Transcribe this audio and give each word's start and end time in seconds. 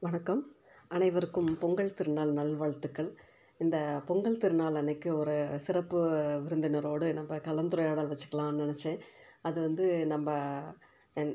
வணக்கம். 0.00 0.42
அனைவருக்கும் 0.88 1.48
பொங்கல் 1.58 1.92
திருநாள் 1.92 2.32
நல்வாழ்த்துக்கள். 2.32 3.08
இந்த 3.58 3.76
பொங்கல் 4.06 4.36
திருநாள் 4.36 4.74
அன்னைக்கு 4.74 5.16
ஒரு 5.16 5.34
சிறப்பு 5.56 6.00
விருந்தினரோடு 6.44 7.06
நம்ம 7.12 7.36
கலந்துரையாடல் 7.36 8.10
வச்சுக்கலாம்னு 8.12 8.60
நினச்சேன். 8.62 9.00
அது 9.42 9.58
வந்து 9.60 9.86
நம்ம 10.06 10.36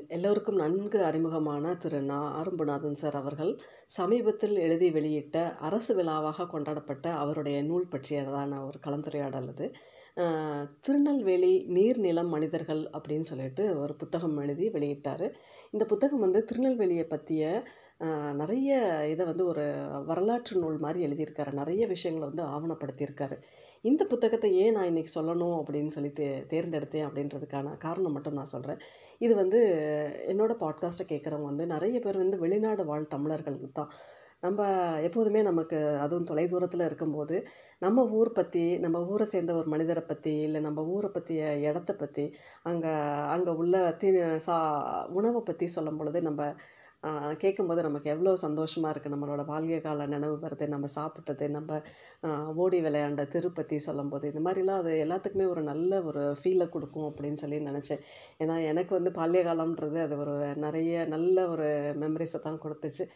எல்லோருக்கும் 0.08 0.56
நன்கு 0.56 1.04
அறிமுகமான 1.04 1.74
திரு 1.74 2.00
நா 2.02 2.20
ஆரம்பநாதன் 2.40 3.00
சார் 3.02 3.16
அவர்கள் 3.16 3.52
சமீபத்தில் 3.98 4.56
எழுதி 4.56 4.88
வெளியிட்ட 4.90 5.38
அரசு 5.68 5.94
விழாவாக 5.94 6.46
கொண்டாடப்பட்ட 6.46 7.12
அவருடைய 7.14 7.58
நூல் 7.62 7.92
பற்றியதான 7.96 8.62
ஒரு 8.66 8.80
கலந்துரையாடல் 8.86 9.48
அது. 9.48 9.68
திருநெல்வேலி 10.80 11.64
நீர் 11.66 11.98
நிலம் 11.98 12.28
மனிதர்கள் 12.28 12.82
அப்படின்னு 12.96 13.26
சொல்லிட்டு 13.30 13.64
ஒரு 13.78 13.94
புத்தகம் 13.96 14.36
எழுதி 14.36 14.66
வெளியிட்டார். 14.68 15.24
இந்த 15.70 15.84
புத்தகம் 15.84 16.20
வந்து 16.20 16.40
திருநெல்வேலியை 16.44 17.06
பற்றிய 17.08 17.64
நிறைய 18.34 18.70
இதை 19.12 19.24
வந்து 19.26 19.44
ஒரு 19.46 19.64
வரலாற்று 20.06 20.54
நூல் 20.60 20.78
மாதிரி 20.78 21.00
எழுதியிருக்காரு. 21.06 21.52
நிறைய 21.52 21.82
விஷயங்களை 21.86 22.26
வந்து 22.30 22.44
ஆவணப்படுத்தியிருக்காரு. 22.54 23.36
இந்த 23.82 24.02
புத்தகத்தை 24.04 24.50
ஏன் 24.56 24.72
நான் 24.72 24.90
இன்றைக்கி 24.90 25.12
சொல்லணும் 25.14 25.56
அப்படின்னு 25.60 25.94
சொல்லி 25.96 26.10
தே 26.20 26.26
தேர்ந்தெடுத்தேன் 26.52 27.06
அப்படின்றதுக்கான 27.08 27.76
காரணம் 27.78 28.12
மட்டும் 28.12 28.38
நான் 28.38 28.52
சொல்கிறேன் 28.54 28.82
இது 29.18 29.34
வந்து 29.34 29.60
என்னோடய 30.32 30.60
பாட்காஸ்ட்டை 30.62 31.06
கேட்குறவங்க 31.08 31.50
வந்து 31.52 31.66
நிறைய 31.66 31.98
பேர் 32.00 32.22
வந்து 32.22 32.38
வெளிநாடு 32.38 32.84
வாழ் 32.84 33.12
தமிழர்கள் 33.14 33.58
தான். 33.72 33.90
நம்ம 34.40 34.62
எப்போதுமே 35.00 35.40
நமக்கு 35.42 35.78
அதுவும் 35.98 36.26
தொலைதூரத்தில் 36.30 36.86
இருக்கும்போது 36.86 37.36
நம்ம 37.78 38.04
ஊர் 38.18 38.30
பற்றி 38.32 38.64
நம்ம 38.78 38.98
ஊரை 39.12 39.26
சேர்ந்த 39.26 39.52
ஒரு 39.54 39.68
மனிதரை 39.68 40.02
பற்றி 40.02 40.32
இல்லை 40.46 40.60
நம்ம 40.60 40.82
ஊரை 40.94 41.10
பற்றிய 41.10 41.42
இடத்த 41.68 41.92
பற்றி 41.94 42.24
அங்கே 42.62 42.92
அங்கே 43.34 43.50
உள்ள 43.62 43.76
தி 44.02 44.10
சா 44.46 44.56
உணவை 45.12 45.40
பற்றி 45.40 45.66
சொல்லும் 45.66 45.96
பொழுது 45.96 46.20
நம்ம 46.22 46.42
கேட்கும்போது 47.42 47.80
நமக்கு 47.86 48.08
எவ்வளோ 48.14 48.32
சந்தோஷமாக 48.44 48.92
இருக்குது 48.92 49.14
நம்மளோட 49.14 49.42
வாழ்க்கை 49.50 49.78
கால 49.86 50.06
நினைவு 50.14 50.36
வருது 50.44 50.66
நம்ம 50.74 50.88
சாப்பிட்டது 50.96 51.46
நம்ம 51.56 51.80
ஓடி 52.64 52.78
விளையாண்ட 52.86 53.22
திருப்பதி 53.34 53.76
சொல்லும்போது 53.86 54.24
இந்த 54.32 54.42
மாதிரிலாம் 54.46 54.80
அது 54.82 54.92
எல்லாத்துக்குமே 55.04 55.46
ஒரு 55.54 55.62
நல்ல 55.70 56.02
ஒரு 56.08 56.22
ஃபீலை 56.40 56.66
கொடுக்கும் 56.74 57.08
அப்படின்னு 57.10 57.40
சொல்லி 57.42 57.58
நினச்சேன். 57.70 58.00
ஏன்னா 58.42 58.56
எனக்கு 58.70 58.92
வந்து 58.98 59.10
பால்ய 59.18 59.42
காலம்ன்றது 59.48 59.98
அது 60.06 60.16
ஒரு 60.24 60.34
நிறைய 60.64 61.04
நல்ல 61.14 61.36
ஒரு 61.54 61.68
மெமரிஸை 62.02 62.40
தான் 62.46 62.60
கொடுத்துச்சு. 62.64 63.06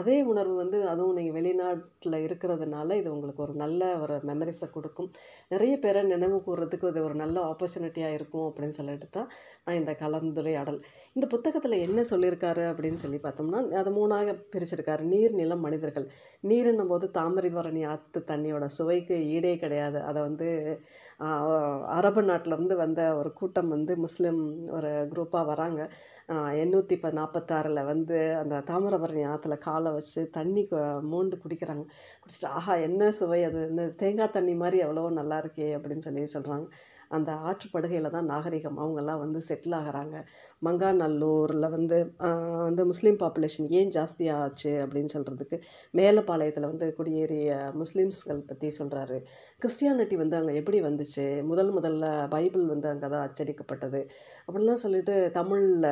அதே 0.00 0.16
உணர்வு 0.32 0.56
வந்து 0.62 0.80
அதுவும் 0.92 1.16
நீங்கள் 1.20 1.36
வெளிநாட்டில் 1.38 2.18
இருக்கிறதுனால 2.26 2.96
இது 3.00 3.08
உங்களுக்கு 3.16 3.44
ஒரு 3.46 3.56
நல்ல 3.64 3.82
ஒரு 4.04 4.16
மெமரிஸை 4.30 4.68
கொடுக்கும். 4.76 5.10
நிறைய 5.54 5.74
பேரை 5.86 6.02
நினைவு 6.14 6.38
கூறுறதுக்கு 6.48 6.92
இது 6.92 7.02
ஒரு 7.08 7.16
நல்ல 7.22 7.38
ஆப்பர்ச்சுனிட்டியாக 7.50 8.16
இருக்கும் 8.18 8.46
அப்படின்னு 8.50 8.78
சொல்லிட்டு 8.80 9.08
தான் 9.18 9.28
நான் 9.64 9.80
இந்த 9.80 9.92
கலந்துரையாடல். 10.04 10.80
இந்த 11.16 11.26
புத்தகத்தில் 11.34 11.82
என்ன 11.86 12.00
சொல்லியிருக்காரு 12.12 12.64
அப்படின்னு 12.72 13.00
சொல்லி 13.04 13.18
பார்த்தோம்னா 13.38 13.78
அதை 13.80 13.90
மூணாக 13.98 14.32
பிரிச்சிருக்காரு. 14.52 15.02
நீர் 15.12 15.34
நிலம் 15.40 15.64
மனிதர்கள். 15.66 16.06
நீருன்னும் 16.50 16.90
போது 16.92 17.06
தாமிரபரணி 17.18 17.82
ஆற்று 17.92 18.20
தண்ணியோட 18.30 18.64
சுவைக்கு 18.76 19.16
ஈடே 19.34 19.52
கிடையாது. 19.62 19.98
அதை 20.08 20.20
வந்து 20.28 20.48
அரபு 21.98 22.22
நாட்டிலேருந்து 22.30 22.76
வந்த 22.84 23.00
ஒரு 23.20 23.30
கூட்டம் 23.40 23.72
வந்து 23.76 23.92
முஸ்லீம் 24.06 24.40
ஒரு 24.78 24.90
குரூப்பாக 25.12 25.44
வராங்க. 25.52 25.80
எண்ணூற்றி 26.62 26.94
இப்போ 26.96 27.10
நாற்பத்தாறில் 27.18 27.88
வந்து 27.90 28.16
அந்த 28.40 28.56
தாமிரபரணி 28.70 29.22
ஆற்றுல 29.32 29.56
காலை 29.66 29.90
வச்சு 29.98 30.22
தண்ணி 30.38 30.62
மூண்டு 31.12 31.36
குடிக்கிறாங்க. 31.44 31.84
குடிச்சிட்டு 32.22 32.48
ஆஹா 32.58 32.74
என்ன 32.88 33.10
சுவை 33.18 33.40
அது? 33.48 33.60
இந்த 33.72 33.84
தேங்காய் 34.02 34.34
தண்ணி 34.36 34.54
மாதிரி 34.62 34.78
எவ்வளோ 34.86 35.04
நல்லா 35.20 35.38
இருக்கே 35.44 35.68
அப்படின்னு 35.78 36.06
சொல்லி 36.08 36.24
சொல்கிறாங்க 36.36 36.66
அந்த 37.16 37.30
ஆற்றுப்படுகையில் 37.48 38.14
தான் 38.16 38.28
நாகரிகம். 38.32 38.78
அவங்கெல்லாம் 38.82 39.20
வந்து 39.24 39.40
செட்டில் 39.48 39.76
ஆகுறாங்க. 39.80 40.16
மங்காநல்லூரில் 40.66 41.68
வந்து 41.76 41.98
வந்து 42.68 42.82
முஸ்லீம் 42.90 43.18
பாப்புலேஷன் 43.22 43.68
ஏன் 43.78 43.92
ஜாஸ்தியாச்சு 43.96 44.72
அப்படின்னு 44.84 45.10
சொல்கிறதுக்கு 45.16 45.56
மேலப்பாளையத்தில் 46.00 46.68
வந்து 46.72 46.86
குடியேறிய 46.98 47.50
முஸ்லீம்ஸ்கள் 47.82 48.42
பற்றி 48.50 48.70
சொல்கிறாரு 48.80 49.18
கிறிஸ்டியானிட்டி 49.62 50.16
வந்து 50.22 50.38
அங்கே 50.40 50.54
எப்படி 50.60 50.80
வந்துச்சு? 50.88 51.26
முதல் 51.50 51.72
முதல்ல 51.78 52.04
பைபிள் 52.36 52.66
வந்து 52.74 52.88
அங்கே 52.92 53.08
தான் 53.14 53.24
அச்சடிக்கப்பட்டது. 53.26 54.02
அப்படிலாம் 54.46 54.82
சொல்லிட்டு 54.84 55.14
தமிழில் 55.38 55.88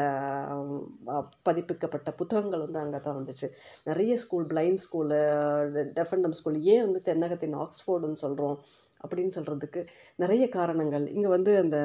பதிப்பிக்கப்பட்ட 1.49 2.11
புத்தகங்கள் 2.21 2.65
வந்து 2.67 2.81
அங்கே 2.85 3.01
தான் 3.07 3.19
வந்துச்சு. 3.21 3.49
நிறைய 3.91 4.13
school 4.25 4.49
blind 4.53 4.83
school 4.87 5.21
deaf and dumb 5.99 6.37
school 6.41 6.59
ஏன் 6.75 6.85
வந்து 6.87 7.01
தென்னகத்தின் 7.09 7.57
ஆக்ஸ்ஃபோர்டுன்னு 7.65 8.23
சொல்கிறோம் 8.25 8.59
அப்படின்னு 9.07 9.37
சொல்கிறதுக்கு 9.39 9.83
நிறைய 10.17 10.47
காரணங்கள். 10.59 11.07
இங்கே 11.17 11.31
வந்து 11.37 11.53
அந்த 11.65 11.79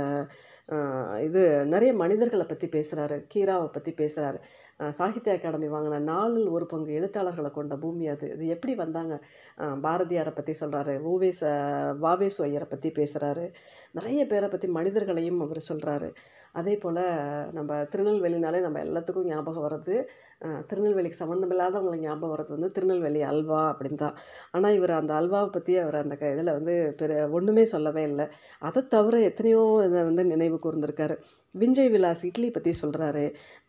இது 1.26 1.42
நிறைய 1.72 1.92
மனிதர்களை 2.02 2.46
பற்றி 2.46 2.68
பேசுகிறாரு 2.76 3.16
கீராவை 3.34 3.66
பற்றி 3.68 3.92
பேசுகிறாரு 4.02 4.38
சாகித்ய 5.00 5.34
அகாடமி 5.38 5.68
வாங்கின 5.74 6.00
நாளில் 6.12 6.48
ஒரு 6.48 6.66
பங்கு 6.66 6.92
எழுத்தாளர்களை 7.00 7.50
கொண்ட 7.52 7.76
பூமி 7.76 8.06
அது. 8.08 8.28
இது 8.36 8.46
எப்படி 8.56 8.74
வந்தாங்க? 8.76 9.16
பாரதியாரை 9.86 10.34
பற்றி 10.36 10.54
சொல்கிறாரு 10.62 10.94
ஓவேஸ் 11.12 11.44
வாவேசு 12.06 12.40
ஐயரை 12.48 12.68
பற்றி 12.70 12.92
பேசுகிறாரு 13.00 13.46
நிறைய 14.00 14.22
பேரை 14.26 14.50
பற்றி 14.50 14.70
மனிதர்களையும் 14.78 15.44
அவர் 15.48 15.62
சொல்கிறாரு 15.72 16.10
அதே 16.56 16.74
போல் 16.84 17.02
நம்ம 17.58 17.78
திருநெல்வேலினாலே 17.92 18.60
நம்ம 18.66 18.80
எல்லாத்துக்கும் 18.86 19.30
ஞாபகம் 19.32 19.66
வர்றது 19.68 19.96
திருநெல்வேலிக்கு 20.70 21.22
சம்மந்தமில்லாதவங்களுக்கு 21.22 22.08
ஞாபகம் 22.08 22.34
வர்றது 22.34 22.56
வந்து 22.58 22.70
திருநெல்வேலி 22.78 23.22
அல்வா 23.32 23.62
அப்படின்னு 23.72 24.02
தான் 24.04 24.18
ஆனால் 24.56 24.76
இவர் 24.80 24.94
அந்த 25.00 25.14
அல்வாவை 25.20 25.50
பற்றி 25.58 25.76
அவர் 25.84 25.98
அந்த 26.04 26.16
க 26.22 26.32
இதில் 26.36 26.56
வந்து 26.58 26.74
பெரு 27.02 27.16
ஒன்றுமே 27.38 27.66
சொல்லவே 27.76 28.04
இல்லை. 28.12 28.26
அதை 28.68 28.82
தவிர 28.96 29.16
எத்தனையோ 29.30 29.62
இதை 29.88 30.02
வந்து 30.10 30.26
நினைவு 30.34 30.58
கூர்ந்துருக்காரு. 30.66 31.18
விஞ்சய் 31.56 31.92
விலாஸ் 31.96 32.24
இட்லி 32.26 32.50
பற்றி 32.52 32.72
சொல்கிறாரு 32.82 33.24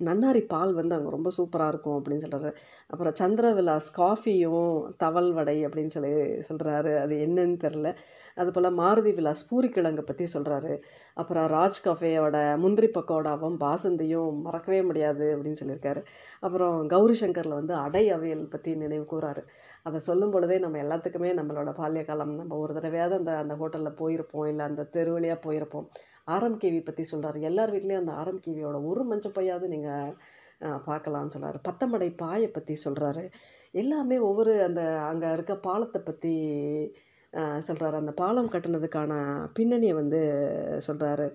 நன்னாரி 0.06 0.43
பால் 0.47 0.72
வந்து 0.75 0.97
அங்கே 0.97 1.10
ரொம்ப 1.10 1.31
சூப்பராக 1.38 1.72
இருக்கும் 1.72 1.97
அப்படின்னு 1.98 2.25
சொல்கிறாரு 2.26 2.53
அப்புறம் 2.87 3.16
சந்திர 3.20 3.47
விலாஸ் 3.59 3.88
காஃபியும் 4.00 4.69
தவல் 4.97 5.31
வடை 5.32 5.56
அப்படின்னு 5.66 5.94
சொல்லி 5.97 6.12
சொல்கிறாரு 6.48 6.93
அது 7.03 7.16
என்னன்னு 7.26 7.56
தெரில 7.65 7.91
அதுபோல் 8.37 8.70
மாருதி 8.81 9.12
விலாஸ் 9.19 9.43
பூரிக்கிழங்கை 9.50 10.04
பற்றி 10.10 10.26
சொல்கிறாரு 10.34 10.75
அப்புறம் 11.16 11.47
ராஜ் 11.54 11.81
கஃபேயோட 11.87 12.37
முந்திரி 12.62 12.88
பக்கோடாவும் 12.97 13.56
பாசந்தியும் 13.65 14.38
மறக்கவே 14.47 14.81
முடியாது 14.91 15.26
அப்படின்னு 15.34 15.60
சொல்லியிருக்காரு. 15.62 16.00
அப்புறம் 16.41 16.76
கௌரி 16.87 17.16
சங்கரில் 17.22 17.59
வந்து 17.60 17.75
அடை 17.84 18.04
அவியல் 18.12 18.47
பற்றி 18.54 18.70
நினைவு 18.76 19.04
கூறாரு. 19.12 19.43
அதை 19.82 19.99
சொல்லும் 20.09 20.32
பொழுதே 20.34 20.59
நம்ம 20.59 20.78
எல்லாத்துக்குமே 20.84 21.31
நம்மளோட 21.41 21.70
பால்ய 21.81 22.04
காலம் 22.04 22.34
நம்ம 22.41 22.56
ஒரு 22.56 22.72
தடவையாவது 22.78 23.16
அந்த 23.20 23.32
அந்த 23.43 23.54
ஹோட்டலில் 23.60 23.99
போயிருப்போம். 24.03 24.49
இல்லை 24.53 24.64
அந்த 24.70 24.88
தெரு 24.97 25.12
வழியாக 25.12 25.38
போயிருப்போம். 25.47 25.88
ஆரம் 26.28 26.60
கேவி 26.62 26.81
பற்றி 26.83 27.05
சொல்கிறாரு 27.12 27.38
எல்லார் 27.41 27.72
வீட்லேயும் 27.72 28.03
அந்த 28.05 28.15
ஆரம் 28.15 28.43
கேவியோட 28.47 28.78
ஒரு 28.84 29.05
மஞ்சள் 29.05 29.37
பையாவது 29.37 29.69
நீங்கள் 29.69 30.15
பார்க்கலாம்னு 30.84 31.28
சொல்கிறார் 31.28 31.59
பத்தமடை 31.60 32.09
பாயை 32.15 32.49
பற்றி 32.50 32.75
சொல்கிறாரு 32.84 33.25
எல்லாமே 33.75 34.16
ஒவ்வொரு 34.22 34.53
அந்த 34.62 34.82
அங்கே 35.03 35.31
இருக்க 35.31 35.55
பாலத்தை 35.61 36.00
பற்றி 36.03 36.34
சொல்கிறாரு 37.59 37.97
அந்த 37.97 38.12
பாலம் 38.12 38.53
கட்டினதுக்கான 38.53 39.12
பின்னணியை 39.53 39.94
வந்து 39.94 40.21
சொல்கிறாரு 40.87 41.27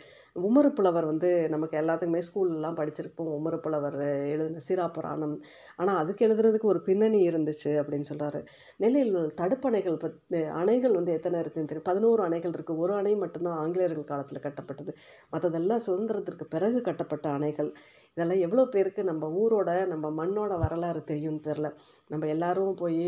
உமறு 0.46 0.70
புலவர் 0.78 1.06
வந்து 1.06 1.30
நமக்கு 1.50 1.76
எல்லாத்துக்குமே 1.82 2.22
ஸ்கூல்லலாம் 2.28 2.78
படிச்சிருப்போம். 2.80 3.30
உமறு 3.38 3.58
புலவர் 3.66 3.98
எழுதின 4.34 4.62
சீரா 4.68 4.86
புராணம் 4.98 5.36
ஆனால் 5.78 6.00
அதுக்கு 6.02 6.26
எழுதுறதுக்கு 6.28 6.72
ஒரு 6.74 6.82
பின்னணி 6.82 7.20
இருந்துச்சு 7.30 7.72
அப்படின்னு 7.82 8.10
சொல்கிறாரு 8.12 8.42
நெல்லையில் 8.84 9.14
தடுப்பணைகள் 9.42 10.00
பற்றி 10.04 10.42
அணைகள் 10.62 10.98
வந்து 11.00 11.14
எத்தனை 11.14 11.40
இருக்குன்னு 11.40 11.70
தெரியும்? 11.72 11.88
பதினோரு 11.92 12.24
அணைகள் 12.28 12.56
இருக்குது 12.58 12.82
ஒரு 12.86 12.96
அணை 12.96 13.14
மட்டும்தான் 13.16 13.60
ஆங்கிலேயர்கள் 13.64 14.12
காலத்தில் 14.14 14.46
கட்டப்பட்டது. 14.48 14.94
மற்றதெல்லாம் 15.34 15.86
சுதந்திரத்திற்கு 15.88 16.48
பிறகு 16.56 16.82
கட்டப்பட்ட 16.82 17.28
அணைகள். 17.38 17.72
இதெல்லாம் 18.18 18.44
எவ்வளோ 18.48 18.66
பேருக்கு 18.76 19.02
நம்ம 19.04 19.26
ஊரோட 19.42 19.72
நம்ம 19.94 20.06
மண்ணோட 20.20 20.54
வரலாறு 20.66 21.02
தெரியும்னு 21.12 21.46
தெரில 21.50 21.68
நம்ம 22.14 22.28
எல்லாரும் 22.36 22.74
போய் 22.82 23.06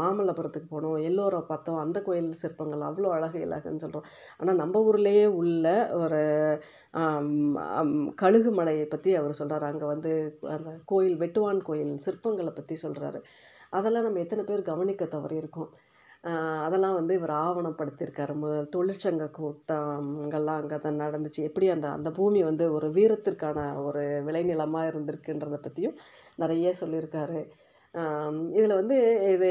மாமல்லபுரத்துக்கு 0.00 0.68
போனோம். 0.74 0.98
எல்லோரை 1.08 1.40
பார்த்தோம். 1.50 1.80
அந்த 1.84 1.98
கோயில் 2.08 2.30
சிற்பங்கள் 2.42 2.86
அவ்வளோ 2.88 3.10
அழகு 3.16 3.38
இலகுன்னு 3.46 3.84
சொல்கிறோம் 3.84 4.06
ஆனால் 4.40 4.60
நம்ம 4.62 4.82
ஊர்லேயே 4.88 5.26
உள்ள 5.42 5.66
ஒரு 6.02 6.22
கழுகு 8.22 8.52
மலையை 8.58 8.86
பற்றி 8.94 9.10
அவர் 9.20 9.38
சொல்கிறார் 9.40 9.68
அங்கே 9.70 9.86
வந்து 9.94 10.12
அந்த 10.56 10.70
கோயில் 10.92 11.16
வெட்டுவான் 11.22 11.66
கோயில் 11.70 11.94
சிற்பங்களை 12.06 12.52
பற்றி 12.58 12.76
சொல்கிறாரு 12.84 13.20
அதெல்லாம் 13.78 14.06
நம்ம 14.06 14.20
எத்தனை 14.24 14.44
பேர் 14.50 14.68
கவனிக்க 14.72 15.04
தவறியிருக்கோம் 15.16 15.70
அதெல்லாம் 16.66 16.96
வந்து 16.98 17.12
இவர் 17.18 17.32
ஆவணப்படுத்தியிருக்காரு. 17.44 18.32
முதல் 18.42 18.68
தொழிற்சங்க 18.74 19.24
கூட்டங்கள்லாம் 19.38 20.60
அங்கே 20.60 20.78
தான் 20.84 21.00
நடந்துச்சு. 21.04 21.40
எப்படி 21.48 21.66
அந்த 21.74 21.86
அந்த 21.96 22.10
பூமி 22.18 22.40
வந்து 22.48 22.64
ஒரு 22.76 22.88
வீரத்திற்கான 22.96 23.58
ஒரு 23.86 24.02
விளைநிலமாக 24.26 24.90
இருந்திருக்குன்றதை 24.92 25.58
பற்றியும் 25.64 25.96
நிறைய 26.42 26.72
சொல்லியிருக்காரு. 26.82 27.40
இதில் 28.56 28.78
வந்து 28.78 28.96
இது 29.32 29.48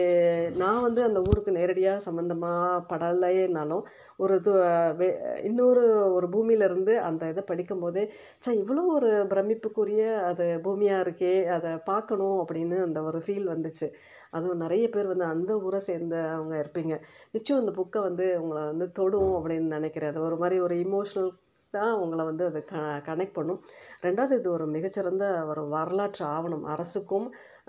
நான் 0.57 0.81
வந்து 0.81 1.01
அந்த 1.07 1.19
ஊருக்கு 1.21 1.51
நேரடியாக 1.57 2.03
சம்மந்தமாக 2.05 2.79
படலைனாலும் 2.91 3.83
ஒரு 4.17 4.35
து 4.45 4.53
வே 4.99 5.07
இன்னொரு 5.49 5.83
ஒரு 6.15 6.27
பூமியிலேருந்து 6.35 6.93
அந்த 7.09 7.29
இதை 7.33 7.43
படிக்கும்போதே 7.51 8.03
சே 8.45 8.51
இவ்வளோ 8.61 8.83
ஒரு 8.95 9.11
பிரமிப்புக்குரிய 9.33 10.05
அது 10.29 10.47
பூமியாக 10.65 11.03
இருக்கே 11.05 11.33
அதை 11.57 11.71
பார்க்கணும் 11.91 12.39
அப்படின்னு 12.43 12.79
அந்த 12.87 13.01
ஒரு 13.09 13.21
ஃபீல் 13.25 13.47
வந்துச்சு. 13.53 13.89
அதுவும் 14.31 14.61
நிறைய 14.63 14.85
பேர் 14.89 15.11
வந்து 15.13 15.25
அந்த 15.33 15.51
ஊரை 15.65 15.79
சேர்ந்த 15.89 16.15
அவங்க 16.35 16.55
இருப்பீங்க. 16.63 16.93
நிச்சயம் 17.35 17.61
அந்த 17.63 17.73
புக்கை 17.79 18.01
வந்து 18.07 18.25
உங்களை 18.41 18.63
வந்து 18.71 18.87
தொடும் 18.99 19.33
அப்படின்னு 19.37 19.75
நினைக்கிறேன். 19.77 20.11
அது 20.13 20.21
ஒரு 20.29 20.37
மாதிரி 20.43 20.57
ஒரு 20.67 20.75
இமோஷ்னல் 20.85 21.31
தான் 21.77 21.91
உங்களை 22.03 22.23
வந்து 22.29 22.43
அது 22.49 22.59
க 22.71 22.75
கனெக்ட் 23.07 23.37
பண்ணும். 23.37 23.59
ரெண்டாவது 24.05 24.33
இது 24.39 24.49
ஒரு 24.55 24.65
மிகச்சிறந்த 24.75 25.25
ஒரு 25.51 25.61
வரலாற்று 25.75 26.23
ஆவணம். 26.35 26.65
அரசுக்கும் 26.73 27.27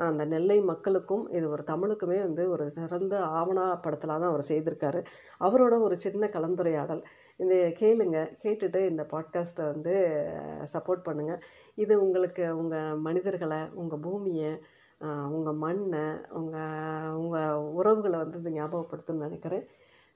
அந்த 0.09 0.25
நெல்லை 0.33 0.59
மக்களுக்கும் 0.71 1.25
இது 1.37 1.47
ஒரு 1.55 1.65
தமிழுக்குமே 1.73 2.19
வந்து 2.27 2.45
ஒரு 2.55 2.65
சிறந்த 2.77 3.17
ஆவணப்படத்தில் 3.41 4.15
தான் 4.15 4.31
அவர் 4.33 4.51
செய்திருக்காரு. 4.51 5.03
அவரோட 5.47 5.75
ஒரு 5.87 5.97
சின்ன 6.05 6.31
கலந்துரையாடல். 6.37 7.03
இந்த 7.43 7.55
கேளுங்க 7.81 8.19
கேட்டுட்டு 8.45 8.81
இந்த 8.91 9.03
பாட்காஸ்ட்டை 9.13 9.65
வந்து 9.73 9.95
சப்போர்ட் 10.75 11.07
பண்ணுங்கள் 11.09 11.43
இது 11.75 11.95
உங்களுக்கு 12.05 12.45
உங்கள் 12.61 13.01
மனிதர்களை 13.09 13.61
உங்கள் 13.83 14.03
பூமியை 14.07 14.53
உங்கள் 15.37 15.61
மண்ணை 15.65 16.05
உங்கள் 16.41 17.15
உங்கள் 17.21 17.65
உறவுகளை 17.79 18.19
வந்து 18.19 18.39
இது 18.43 18.51
ஞாபகப்படுத்தும்னு 18.59 19.27
நினைக்கிறேன். 19.27 19.67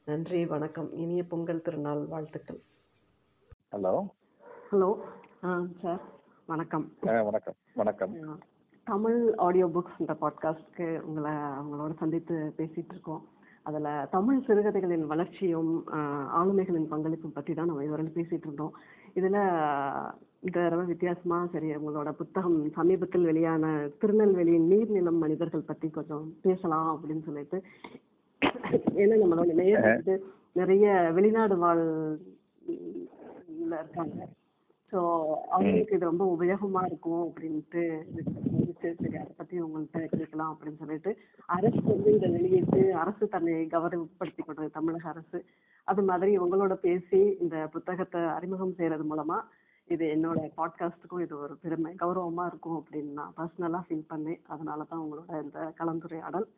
நன்றி 0.06 0.40
வணக்கம். 0.54 0.90
இனிய 1.04 1.22
பொங்கல் 1.32 1.64
திருநாள் 1.66 2.02
வாழ்த்துக்கள். 2.12 2.60
ஹலோ? 3.72 3.92
ஹலோ. 4.70 4.88
ஆ 5.44 5.62
சார். 5.82 6.02
வணக்கம். 6.46 6.84
வணக்கம். 7.00 7.54
வணக்கம். 7.74 8.12
தமிழ் 8.84 9.34
ஆடியோ 9.36 9.66
புக்ஸ்ன்ற 9.66 10.14
பாட்காஸ்ட்க்கு 10.20 11.00
உங்களை 11.00 11.32
அவங்களோட 11.32 11.96
சந்தித்து 11.96 12.54
பேசிகிட்டு 12.56 12.94
இருக்கோம். 12.96 13.28
அதில் 13.62 14.08
தமிழ் 14.10 14.44
சிறுகதைகளின் 14.46 15.06
வளர்ச்சியும் 15.06 15.86
ஆளுமைகளின் 16.38 16.86
பங்களிப்பும் 16.90 17.34
பற்றி 17.34 17.54
தான் 17.54 17.66
நம்ம 17.66 17.82
இதுவரை 17.82 18.06
பேசிகிட்டு 18.14 18.46
இருந்தோம். 18.48 18.72
இதில் 19.14 19.40
இந்த 20.40 20.56
தடவை 20.60 20.84
வித்தியாசமாக 20.84 21.48
சரி 21.52 21.76
உங்களோட 21.76 22.12
புத்தகம் 22.12 22.70
சமீபத்தில் 22.70 23.24
வெளியான 23.24 23.88
திருநெல்வேலியின் 23.98 24.70
நீர்நிலம் 24.70 25.18
மனிதர்கள் 25.18 25.68
பற்றி 25.72 25.90
கொஞ்சம் 25.90 26.34
பேசலாம் 26.42 26.90
அப்படின்னு 26.96 27.22
சொல்லிட்டு. 27.22 27.62
ஏன்னா 29.02 29.16
நம்மளோட 29.24 29.52
நேயர் 29.52 29.82
வந்து 29.82 30.24
நிறைய 30.52 31.10
வெளிநாடு 31.14 31.56
வாழ் 31.56 31.84
ல 33.70 33.78
இருக்காங்க. 33.82 34.18
ஸோ 34.92 34.98
அவங்களுக்கு 35.54 35.96
இது 35.96 36.10
ரொம்ப 36.10 36.24
உபயோகமா 36.34 36.82
இருக்கும் 36.88 37.22
அப்படின்ட்டு 37.28 37.82
சரி 38.80 39.16
அதை 39.20 39.32
பத்தி 39.38 39.54
உங்கள்கிட்ட 39.64 40.00
கேட்கலாம் 40.12 40.50
அப்படின்னு 40.52 40.80
சொல்லிட்டு 40.82 41.10
அரசு 41.56 41.80
வந்து 41.90 42.10
இந்த 42.16 42.28
வெளியிட்டு 42.34 42.80
அரசு 43.02 43.24
தன்னை 43.34 43.54
கௌரவப்படுத்தி 43.74 44.42
கொண்டது 44.42 44.68
தமிழக 44.76 45.06
அரசு. 45.12 45.38
அது 45.88 46.02
மாதிரி 46.10 46.32
உங்களோட 46.44 46.74
பேசி 46.86 47.20
இந்த 47.44 47.56
புத்தகத்தை 47.74 48.20
அறிமுகம் 48.36 48.76
செய்யறது 48.78 49.06
மூலமா 49.10 49.38
இது 49.88 50.04
என்னோட 50.14 50.38
பாட்காஸ்ட்டுக்கும் 50.58 51.24
இது 51.24 51.34
ஒரு 51.44 51.54
பெருமை. 51.64 51.92
கௌரவமா 52.02 52.44
இருக்கும் 52.50 52.78
அப்படின்னு 52.80 53.18
நான் 53.20 53.36
பர்சனலா 53.38 53.80
ஃபீல் 53.88 54.10
பண்ணேன். 54.12 54.40
அதனால 54.54 54.86
தான் 54.92 55.02
உங்களோட 55.04 55.42
இந்த 55.46 55.60
கலந்துரையாடல். 55.80 56.48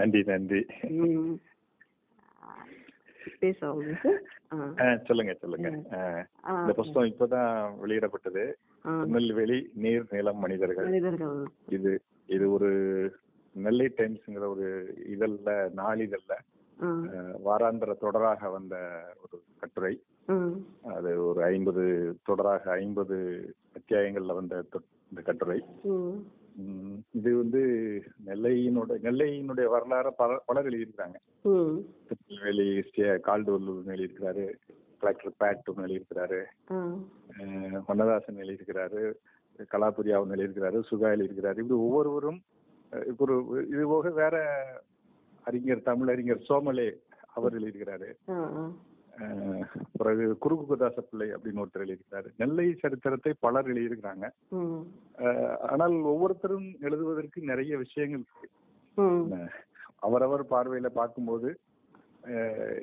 நன்றி 0.00 0.22
நன்றி. 0.32 0.62
பேச 3.42 3.58
சொல்லுங்க 5.08 5.32
சொல்லுங்க. 5.42 5.68
இந்த 6.60 6.72
புஸ்தகம் 6.78 7.10
இப்பதான் 7.12 7.52
வெளியிடப்பட்டது. 7.82 8.44
திருநெல்வேலி 8.84 9.58
நீர் 9.84 10.06
நிலம் 10.14 10.42
மனிதர்கள். 10.44 10.88
இது 11.78 11.92
இது 12.36 12.44
ஒரு 12.56 12.70
நெல்லை 13.54 13.88
டைம்ஸ்ங்கிற 13.96 14.44
ஒரு 14.54 14.68
இதழ்ல 15.14 15.50
நாளிதழ்ல 15.80 16.32
வாராந்திர 17.46 17.90
தொடராக 18.04 18.50
வந்த 18.56 18.76
ஒரு 19.22 19.36
கட்டுரை. 19.60 19.94
அது 20.96 21.10
ஒரு 21.30 21.40
ஐம்பது 21.54 21.84
தொடராக 22.28 22.64
ஐம்பது 22.82 23.18
அத்தியாயங்கள்ல 23.78 24.38
வந்த 24.40 24.64
இந்த 25.10 25.22
கட்டுரை. 25.28 25.58
இது 27.10 27.36
வந்து 27.36 27.60
நெல்லையினுடைய 28.26 28.98
நெல்லையினுடைய 29.02 29.66
வரலாறு 29.68 30.12
பல 30.14 30.38
பலர் 30.46 30.68
எழுதியிருக்காங்க 30.70 31.18
உம் 31.42 31.76
திருநெல்வேலி 32.08 32.68
கால்டுவல்லூர் 33.28 33.92
எழுதியிருக்கிறாரு 33.94 34.46
கலெக்டர் 34.98 35.38
பேட் 35.40 35.68
ஒன்று 35.70 35.86
எழுதியிருக்கிறாரு 35.86 36.40
வண்ணதாசன் 37.88 38.42
எழுதியிருக்கிறாரு 38.44 39.02
கலாபுரி 39.72 40.10
அவன் 40.12 40.34
எழுதியிருக்கிறாரு 40.34 40.78
சுகா 40.90 41.08
எழுதியிருக்கிறாரு. 41.14 41.58
இப்படி 41.62 41.80
ஒவ்வொருவரும் 41.86 42.40
ஒரு 43.18 43.34
இது 43.68 43.84
போக 43.86 44.10
வேற 44.10 44.36
அறிஞர் 45.42 45.86
தமிழறிஞர் 45.86 46.46
சோமலே 46.48 46.88
அவர் 47.34 47.56
எழுதியிருக்கிறாரு. 47.58 48.08
பிறகு 49.98 50.24
குறுகுதாச 50.44 50.96
பிள்ளை 51.08 51.26
அப்படின்னு 51.34 51.62
ஒருத்தர் 51.62 51.84
எழுதியிருக்கிறாரு. 51.84 52.28
நெல்லை 52.40 52.66
சரித்திரத்தை 52.82 53.32
பலர் 53.44 53.68
எழுதியிருக்கிறாங்க. 53.72 54.26
ஆனால் 55.72 55.94
ஒவ்வொருத்தரும் 56.12 56.68
எழுதுவதற்கு 56.86 57.40
நிறைய 57.50 57.76
விஷயங்கள் 57.84 58.24
இருக்கு. 58.26 58.48
அவரவர் 60.06 60.44
பார்வையில 60.54 60.90
பார்க்கும்போது 61.00 61.50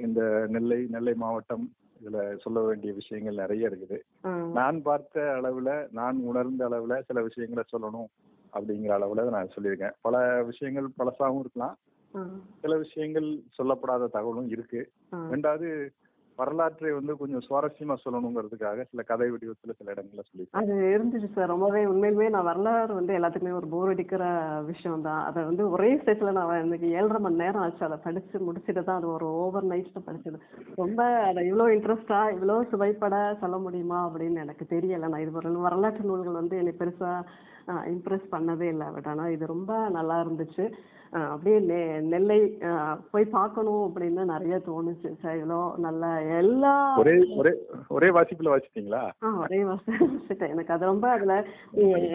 இந்த 0.06 0.22
நெல்லை 0.56 0.80
நெல்லை 0.96 1.14
மாவட்டம் 1.24 1.66
இதுல 2.02 2.20
சொல்ல 2.44 2.60
வேண்டிய 2.68 2.92
விஷயங்கள் 3.00 3.42
நிறைய 3.44 3.70
இருக்குது. 3.72 3.98
நான் 4.58 4.78
பார்த்த 4.88 5.24
அளவுல 5.38 5.72
நான் 6.00 6.18
உணர்ந்த 6.32 6.62
அளவுல 6.70 6.98
சில 7.08 7.22
விஷயங்களை 7.28 7.64
சொல்லணும் 7.72 8.10
அப்படிங்கிற 8.54 8.92
அளவுல 8.98 9.26
நான் 9.38 9.54
சொல்லியிருக்கேன். 9.56 9.98
பல 10.08 10.22
விஷயங்கள் 10.52 10.88
பழசாவும் 11.00 11.42
இருக்கலாம். 11.44 11.76
சில 12.62 12.76
விஷயங்கள் 12.84 13.28
சொல்லப்படாத 13.58 14.12
தகவலும் 14.16 14.50
இருக்கு. 14.56 14.82
ரெண்டாவது 15.34 15.70
வரலாற்றை 16.42 16.92
வந்து 16.98 17.14
கொஞ்சம் 17.22 17.44
சுவாரஸ்யமா 17.48 17.96
சொல்லணுங்கிறதுக்காக 18.04 18.86
சில 18.92 19.02
கதை 19.10 19.28
வடிவத்துல 19.34 19.74
சில 19.80 19.94
இடங்கள்ல 19.94 20.24
சொல்லி 20.28 20.46
அது 20.62 20.74
இருந்துச்சு 20.96 21.30
சார் 21.36 21.52
ரொம்பவே 21.54 21.82
உண்மையிலுமே 21.92 22.28
நான் 22.36 22.48
வரலாறு 22.50 22.94
வந்து 23.00 23.16
எல்லாத்துக்குமே 23.18 23.58
ஒரு 23.60 23.68
போர் 23.74 23.92
அடிக்கிற 23.94 24.24
விஷயம் 24.72 25.06
தான். 25.08 25.22
அதை 25.30 25.44
வந்து 25.50 25.64
ஒரே 25.76 25.90
ஸ்டேஜில் 26.02 26.38
நான் 26.38 26.54
எனக்கு 26.64 26.90
ஏழரை 27.00 27.22
மணி 27.26 27.42
நேரம் 27.44 27.64
ஆச்சு. 27.64 27.84
அதை 27.88 27.98
படித்து 28.06 28.46
முடிச்சுட்டு 28.48 28.84
தான் 28.84 29.00
அது 29.02 29.10
ஒரு 29.18 29.28
ஓவர் 29.44 29.70
நைட்ல 29.72 30.02
படிச்சது. 30.08 30.40
ரொம்ப 30.82 31.02
அதை 31.30 31.44
இவ்வளோ 31.50 31.68
இன்ட்ரெஸ்டா 31.76 32.22
இவ்வளோ 32.36 32.58
சுவைப்பட 32.74 33.16
சொல்ல 33.44 33.58
முடியுமா 33.66 34.00
அப்படின்னு 34.08 34.44
எனக்கு 34.46 34.66
தெரியலை. 34.76 35.10
நான் 35.14 35.26
இது 35.26 35.40
ஒரு 35.42 35.52
வரலாற்று 35.68 36.10
நூல்கள் 36.12 36.40
வந்து 36.42 36.58
என்னை 36.64 36.76
பெருசாக 36.84 37.88
இம்ப்ரெஸ் 37.96 38.28
பண்ணதே 38.36 38.68
இல்லை. 38.74 38.88
பட் 38.96 39.10
ஆனால் 39.14 39.34
இது 39.38 39.54
ரொம்ப 39.56 39.74
நல்லா 39.98 40.16
இருந்துச்சு. 40.24 40.66
அப்படியே 41.12 41.58
நெ 41.70 41.78
நெல்லை 42.10 42.38
போய் 43.12 43.26
பார்க்கணும் 43.36 43.84
அப்படின்னு 43.86 44.24
நிறைய 44.32 44.56
தோணுச்சு. 44.68 45.10
சார் 45.22 45.38
இவ்வளோ 45.38 45.60
நல்ல 45.86 46.04
எல்லா 46.40 46.74
ஒரே 47.02 47.16
ஒரே 47.38 47.52
ஒரே 47.90 48.10
வாசிப்புல 48.18 48.52
வாசிட்டீங்களா 48.54 49.02
ஆ 49.24 49.32
ஒரே 49.44 49.60
வாசம் 49.64 50.02
வச்சுட்டேன் 50.04 50.54
எனக்கு 50.56 50.74
அது 50.76 50.92
ரொம்ப 50.92 51.08
அதில் 51.10 51.36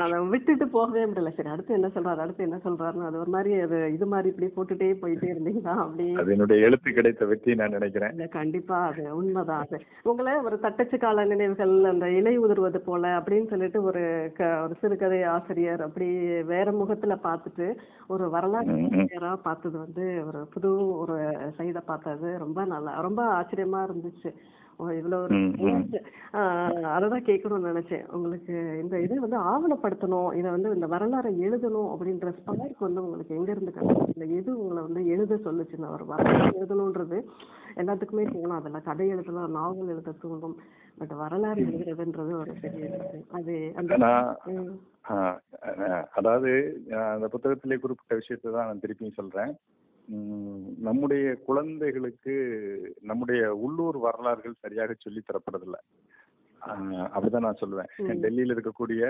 அதை 0.04 0.18
விட்டுட்டு 0.32 0.68
போகவே 0.68 1.04
முடியல. 1.06 1.32
சரி 1.38 1.52
அடுத்து 1.54 1.78
என்ன 1.78 1.90
சொல்றாரு 1.96 2.24
அடுத்து 2.24 2.46
என்ன 2.48 2.60
சொல்றாருன்னு 2.66 3.08
அது 3.08 3.22
ஒரு 3.22 3.32
மாதிரி 3.36 3.54
அது 3.66 3.78
இது 3.96 4.08
மாதிரி 4.12 4.30
இப்படி 4.32 4.50
போட்டுட்டே 4.56 4.90
போயிட்டே 5.02 5.32
இருந்தீங்களா? 5.32 5.74
அப்படி. 5.84 6.06
அது 6.20 6.32
என்னுடைய 6.36 6.66
எழுத்து 6.68 6.96
கிடைத்த 6.98 7.28
வெற்றி 7.32 7.58
நான் 7.60 7.76
நினைக்கிறேன். 7.78 8.22
கண்டிப்பா 8.38 8.78
அது 8.90 9.02
உண்மைதான் 9.18 9.64
அது. 9.66 9.78
உங்களை 10.10 10.34
ஒரு 10.46 10.58
தட்டச்சு 10.60 10.98
கால 10.98 11.24
நினைவுகள் 11.24 11.74
அந்த 11.92 12.06
இலை 12.18 12.34
உதிர்வது 12.44 12.82
போல 12.88 13.04
அப்படின்னு 13.18 13.50
சொல்லிட்டு 13.52 13.80
ஒரு 13.82 14.02
க 14.38 14.50
ஒரு 14.64 14.76
சிறுகதை 14.82 15.20
ஆசிரியர் 15.34 15.84
அப்படி 15.88 16.08
வேற 16.52 16.68
முகத்துல 16.80 17.16
பார்த்துட்டு 17.26 17.68
ஒரு 18.08 18.24
வரலாற்று 18.30 18.80
ஆசிரியரா 18.86 19.32
பார்த்தது 19.42 19.76
வந்து 19.78 20.04
ஒரு 20.26 20.40
புது 20.54 20.70
ஒரு 21.02 21.16
சைடை 21.58 21.82
பார்த்தது 21.86 22.30
ரொம்ப 22.38 22.60
நல்லா 22.64 22.92
ரொம்ப 23.00 23.22
ஆச்சரியமா 23.38 23.80
இருந்துச்சு. 23.88 24.30
இவ்வளவு 24.98 25.24
ஒரு 25.24 25.36
அததான் 26.94 27.26
கேட்கணும்னு 27.26 27.70
நினைச்சேன். 27.72 28.06
உங்களுக்கு 28.12 28.54
இந்த 28.82 28.94
இதை 29.00 29.16
வந்து 29.18 29.38
ஆவணப்படுத்தணும் 29.50 30.30
இதை 30.38 30.48
வந்து 30.50 30.72
இந்த 30.74 30.88
வரலாறை 30.94 31.30
எழுதணும் 31.46 31.90
அப்படின்ற 31.92 32.30
ஸ்பார்க் 32.38 32.86
வந்து 32.86 33.04
உங்களுக்கு 33.04 33.36
எங்க 33.38 33.50
இருந்து 33.52 33.74
இல்லை 34.14 34.28
எது 34.38 34.50
உங்களை 34.60 34.82
வந்து 34.82 35.02
எழுத 35.06 35.38
சொல்லுச்சு 35.46 35.78
இந்த 35.78 35.90
ஒரு 35.96 36.06
வரலாறு 36.06 36.58
எழுதணுன்றது 36.58 37.20
எல்லாத்துக்குமே 37.76 38.26
தோணும் 38.32 38.58
அதில் 38.58 38.86
கதை 38.88 39.06
எழுதலாம் 39.08 39.56
நாவல் 39.58 39.92
எழுத 39.94 40.16
தோணும் 40.24 40.56
பட் 40.98 41.12
வரலாறு 41.22 41.62
எழுதுறதுன்றது 41.62 42.32
ஒரு 42.40 42.52
பெரிய. 42.60 42.88
அது 43.30 43.54
அதாவது 46.12 46.50
அந்த 47.14 47.26
புத்தகத்திலே 47.26 47.76
குறிப்பிட்ட 47.76 48.14
விஷயத்தை 48.14 48.52
தான் 48.52 48.66
நான் 48.66 48.82
திருப்பியும் 48.82 49.18
சொல்றேன். 49.20 49.52
நம்முடைய 50.78 51.26
குழந்தைகளுக்கு 51.46 52.34
நம்முடைய 53.00 53.42
உள்ளூர் 53.54 53.98
வரலாறுகள் 53.98 54.60
சரியாக 54.60 54.94
சொல்லித் 54.98 55.28
தரப்படுறதில்ல. 55.28 55.78
அப்படிதான் 57.14 57.46
நான் 57.48 57.62
சொல்லுவேன். 57.64 57.90
டெல்லியில 58.24 58.56
இருக்கக்கூடிய 58.56 59.02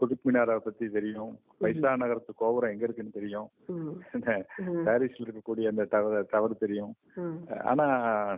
குதுப் 0.00 0.24
மினாரை 0.26 0.56
பத்தி 0.58 0.86
தெரியும். 0.88 1.32
பைசா 1.58 1.90
நகரத்து 1.96 2.32
கோபுரம் 2.34 2.70
எங்க 2.70 2.84
இருக்குன்னு 2.84 3.16
தெரியும். 3.18 3.48
பாரிஸ்ல 4.86 5.26
இருக்கக்கூடிய 5.26 5.70
அந்த 5.72 5.86
டவர் 5.90 6.26
டவர் 6.30 6.54
தெரியும். 6.58 6.92
ஆனா 7.64 7.86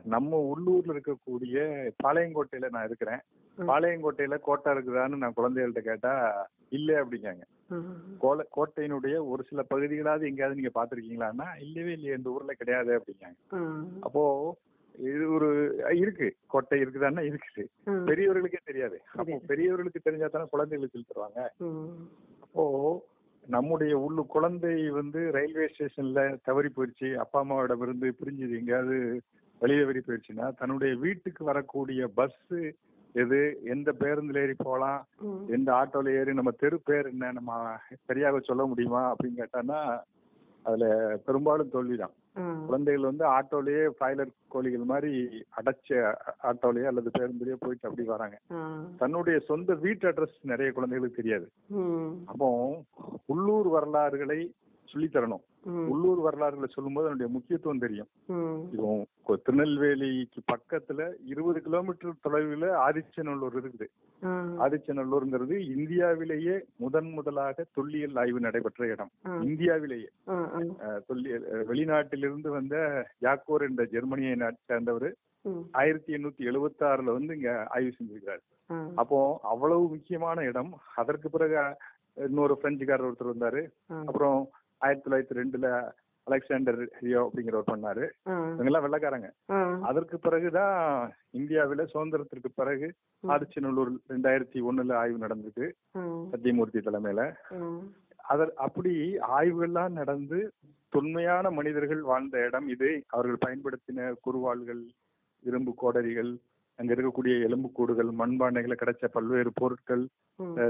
நம்ம 0.04 0.40
உள்ளூர்ல 0.52 0.94
இருக்கக்கூடிய 0.96 1.56
பாளையங்கோட்டையில 2.04 2.70
நான் 2.76 2.88
இருக்கிறேன். 2.90 3.22
பாளையங்கோட்டையில 3.58 4.38
கோட்டை 4.38 4.72
இருக்குதான்னு 4.74 5.22
நான் 5.22 5.36
குழந்தைகள்ட்ட 5.36 5.82
கேட்டா 5.90 6.12
இல்ல 6.68 7.04
அப்படிங்காங்க. 7.04 7.44
கோல 8.18 8.46
கோட்டையினுடைய 8.56 9.16
ஒரு 9.30 9.42
சில 9.48 9.62
பகுதிகளாவது 9.70 10.28
எங்கேயாவது 10.30 10.58
நீங்க 10.60 10.72
பாத்திருக்கீங்களான்னா 10.78 11.48
இல்லவே 11.66 11.92
இல்லையே 11.92 12.16
இந்த 12.16 12.30
ஊர்ல 12.30 12.52
கிடையாது 12.52 12.90
அப்படிங்காங்க. 12.98 13.38
அப்போ 14.00 14.22
இது 14.98 15.32
ஒரு 15.32 15.48
இருக்கு. 15.92 16.36
கோட்டை 16.46 16.82
இருக்குதான்னா 16.82 17.22
இருக்குது. 17.24 17.64
ம், 17.84 18.04
பெரியவர்களுக்கே 18.06 18.56
தெரியாது. 18.64 19.02
அப்போ. 19.14 19.40
பெரியவர்களுக்கு 19.46 20.00
தெரிஞ்சா 20.00 20.26
தானே 20.26 20.46
குழந்தைகளுக்கு 20.50 21.02
தருவாங்க. 21.06 21.40
அப்போ 22.40 22.64
நம்முடைய 23.46 23.92
உள்ளு 23.98 24.26
குழந்தை 24.26 24.90
வந்து 24.90 25.30
ரயில்வே 25.32 25.66
ஸ்டேஷன்ல 25.66 26.38
தவறி 26.44 26.68
போயிடுச்சு. 26.68 27.14
அப்பா 27.14 27.40
அம்மாவிடம் 27.40 27.82
இருந்து 27.82 28.14
பிரிஞ்சது 28.20 28.58
எங்கேயாவது 28.58 29.20
வெளியில 29.60 29.84
வெளியே 29.84 30.02
போயிடுச்சுன்னா 30.06 30.56
தன்னுடைய 30.56 30.94
வீட்டுக்கு 30.94 31.44
வரக்கூடிய 31.44 32.08
பஸ் 32.08 32.52
எது 33.12 33.60
எந்த 33.64 33.92
பேருந்துல 33.92 34.42
ஏறி 34.42 34.54
போகலாம். 34.56 35.06
எந்த 35.48 35.72
ஆட்டோல 35.72 36.14
ஏறி 36.14 36.34
நம்ம 36.34 36.50
தெரு 36.50 36.80
பேர் 36.80 37.06
என்ன 37.06 37.32
நம்ம 37.32 37.76
சரியாக 38.04 38.40
சொல்ல 38.40 38.64
முடியுமா 38.64 39.14
அப்படின்னு 39.14 39.44
கேட்டான்னா 39.44 40.00
அதுல 40.62 41.16
பெரும்பாலும் 41.26 41.70
தோல்விதான். 41.70 42.14
குழந்தைகள் 42.66 43.04
வந்து 43.04 43.24
ஆட்டோலயே 43.26 43.90
பிராய்லர் 44.00 44.32
கோழிகள் 44.48 44.84
மாதிரி 44.84 45.44
அடைச்ச 45.56 46.14
ஆட்டோலயே 46.42 46.84
அல்லது 46.84 47.10
பேருந்துலயே 47.18 47.56
போயிட்டு 47.58 47.88
அப்படி 47.88 48.06
வராங்க. 48.06 48.40
தன்னுடைய 48.98 49.38
சொந்த 49.38 49.74
வீட்டு 49.74 50.08
அட்ரஸ் 50.08 50.38
நிறைய 50.42 50.72
குழந்தைகளுக்கு 50.72 51.22
தெரியாது. 51.22 51.48
அப்போ 52.26 52.48
உள்ளூர் 53.26 53.68
வரலாறுகளை 53.68 54.54
சொல்லித் 54.84 55.14
தரணும். 55.14 55.44
உள்ளூர் 55.90 56.20
வரலாறுகளை 56.20 56.68
சொல்லும்போது 56.68 57.06
அதனுடைய 57.06 57.32
முக்கியத்துவம் 57.32 57.78
தெரியும். 57.78 58.08
இப்போ 58.72 59.36
திருநெல்வேலிக்கு 59.36 60.40
பக்கத்துல 60.52 61.00
இருபது 61.24 61.62
கிலோமீட்டர் 61.62 62.22
தொலைவில் 62.22 62.68
ஆதிச்சநல்லூர் 62.84 63.56
இருக்குது. 63.60 63.86
ஆதிச்சநல்லூர்ங்கிறது 64.62 65.56
இந்தியாவிலேயே 65.74 66.54
முதன் 66.76 67.10
முதலாக 67.10 67.66
தொல்லியல் 67.74 68.16
ஆய்வு 68.16 68.40
நடைபெற்ற 68.40 68.86
இடம். 68.86 69.12
இந்தியாவிலேயே 69.42 70.08
தொல்லியல் 71.06 71.66
வெளிநாட்டிலிருந்து 71.66 72.50
வந்த 72.50 72.76
யாக்கோர் 73.18 73.62
என்ற 73.62 73.84
ஜெர்மனியை 73.86 74.34
சேர்ந்தவர். 74.62 75.08
ஆயிரத்தி 75.74 76.12
எண்ணூத்தி 76.12 76.42
எழுபத்தி 76.44 76.82
ஆறுல 76.84 77.12
வந்து 77.12 77.36
இங்க 77.36 77.50
ஆய்வு 77.70 77.92
செஞ்சிருக்காரு 77.98 78.42
ஆ. 78.70 78.78
அப்போ 78.94 79.18
அவ்வளவு 79.42 79.88
முக்கியமான 79.88 80.44
இடம் 80.44 80.72
அதற்கு 80.94 81.30
பிறகு 81.30 81.56
இன்னொரு 82.24 82.58
பிரெஞ்சுக்காரர் 82.62 83.08
ஒருத்தர் 83.08 83.32
வந்தாரு. 83.32 83.60
அப்புறம் 84.02 84.38
ஆயிரத்தி 84.82 85.04
தொள்ளாயிரத்தி 85.06 85.38
ரெண்டுல 85.40 85.68
அலெக்சாண்டர் 86.26 86.78
ரியோ 87.04 87.20
அப்படிங்கிறவர் 87.26 87.70
பண்ணாரு. 87.70 88.04
இவங்கெல்லாம் 88.30 88.84
வெள்ளக்காரங்க. 88.86 89.28
அதற்கு 89.88 90.16
பிறகுதான் 90.18 90.76
இந்தியாவில 91.38 91.86
சுதந்திரத்திற்கு 91.92 92.50
பிறகு. 92.60 92.88
ஆதிச்சநல்லூர் 93.24 93.92
ரெண்டாயிரத்தி 94.14 94.60
ஒண்ணுல 94.70 94.96
ஆய்வு 95.02 95.18
நடந்தது. 95.24 95.66
சத்தியமூர்த்தி 96.32 96.82
தலைமையில. 96.88 97.22
அதர் 98.32 98.52
அப்படி 98.66 98.92
ஆய்வுகள்லாம் 99.38 99.96
நடந்து 100.00 100.40
தொன்மையான 100.92 101.50
மனிதர்கள் 101.58 102.02
வாழ்ந்த 102.10 102.44
இடம் 102.48 102.68
இது 102.74 102.90
அவர்கள் 103.14 103.42
பயன்படுத்தின 103.44 104.10
குருவாள்கள் 104.26 104.82
இரும்பு 105.44 105.72
கோடரிகள் 105.82 106.30
அங்க 106.78 106.90
இருக்கக்கூடிய 106.94 107.34
எலும்புக்கூடுகள் 107.46 108.10
மண்பானைகளை 108.20 108.76
கிடைச்ச 108.78 109.06
பல்வேறு 109.16 109.50
பொருட்கள் 109.60 110.04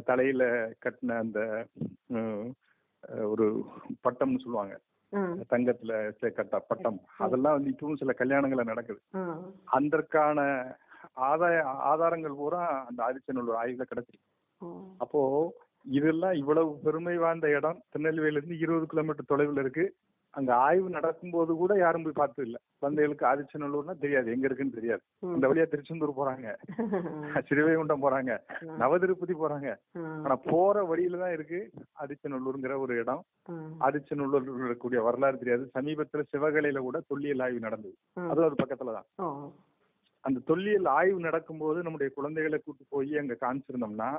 தலையில 0.09 0.43
கட்டின 0.85 1.19
அந்த 1.25 1.41
ஒரு 3.33 3.47
பட்டம்னு 4.05 4.43
சொல்லுவாங்க. 4.45 4.75
தங்கத்துல 5.53 5.93
கட்ட 6.39 6.57
பட்டம். 6.71 6.99
அதெல்லாம் 7.25 7.57
வந்து 7.59 7.73
இப்பவும் 7.75 8.01
சில 8.01 8.15
கல்யாணங்கள்ல 8.19 8.65
நடக்குது. 8.65 9.01
அதற்கான 9.77 10.41
ஆதாய 11.31 11.57
ஆதாரங்கள் 11.91 12.39
பூரா 12.41 12.63
அந்த 12.89 13.01
ஆதிச்சநல்லூர் 13.07 13.61
ஆய்வுல 13.63 13.85
கிடைச்சிருக்கு. 13.89 14.29
அப்போ 14.97 15.21
இதெல்லாம் 15.99 16.33
இவ்வளவு 16.33 16.71
பெருமை 16.85 17.17
வாய்ந்த 17.17 17.49
இடம். 17.57 17.79
திருநெல்வேலியில 17.91 18.41
இருந்து 18.41 18.59
இருபது 18.65 18.87
கிலோமீட்டர் 18.87 19.31
தொலைவில் 19.33 19.61
இருக்கு. 19.65 19.85
அங்க 20.35 20.51
ஆய்வு 20.65 20.89
நடக்கும்போது 20.91 21.53
கூட 21.55 21.73
யாரும் 21.79 22.03
போய் 22.03 22.13
பார்த்தது 22.13 22.47
இல்ல 22.47 22.59
குழந்தைகளுக்கு 22.83 23.25
ஆதிச்சநல்லூர்னா 23.27 23.95
தெரியாது. 23.99 24.29
எங்க 24.31 24.47
இருக்குன்னு 24.47 24.77
தெரியாது. 24.77 25.03
ம். 25.23 25.33
அந்த 25.35 25.47
வழியா 25.49 25.65
திருச்செந்தூர் 25.69 26.19
போறாங்க. 26.19 26.49
சிறுவைகுண்டம் 27.49 28.05
போறாங்க. 28.05 28.33
நவதிருப்பதி 28.77 29.35
போறாங்க. 29.35 29.69
ஆனா 30.19 30.37
போற 30.47 30.85
வழியில 30.85 31.19
தான் 31.19 31.33
இருக்கு 31.33 31.61
ஆதிச்சநல்லூர்ங்கிற 32.03 32.77
ஒரு 32.79 32.95
இடம். 32.97 33.23
ஆதிச்சநல்லூர் 33.81 34.47
இருக்கக்கூடிய 34.61 35.03
வரலாறு 35.03 35.39
தெரியாது. 35.39 35.65
சமீபத்துல 35.75 36.25
சிவகலையில 36.33 36.81
கூட 36.81 37.01
தொல்லியல் 37.09 37.41
ஆய்வு 37.41 37.61
நடந்தது. 37.61 37.97
அதுவும் 38.27 38.49
அது 38.49 38.63
பக்கத்துல 38.63 38.95
தான். 38.99 39.09
ஓ. 39.19 39.29
அந்த 40.21 40.41
தொல்லியல் 40.45 40.85
ஆய்வு 40.85 41.21
நடக்கும்போது 41.21 41.83
நம்முடைய 41.83 42.13
குழந்தைகளை 42.15 42.59
கூட்டு 42.59 42.85
போய் 42.89 43.19
அங்க 43.19 43.37
காமிச்சிருந்தோம்னா. 43.41 44.11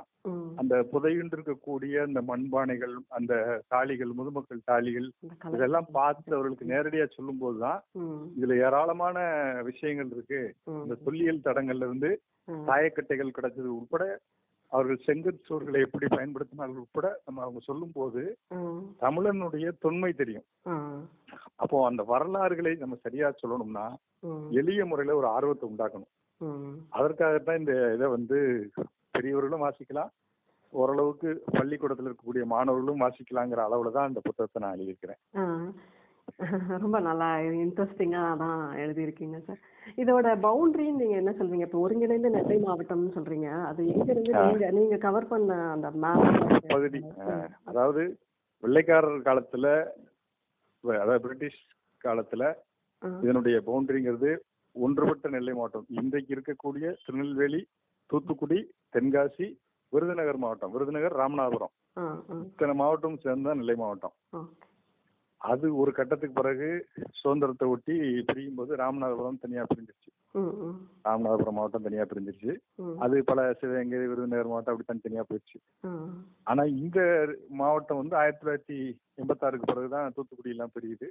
அந்த 0.56 0.88
புதையுண்டு 0.92 1.36
இருக்கக்கூடிய 1.36 2.02
அந்த 2.02 2.22
மண்பானைகள் 2.22 2.94
அந்த 3.08 3.32
தாலிகள் 3.74 4.12
முதுமக்கள் 4.12 4.66
தாலிகள் 4.70 5.08
இதெல்லாம் 5.52 5.86
பார்த்து 5.92 6.34
அவர்களுக்கு 6.34 6.66
நேரடியா 6.66 7.10
சொல்லும் 7.10 7.38
போதுதான். 7.38 7.80
இதுல 8.40 8.56
ஏராளமான 8.58 9.18
விஷயங்கள் 9.64 10.10
இருக்கு. 10.10 10.42
இந்த 10.66 10.94
தொல்லியல் 11.04 11.44
தடங்கள்ல 11.44 11.86
இருந்து 11.88 12.10
ம். 12.44 12.64
தாயக்கட்டைகள் 12.66 13.36
கிடைச்சது 13.38 13.70
உட்பட 13.76 14.04
அவர்கள் 14.72 15.04
செங்கற்சோர்களை 15.06 15.80
எப்படி 15.80 16.06
பயன்படுத்தினார்கள் 16.06 16.82
உட்பட 16.82 17.20
நம்ம 17.24 17.40
அவங்க 17.40 17.60
சொல்லும் 17.60 17.92
போது. 17.92 18.22
தமிழனுடைய 19.00 19.72
தொன்மை 19.78 20.12
தெரியும். 20.12 20.44
அப்போ 21.60 21.76
அந்த 21.86 22.02
வரலாறுகளை 22.10 22.72
நம்ம 22.78 22.96
சரியா 23.04 23.28
சொல்லணும்னா. 23.42 23.86
எளிய 24.60 24.84
முறையில 24.84 25.16
ஒரு 25.16 25.28
ஆர்வத்தை 25.34 25.66
உண்டாக்கணும். 25.68 26.12
அதற்காகத்தான் 26.92 27.60
இந்த 27.60 27.72
இதை 27.96 28.06
வந்து 28.08 28.38
பெரியவர்களும் 29.14 29.64
வாசிக்கலாம். 29.64 30.10
ஓரளவுக்கு 30.72 31.28
பள்ளிக்கூடத்தில் 31.54 32.08
இருக்கக்கூடிய 32.08 32.44
மாணவர்களும் 32.52 33.02
வாசிக்கலாங்கிற 33.02 33.60
அளவுல 33.68 33.92
தான் 33.92 34.10
இந்த 34.10 34.20
புத்தகத்தை 34.20 34.62
நான் 34.62 34.76
எழுதியிருக்கிறேன். 34.76 35.20
ரொம்ப 36.82 36.96
நல்லா 37.00 37.28
இன்ட்ரெஸ்டிங்காக 37.62 38.34
தான் 38.42 38.60
எழுதியிருக்கீங்க 38.82 39.38
சார் 39.46 39.60
இதோட 39.98 40.26
பவுண்டரின்னு 40.44 41.00
நீங்க 41.02 41.16
என்ன 41.16 41.32
சொல்றீங்க? 41.38 41.66
இப்போ 41.68 41.80
ஒருங்கிணைந்த 41.84 42.30
நெல்லை 42.36 42.58
மாவட்டம்னு 42.58 43.14
சொல்றீங்க. 43.16 43.48
அது 43.70 43.80
எங்க 43.94 44.08
இருந்து 44.12 44.34
ஆ. 44.36 44.44
நீங்க 44.44 44.66
நீங்க 44.78 44.96
கவர் 44.98 45.30
பண்ண 45.32 45.56
அந்த 45.72 45.90
மேப் 46.04 46.68
பகுதி. 46.72 47.00
அதாவது 47.64 48.02
வெள்ளைக்காரர் 48.62 49.26
காலத்துல 49.28 49.66
அதாவது 50.84 51.22
பிரிட்டிஷ் 51.24 51.60
காலத்துல 52.04 52.44
இதனுடைய 53.24 53.56
பவுண்டரிங்கிறது 53.66 54.30
ஒன்றுபட்ட 54.76 55.28
நெல்லை 55.34 55.52
மாவட்டம். 55.54 55.86
இன்றைக்கு 56.00 56.30
இருக்கக்கூடிய 56.36 56.86
திருநெல்வேலி 57.04 57.60
தூத்துக்குடி 58.10 58.58
தென்காசி 58.96 59.46
விருதுநகர் 59.92 60.40
மாவட்டம். 60.42 60.72
விருதுநகர் 60.74 61.16
ராமநாதபுரம். 61.20 61.74
இத்தனை 62.48 62.74
மாவட்டம் 62.82 63.16
சேர்ந்தா 63.24 63.54
நெல்லை 63.60 63.76
மாவட்டம். 63.82 64.14
அது 65.40 65.66
ஒரு 65.82 65.90
கட்டத்துக்கு 65.98 66.38
பிறகு 66.40 66.68
சுதந்திரத்தை 67.20 67.66
ஒட்டி 67.74 67.94
பிரியும் 68.28 68.58
போது 68.58 68.72
ராமநாதபுரம் 68.82 69.42
தனியா 69.44 69.64
பிரிஞ்சிருச்சு. 69.70 70.09
ராமநாதபுரம் 71.04 71.56
மாவட்டம் 71.56 71.86
தனியா 71.86 72.04
பிரிஞ்சிருச்சு. 72.10 72.52
அது 73.04 73.16
பல 73.24 73.40
சிவகங்கை 73.60 74.00
விருதுநகர் 74.02 74.50
மாவட்டம் 74.50 74.72
அப்படி 74.72 74.88
தனித்தனியா 74.88 75.24
போயிடுச்சு 75.28 75.58
ஆனா 76.46 76.62
இந்த 76.76 76.98
மாவட்டம் 77.60 78.00
வந்து 78.00 78.16
ஆயிரத்தி 78.16 78.42
தொள்ளாயிரத்தி 78.42 78.78
எண்பத்தாறுக்கு 79.18 79.70
பிறகுதான் 79.70 80.14
தூத்துக்குடி 80.16 80.54
எல்லாம் 80.54 80.74
பிரியுது 80.76 81.08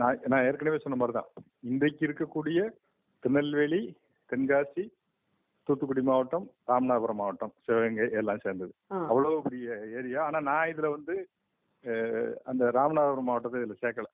நான் 0.00 0.22
நான் 0.28 0.46
ஏற்கனவே 0.48 0.80
சொன்ன 0.84 0.98
மாதிரி 1.00 1.16
தான் 1.18 1.30
இன்றைக்கு 1.70 2.02
இருக்கக்கூடிய 2.08 2.60
திருநெல்வேலி 3.22 3.82
தென்காசி 4.30 4.84
தூத்துக்குடி 5.68 6.02
மாவட்டம் 6.02 6.46
ராமநாதபுரம் 6.68 7.20
மாவட்டம் 7.22 7.52
சிவகங்கை 7.66 8.06
எல்லாம் 8.20 8.44
சேர்ந்தது. 8.44 8.72
அவ்வளவு 9.08 9.42
பெரிய 9.42 9.66
ஏரியா. 9.98 10.20
ஆனா 10.28 10.38
நான் 10.48 10.70
இதுல 10.72 10.90
வந்து 10.94 11.14
அந்த 12.50 12.62
ராமநாதபுரம் 12.76 13.28
மாவட்டத்தை 13.28 13.60
இதுல 13.60 13.76
சேர்க்கல. 13.82 14.08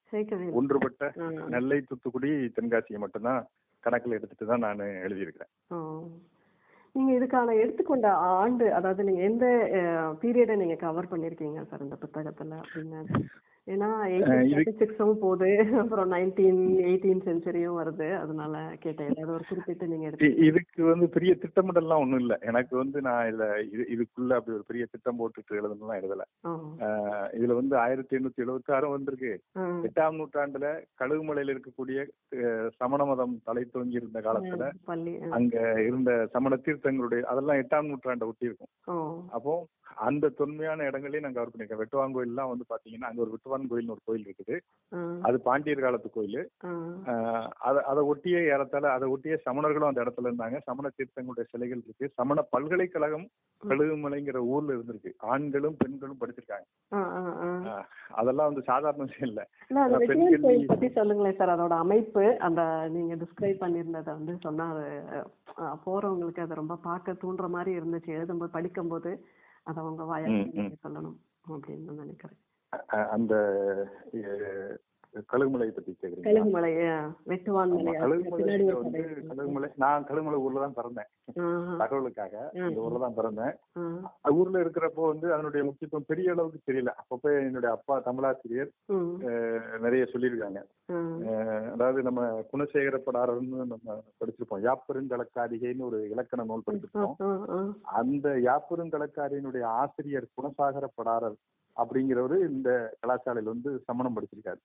ஒன்றுபட்ட 0.58 1.10
நெல்லை 1.54 1.78
தூத்துக்குடி 1.80 2.30
தென்காசியை 2.56 3.00
மட்டும்தான் 3.00 3.40
கணக்குல 3.84 4.18
எடுத்துட்டு 4.18 4.46
தான் 4.46 4.64
நான் 4.66 4.82
எழுதியிருக்கிறேன். 5.06 5.52
நீங்க 6.94 7.10
இதுக்கான 7.18 7.54
எடுத்துக்கொண்ட 7.62 8.10
ஆண்டு 8.36 8.66
அதாவது 8.72 9.02
நீங்க 9.04 9.22
எந்த 9.22 9.46
பீரியடை 10.22 10.54
நீங்க 10.56 10.76
கவர் 10.84 11.10
பண்ணிருக்கீங்க 11.10 11.62
சார் 11.70 11.84
இந்த 11.86 11.98
புத்தகத்துல 12.04 12.60
அப்படின்னு? 12.62 13.00
ஏன்னா 13.66 13.86
சிக்ஸும் 14.80 15.20
போகுது 15.22 15.48
அப்புறம் 15.80 16.10
நைன்டீன் 16.12 16.60
எயிட்டீன் 16.88 17.22
செஞ்சுரியும் 17.28 17.78
வருது. 17.78 18.08
அதனால 18.22 18.54
கேட்டேன். 18.84 19.08
ஏதாவது 19.12 19.34
ஒரு 19.36 19.44
குறிப்பிட்டு 19.48 19.88
நீங்க 19.92 20.06
எடுத்து 20.08 20.28
இதுக்கு 20.48 20.82
வந்து 20.90 21.06
பெரிய 21.16 21.32
திட்டமிடல்லாம் 21.42 22.02
ஒண்ணும் 22.04 22.22
இல்ல. 22.24 22.34
எனக்கு 22.50 22.74
வந்து 22.82 22.98
நான் 23.06 23.28
இதுல 23.30 23.46
இது 23.72 23.84
இதுக்குள்ள 23.94 24.36
அப்படி 24.38 24.56
ஒரு 24.58 24.66
பெரிய 24.70 24.84
திட்டம் 24.92 25.18
போட்டுட்டு 25.20 25.58
எழுதணும்லாம் 25.60 26.00
எழுதல. 26.00 26.24
இதுல 27.38 27.56
வந்து 27.60 27.76
ஆயிரத்தி 27.84 28.16
எண்ணூத்தி 28.18 28.44
எழுபத்தி 28.44 28.74
ஆறும் 28.76 28.94
வந்திருக்கு. 28.96 29.32
எட்டாம் 29.88 30.18
நூற்றாண்டுல 30.20 30.70
கழுகுமலையில 31.02 31.54
இருக்கக்கூடிய 31.54 31.98
சமண 32.78 33.04
மதம் 33.10 33.34
தலை 33.50 33.64
தோங்கி 33.74 34.00
இருந்த 34.02 34.20
காலத்துல. 34.28 34.70
அங்க 35.38 35.56
இருந்த 35.88 36.12
சமண 36.36 36.60
தீர்த்தங்களுடைய 36.66 37.22
அதெல்லாம் 37.32 37.60
எட்டாம் 37.64 37.90
நூற்றாண்டை 37.90 38.28
ஒட்டி 38.32 38.50
இருக்கும். 38.50 38.72
அப்போ 39.36 39.54
அந்த 39.94 40.28
தொன்மையான 40.28 40.82
இடங்களையும் 40.82 41.32
நான் 41.32 41.46
கவர் 41.46 41.48
பண்ணியிருக்கேன். 41.48 41.94
வெட்டுவான் 41.94 42.10
கோயில்லாம் 42.10 42.48
வந்து 42.48 42.64
பாத்தீங்கன்னா 42.68 43.04
அங்க 43.04 43.22
ஒரு 43.22 43.38
வெட்டுவான் 43.38 43.64
கோயில்னு 43.64 43.90
ஒரு 43.90 43.98
கோயில் 44.04 44.34
இருக்குது. 44.34 44.58
அது 45.22 45.40
பாண்டியர் 45.40 45.80
காலத்து 45.80 46.10
கோயில். 46.10 46.50
அத 47.58 47.82
அதை 47.82 48.02
ஒட்டிய 48.02 48.42
ஏறத்தாழ 48.42 48.90
அதை 48.90 49.08
ஒட்டிய 49.08 49.40
சமணர்களும் 49.50 49.86
அந்த 49.86 50.04
இடத்துல 50.04 50.24
இருந்தாங்க. 50.24 50.60
சமண 50.62 50.88
தீர்த்தங்களுடைய 50.88 51.44
சிலைகள் 51.50 51.80
இருக்கு. 51.84 52.10
சமண 52.14 52.42
பல்கலைக்கழகம் 52.42 53.28
கழுகுமலைங்கிற 53.68 54.36
ஊர்ல 54.36 54.72
இருந்திருக்கு. 54.72 55.12
ஆண்களும் 55.18 55.76
பெண்களும் 55.78 56.18
படிச்சிருக்காங்க. 56.20 56.84
அதெல்லாம் 58.08 58.46
வந்து 58.46 58.62
சாதாரண 58.62 59.02
விஷயம் 59.02 59.28
இல்ல. 59.28 59.48
இல்ல, 59.68 59.82
அந்த 59.82 59.98
பெண் 59.98 60.18
வெட்டியான் 60.18 60.38
கல்வி- 60.38 60.40
கோயில் 60.40 60.66
பத்தி 60.66 60.88
சொல்லுங்களேன் 60.88 61.36
சார். 61.36 61.48
அதோட 61.48 61.68
அமைப்பு 61.68 62.38
அந்த 62.38 62.88
நீங்க 62.88 63.14
டிஸ்கிரைப் 63.14 63.62
பண்ணியிருந்ததை 63.62 64.04
வந்து 64.04 64.36
சொன்னா 64.40 64.76
போறவங்களுக்கு 65.86 66.40
அது 66.40 66.54
ரொம்ப 66.54 66.76
பார்க்க 66.76 67.12
தூண்டுற 67.12 67.48
மாதிரி 67.48 67.78
இருந்துச்சு. 67.78 68.06
எழுதும்போது 68.06 68.44
படிக்கும்போது 68.44 69.26
அதை 69.66 69.80
உங்க 69.82 70.02
வாயால 70.04 70.40
சொல்லணும் 70.84 71.18
அப்படின்னு 71.48 71.86
நான் 71.88 72.02
நினைக்கிறேன். 72.04 72.40
அந்த 73.10 73.34
கழுகுமலை 75.28 75.66
பத்தி 75.68 75.92
கேக்குறீங்களா? 75.92 76.26
கழுகுமலை 76.26 76.70
வெட்டுவான் 77.26 77.70
மலை 77.76 77.92
கழுகுமலை 77.94 78.56
வந்து 78.74 79.02
நான் 79.76 80.06
கழுகுமலை 80.08 80.38
ஊர்ல 80.38 80.60
தான் 80.60 80.76
பிறந்தேன். 80.76 81.08
தகவலுக்காக 81.80 82.34
இந்த 82.60 82.80
ஊர்ல 82.80 82.98
தான் 82.98 83.16
பிறந்தேன். 83.16 83.54
ஊர்ல 84.34 84.60
இருக்கிறப்போ 84.60 85.06
வந்து 85.06 85.32
அதனுடைய 85.32 85.64
முக்கியத்துவம் 85.64 86.08
பெரிய 86.08 86.30
அளவுக்கு 86.30 86.60
தெரியல. 86.64 86.92
அப்பப்போ 87.02 87.30
என்னுடைய 87.40 87.70
அப்பா 87.74 87.96
தமிழாசிரியர் 88.00 88.70
நிறைய 89.78 90.04
சொல்லியிருக்காங்க. 90.12 90.62
அதாவது 91.72 92.02
நம்ம 92.02 92.20
குணசேகர 92.52 92.98
படாரர்னு 93.00 93.60
நம்ம 93.66 93.88
படிச்சிருப்போம். 94.20 94.64
யாப்பெருங்கலக்காரிகைன்னு 94.68 95.88
ஒரு 95.88 96.00
இலக்கண 96.10 96.44
நூல் 96.44 96.66
படிச்சிருப்போம். 96.66 97.16
ஆ. 97.50 97.58
அந்த 97.94 98.28
யாப்பெருங்கலக்காரியினுடைய 98.42 99.64
ஆசிரியர் 99.80 100.32
குணசாகர 100.36 100.86
படாரர் 100.94 101.38
அப்படிங்கிறவரு 101.80 102.36
இந்த 102.50 102.70
கலாசாலையில 103.02 103.52
வந்து 103.54 103.70
சமணம் 103.88 104.16
படிச்சிருக்காரு. 104.16 104.60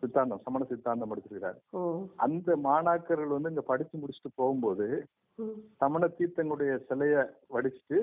சித்தாந்தம் 0.00 0.42
சமண 0.46 0.64
சித்தாந்தம் 0.72 1.12
படிச்சிருக்காரு. 1.12 1.58
அந்த 2.26 2.56
மாணாக்கர்கள் 2.66 3.36
வந்து 3.36 3.52
இங்க 3.54 3.64
படிச்சு 3.70 3.94
முடிச்சுட்டு 4.02 4.38
போகும்போது. 4.40 4.88
சமண 5.82 6.08
தீர்த்தங்களுடைய 6.18 6.72
சிலைய 6.88 7.16
வடிச்சிட்டு 7.56 7.98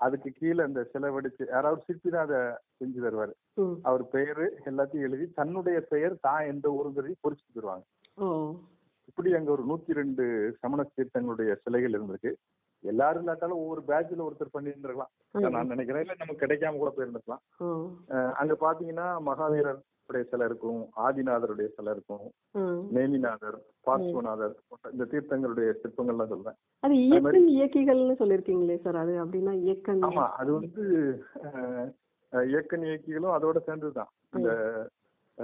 அதுக்கு 0.00 0.28
கீழே 0.40 0.60
அந்த 0.66 0.80
சிலை 0.92 1.08
வடிச்சு 1.14 1.42
யாராவது 1.54 1.80
சிற்பி 1.86 2.10
தான் 2.10 2.26
அதை 2.26 2.38
செஞ்சு 2.78 3.00
தருவாரு. 3.04 3.34
அவர் 3.88 4.04
பெயரு 4.14 4.46
எல்லாத்தையும் 4.70 5.06
எழுதி 5.08 5.26
தன்னுடைய 5.40 5.78
பெயர் 5.92 6.14
தான் 6.26 6.46
எந்த 6.52 6.66
ஊருங்கிறதையும் 6.76 7.24
பொறிச்சு 7.24 7.46
தருவாங்க. 7.56 7.84
இப்படி 9.10 9.30
அங்க 9.38 9.50
ஒரு 9.56 9.64
நூத்தி 9.70 9.98
ரெண்டு 10.00 10.24
சமண 10.62 10.80
தீர்த்தங்களுடைய 10.96 11.50
சிலைகள் 11.64 11.96
இருந்திருக்கு. 11.96 12.32
எல்லாரும் 12.84 13.22
இல்லாட்டாலும் 13.22 13.60
ஒவ்வொரு 13.62 13.82
பேட்ச்ல 13.88 14.26
ஒருத்தர் 14.26 14.54
பண்ணியிருந்திருக்கலாம். 14.54 15.12
இதான் 15.34 15.54
நான் 15.56 15.72
நினைக்கிறேன் 15.72 16.04
இல்ல 16.04 16.14
நமக்கு 16.18 16.42
கிடைக்காம 16.42 16.78
கூட 16.78 16.92
அஹ் 18.14 18.32
அங்க 18.40 18.54
பாத்தீங்கன்னா 18.60 19.08
மகாவீரர் 19.26 19.80
உடைய 20.08 20.24
சிலை 20.30 20.46
இருக்கும் 20.46 20.78
ஆதிநாதருடைய 21.04 21.68
சிலை 21.74 21.92
இருக்கும். 21.92 22.24
நேமிநாதர் 22.94 23.58
பார்ஸ்வநாதர் 23.86 24.54
இந்த 24.92 25.04
தீர்த்தங்களுடைய 25.12 25.68
சிற்பங்கள்லாம் 25.82 26.32
சொல்றேன் 26.32 26.56
அது 26.82 26.94
இயக்கன் 27.04 27.50
இயக்கிகள்னு 27.54 28.16
சொல்லியிருக்கீங்களே 28.20 28.78
சார் 28.78 28.98
அது 29.02 29.14
அப்படின்னா 29.24 29.54
இயக்கன் 29.64 30.02
ஆமா 30.08 30.24
அது 30.40 30.50
வந்து 30.56 30.84
இயக்கன் 32.32 32.86
இயக்கிகளும் 32.88 33.36
அதோட 33.36 33.58
சேர்ந்ததுதான் 33.68 34.10
இந்த 34.32 34.50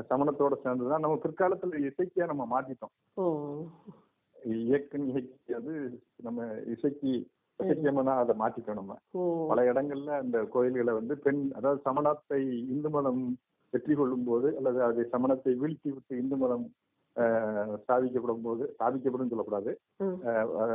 சமணத்தோட 0.08 0.54
சேர்ந்ததுதான் 0.64 1.04
நம்ம 1.04 1.18
பிற்காலத்துல 1.22 1.78
இசைக்கியா 1.86 2.26
நம்ம 2.26 2.44
மாத்திட்டோம். 2.50 2.92
ஓ 4.44 4.58
இயக்கன் 4.64 5.06
இயக்கி 5.08 5.54
அது 5.54 5.72
நம்ம 6.22 6.40
இசைக்கு 6.66 7.12
இசைக்கியமா 7.60 8.14
அதை 8.16 8.34
ஓ. 9.14 9.20
பல 9.48 9.62
இடங்கள்ல 9.70 10.10
அந்த 10.16 10.44
கோயில்களை 10.46 10.92
வந்து 10.94 11.18
பெண் 11.18 11.50
அதாவது 11.52 11.80
சமணத்தை 11.84 12.40
இந்து 12.68 12.90
மதம் 12.90 13.22
வெற்றி 13.72 13.94
கொள்ளும் 13.94 14.24
போது 14.24 14.56
அல்லது 14.56 14.82
அது 14.82 15.08
சமணத்தை 15.12 15.52
வீழ்த்தி 15.54 15.90
விட்டு 15.92 16.16
இந்து 16.16 16.36
மதம் 16.36 16.66
அஹ், 17.16 17.74
ஸ்தாபிக்கப்படும் 17.78 18.42
போது 18.42 18.64
ஸ்தாபிக்கப்படும் 18.72 19.30
சொல்லக்கூடாது. 19.30 19.70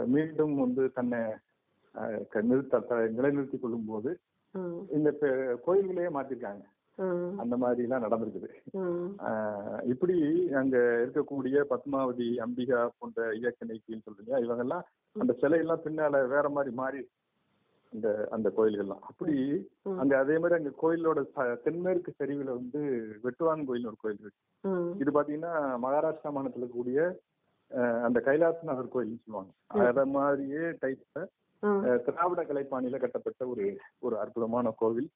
மீண்டும் 0.08 0.56
வந்து 0.56 0.92
தன்னை 0.92 1.20
நிறுத்த 2.46 2.80
த- 2.82 3.08
நிலைநிறுத்தி 3.12 3.60
கொள்ளும் 3.60 3.86
போது. 3.86 4.12
இந்த 4.90 5.10
கோயில்களையே 5.66 6.10
மாத்திருக்காங்க. 6.10 6.64
அந்த 7.38 7.58
மாதிரி 7.58 7.82
எல்லாம் 7.84 8.04
நடந்திருக்குது 8.06 8.50
இப்படி 9.84 10.16
அங்க 10.54 10.78
இருக்கக்கூடிய 11.04 11.64
பத்மாவதி 11.70 12.28
அம்பிகா 12.46 12.90
போன்ற 13.00 13.30
இயக்க 13.36 13.66
நீக்கின்னு 13.66 14.06
சொல்றீங்க 14.08 14.36
இவங்கெல்லாம் 14.46 14.86
அந்த 15.16 15.34
சிலையெல்லாம் 15.42 15.84
பின்னால 15.86 16.28
வேற 16.28 16.50
மாதிரி 16.50 16.76
மாறி 16.76 17.02
இந்த 17.94 18.28
அந்த 18.32 18.48
கோயில்கள்லாம். 18.58 19.02
அப்படி. 19.02 19.34
அங்க 20.02 20.14
அதே 20.18 20.36
மாதிரி 20.38 20.58
அங்க 20.60 20.72
கோயிலோட 20.82 21.20
தென்மேற்கு 21.64 22.12
சரிவுல 22.20 22.54
வந்து 22.60 22.82
வெட்டுவான் 23.24 23.66
கோயில் 23.66 23.86
ஒரு 23.86 23.98
கோயில் 24.00 24.22
இருக்கு. 24.22 24.42
இது 25.00 25.12
பாத்தீங்கன்னா 25.12 25.54
மகாராஷ்டிரா 25.86 26.32
மாநிலத்துல 26.36 26.64
இருக்கக்கூடிய 26.64 27.02
ஆஹ் 27.72 28.02
அந்த 28.02 28.20
கைலாசநாதர் 28.20 28.94
கோயில்னு 28.94 29.24
சொல்லுவாங்க. 29.24 29.52
அத 29.90 30.06
மாதிரியே 30.06 30.64
டைப்ல. 30.82 31.20
திராவிட 32.04 32.44
கலைப்பாணியில 32.44 33.00
கட்டப்பட்ட 33.00 33.48
ஒரு 33.48 33.78
ஒரு 34.00 34.20
அற்புதமான 34.20 34.74
கோவில். 34.78 35.10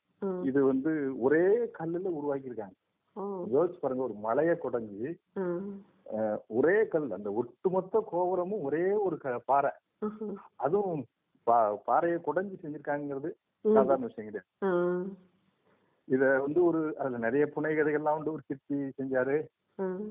இது 0.44 0.66
வந்து 0.66 1.20
ஒரே 1.20 1.48
கல்லுல 1.80 2.10
உருவாக்கியிருக்காங்க 2.10 2.76
யோசிச்சு 3.54 3.80
பாருங்க 3.80 4.04
ஒரு 4.04 4.14
மலையை 4.14 4.56
குடஞ்சி 4.56 5.16
ஒரே 6.48 6.88
கல் 6.88 7.12
அந்த 7.12 7.32
ஒட்டுமொத்த 7.32 8.04
கோபுரமும் 8.12 8.62
ஒரே 8.62 8.92
ஒரு 8.92 9.18
பாறை. 9.46 9.72
அதுவும் 10.56 11.06
பா- 11.52 11.78
பாறையை 11.86 12.20
குடஞ்சி 12.20 12.58
செஞ்சிருக்காங்கிறது. 12.62 13.32
சாதாரண 13.74 14.06
விஷயம் 14.06 14.32
கிடையாது. 14.32 14.46
இத 16.04 16.40
வந்து 16.40 16.64
ஒரு 16.64 16.98
அதுல 16.98 17.18
நிறைய 17.18 17.52
புனை 17.56 17.74
கதைகள்லாம் 17.74 18.18
உண்டு 18.18 18.32
ஒரு 18.32 18.42
சிற்பி 18.46 18.76
செஞ்சாரு. 18.76 19.46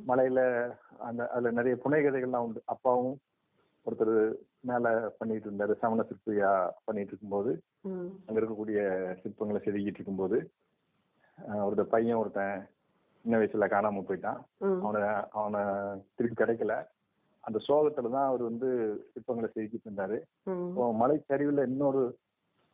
மலையில 0.09 0.71
அந்த 0.99 1.29
அதுல 1.29 1.51
நிறைய 1.51 1.79
புனை 1.85 2.05
கதைகள்லாம் 2.05 2.37
உண்டு 2.37 2.63
அப்பாவும் 2.65 3.19
ஒருத்தர் 3.87 4.15
மேல 4.65 4.89
பண்ணிட்டு 5.19 5.49
இருந்தாரு 5.49 5.75
சமண 5.81 6.03
சிற்பியா 6.03 6.51
பண்ணிட்டு 6.85 7.13
இருக்கும்போது. 7.13 7.51
அங்க 8.27 8.39
இருக்கக்கூடிய 8.39 8.79
சிற்பங்களை 9.21 9.61
செதுக்கிட்டு 9.61 9.99
இருக்கும்போது 9.99 10.37
அஹ், 11.39 11.63
ஒருத்தர் 11.65 11.93
பையன் 11.93 12.19
ஒருத்தன் 12.19 12.57
சின்ன 13.25 13.39
வயசுல 13.39 13.67
காணாம 13.69 14.03
போயிட்டான். 14.07 14.41
அவனை 14.83 15.01
அவனை 15.35 15.63
திருப்பி 16.17 16.37
கிடைக்கல 16.37 16.75
அந்த 17.45 17.59
சோகத்துல 17.65 18.11
தான் 18.11 18.29
அவர் 18.29 18.43
வந்து 18.43 18.69
சிற்பங்களை 19.09 19.49
செதுக்கிட்டு 19.49 19.89
இருந்தாரு 19.89 20.17
ம். 20.47 20.61
இப்போ 20.69 20.85
மலைச்சரிவுல 21.01 21.65
இன்னொரு 21.69 22.03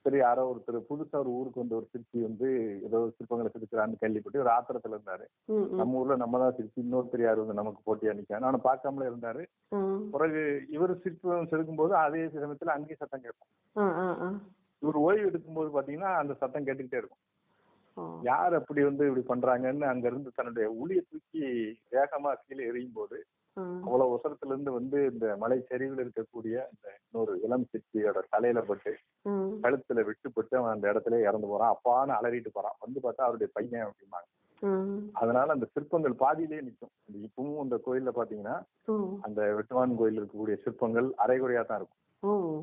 சரி 0.05 0.19
யாரோ 0.19 0.43
ஒருத்தர் 0.51 0.77
புதுசா 0.89 1.17
ஒரு 1.19 1.31
ஊருக்கு 1.31 1.61
வந்த 1.61 1.75
ஒரு 1.77 1.87
சிற்பி 1.91 2.19
வந்து 2.21 2.49
ஏதோ 2.87 2.99
சிற்பங்களை 3.09 3.51
செதுக்கிறான்னு 3.51 4.01
கேள்விப்பட்டு 4.01 4.43
ஒரு 4.43 4.51
ஆத்திரத்துல 4.51 4.97
இருந்தாரு 4.97 5.27
நம்ம 5.73 5.99
ஊர்ல 5.99 6.17
நம்ம 6.17 6.39
தான் 6.39 6.55
சிரிச்சு 6.57 6.85
இன்னொருத்தர் 6.85 7.25
யாரு 7.25 7.43
வந்து 7.43 7.59
நமக்கு 7.59 7.81
போட்டியா 7.87 8.15
நிக்கான்னு 8.19 8.49
ஆனா 8.49 8.61
பார்க்காமலே 8.63 9.11
இருந்தாரு 9.11 9.43
பிறகு 10.11 10.43
இவர் 10.69 10.95
சிற்பம் 11.03 11.51
செதுக்கும் 11.51 11.83
போது 11.83 11.95
அதே 11.97 12.23
சமயத்துல 12.37 12.75
அங்கேயும் 12.77 13.03
சத்தம் 13.03 13.27
கேட்கும் 13.27 14.41
இவர் 14.83 14.99
ஓய்வு 15.01 15.29
எடுக்கும்போது 15.31 15.71
பாத்தீங்கன்னா 15.77 16.13
அந்த 16.21 16.35
சத்தம் 16.35 16.67
கேட்டுக்கிட்டே 16.67 17.03
இருக்கும் 17.03 17.25
யார் 18.23 18.55
அப்படி 18.55 18.81
வந்து 18.83 19.07
இப்படி 19.09 19.25
பண்றாங்கன்னு 19.25 19.87
அங்க 19.87 20.07
இருந்து 20.07 20.31
தன்னுடைய 20.35 20.67
உளியை 20.81 21.03
தூக்கி 21.05 21.43
வேகமா 21.93 22.33
கீழே 22.39 22.69
எறியும் 22.71 22.97
போது 22.97 23.19
அவ்வளவு 23.85 24.13
உசரத்துல 24.17 24.53
இருந்து 24.55 24.73
வந்து 24.77 24.99
இந்த 25.13 25.27
மலை 25.43 25.59
சரிவில் 25.71 26.03
இருக்கக்கூடிய 26.05 26.57
இந்த 26.73 26.87
இன்னொரு 26.99 27.33
இளம் 27.47 27.67
சிற்பியோட 27.73 28.19
தலையில 28.35 28.61
பட்டு. 28.69 28.93
கழுத்துல 29.65 30.05
விட்டுப்பட்டு 30.09 30.55
அவன் 30.59 30.75
அந்த 30.75 30.87
இடத்துல 30.93 31.19
இறந்து 31.29 31.51
போறான் 31.53 31.73
அப்பான்னு 31.75 32.17
அலறிட்டு 32.19 32.51
போறான் 32.55 32.77
வந்து 32.85 33.01
பார்த்தா 33.07 33.27
அவருடைய 33.29 33.49
பையன் 33.57 33.87
அப்படிம்பாங்க. 33.87 34.29
அதனால 35.21 35.55
அந்த 35.57 35.67
சிற்பங்கள் 35.75 36.21
பாதியிலேயே 36.23 36.65
நிற்கும் 36.67 36.95
இப்பவும் 37.27 37.63
அந்த 37.65 37.77
கோயில்ல 37.87 38.11
பாத்தீங்கன்னா. 38.19 38.57
அந்த 39.27 39.41
வெட்டுவான் 39.59 39.99
கோயில் 40.01 40.21
இருக்கக்கூடிய 40.21 40.57
சிற்பங்கள் 40.65 41.09
அரைகுறையா 41.25 41.63
தான் 41.67 41.81
இருக்கும். 41.81 42.03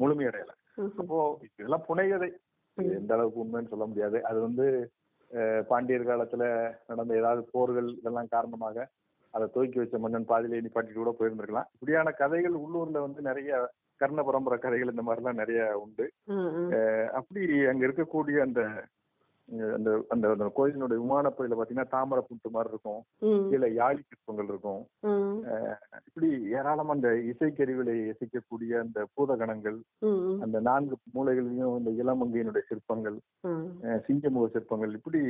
முழுமையடையல. 0.01 0.53
அப்போ 1.01 1.17
இதெல்லாம் 1.47 1.87
புனைகதை 1.89 2.29
எந்த 2.77 3.11
அளவுக்கு 3.15 3.41
உண்மைன்னு 3.43 3.71
சொல்ல 3.73 3.85
முடியாது 3.91 4.17
அது 4.29 4.39
வந்து 4.47 4.65
பாண்டியர் 5.69 6.09
காலத்துல 6.09 6.43
நடந்த 6.87 7.13
ஏதாவது 7.21 7.41
போர்கள் 7.55 7.89
இதெல்லாம் 7.99 8.33
காரணமாக 8.35 8.85
அதை 9.37 9.47
தூக்கி 9.55 9.79
வச்ச 9.81 9.95
மன்னன் 10.03 10.29
பாதியிலே 10.31 10.63
நிப்பாட்டிட்டு 10.65 11.01
கூட 11.01 11.13
போயிருந்திருக்கலாம். 11.17 11.69
இப்படியான 11.75 12.13
கதைகள் 12.21 12.55
உள்ளூர்ல 12.63 13.01
வந்து 13.07 13.21
நிறைய 13.29 13.59
கர்ண 14.01 14.21
பரம்பரை 14.27 14.57
கதைகள் 14.59 14.93
இந்த 14.93 15.03
மாதிரிலாம் 15.07 15.41
நிறைய 15.41 15.61
உண்டு. 15.83 16.05
அப்படி 17.19 17.43
அங்க 17.71 17.81
இருக்கக்கூடிய 17.87 18.39
அந்த 18.47 18.61
அந்த 19.75 19.89
அந்த 20.13 20.25
அந்த 20.33 20.45
கோயிலினுடைய 20.57 20.97
விமானப்பகுதியில 21.01 21.57
பாத்தீங்கன்னா 21.57 21.93
தாமரை 21.93 22.21
புட்டு 22.29 22.49
மாதிரி 22.55 22.71
இருக்கும். 22.73 23.01
கீழே 23.49 23.67
யாழி 23.77 24.01
சிற்பங்கள் 24.07 24.49
இருக்கும் 24.51 24.81
இப்படி 26.07 26.29
ஏராளமா 26.57 26.93
அந்த 26.95 27.09
இசைக்கருவிலை 27.31 27.95
இசைக்கக்கூடிய 28.13 28.71
அந்த 28.85 29.05
பூதகணங்கள். 29.15 29.77
அந்த 30.45 30.57
நான்கு 30.69 30.97
மூலைகளிலும் 31.15 31.77
இந்த 31.81 31.91
இளமங்கையினுடைய 32.03 32.63
சிற்பங்கள் 32.71 33.17
சிங்கமுக 34.07 34.49
சிற்பங்கள் 34.55 34.95
இப்படி 34.99 35.21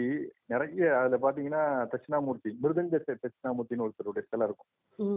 நிறைய 0.53 0.89
அதுல 1.01 1.19
பாத்தீங்கன்னா 1.25 1.63
தட்சிணாமூர்த்தி 1.93 2.51
மிருதங்க 2.63 3.01
தட்சிணாமூர்த்தின்னு 3.07 3.85
ஒருத்தருடைய 3.87 4.25
சிலை 4.31 4.47
இருக்கும். 4.49 4.71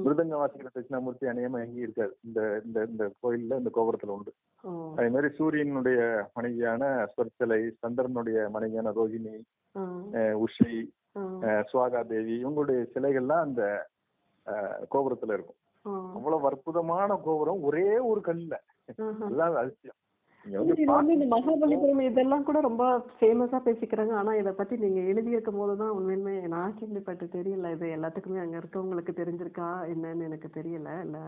மிருதங்க 0.04 0.34
வாசிக்கிற 0.42 0.70
தட்சிணாமூர்த்தி 0.76 1.32
அநேகமா 1.32 1.64
எங்கேயும் 1.64 1.86
இருக்காது 1.88 2.14
இந்த 2.28 2.40
இந்த 2.66 2.78
இந்த 2.92 3.04
கோயில்ல 3.22 3.60
இந்த 3.62 3.72
கோபுரத்துல 3.78 4.16
உண்டு. 4.18 4.32
அதே 4.98 5.08
மாதிரி 5.14 5.30
சூரியனுடைய 5.40 6.00
மனைவியான 6.36 6.84
ஸ்வர்ச்சலை 7.12 7.60
சந்திரனுடைய 7.82 8.38
மனைவியான 8.56 8.88
ம். 9.76 10.04
அஹ் 10.12 10.36
உஷி 10.44 10.72
சுவாகா 11.70 12.00
தேவி 12.06 12.34
இவங்களுடைய 12.44 12.80
சிலைகள்லாம் 12.94 13.46
அந்த 13.48 13.62
கோபுரத்துல 14.90 15.36
இருக்கும். 15.36 15.58
அவ்வளவு 16.16 16.46
அற்புதமான 16.46 17.16
கோபுரம் 17.16 17.62
ஒரே 17.62 17.98
ஒரு 17.98 18.20
கல்லுல. 18.26 18.56
அதுதான் 19.26 19.54
அதிசயம் 19.54 19.98
இந்த 20.46 20.74
மகாபலிபுரம் 21.32 22.00
இதெல்லாம் 22.00 22.44
கூட 22.44 22.60
ரொம்ப 22.60 22.84
ஃபேமஸா 23.18 23.58
பேசிக்கிறாங்க. 23.64 24.12
ஆனா 24.12 24.34
இத 24.34 24.52
பத்தி 24.52 24.76
நீங்க 24.76 25.00
எழுதியிருக்கும் 25.00 25.58
போது 25.58 25.74
தான் 25.76 25.90
உண்மையுமே 25.90 26.34
நான் 26.48 26.76
கேள்விப்பட்டு 26.78 27.26
தெரியல. 27.26 27.72
இது 27.72 27.86
எல்லாத்துக்குமே 27.96 28.40
அங்க 28.40 28.56
இருக்கவங்களுக்கு 28.58 29.12
தெரிஞ்சிருக்கா? 29.20 29.68
என்னன்னு 29.92 30.26
எனக்கு 30.28 30.48
தெரியல. 30.60 31.00
இல்ல 31.04 31.18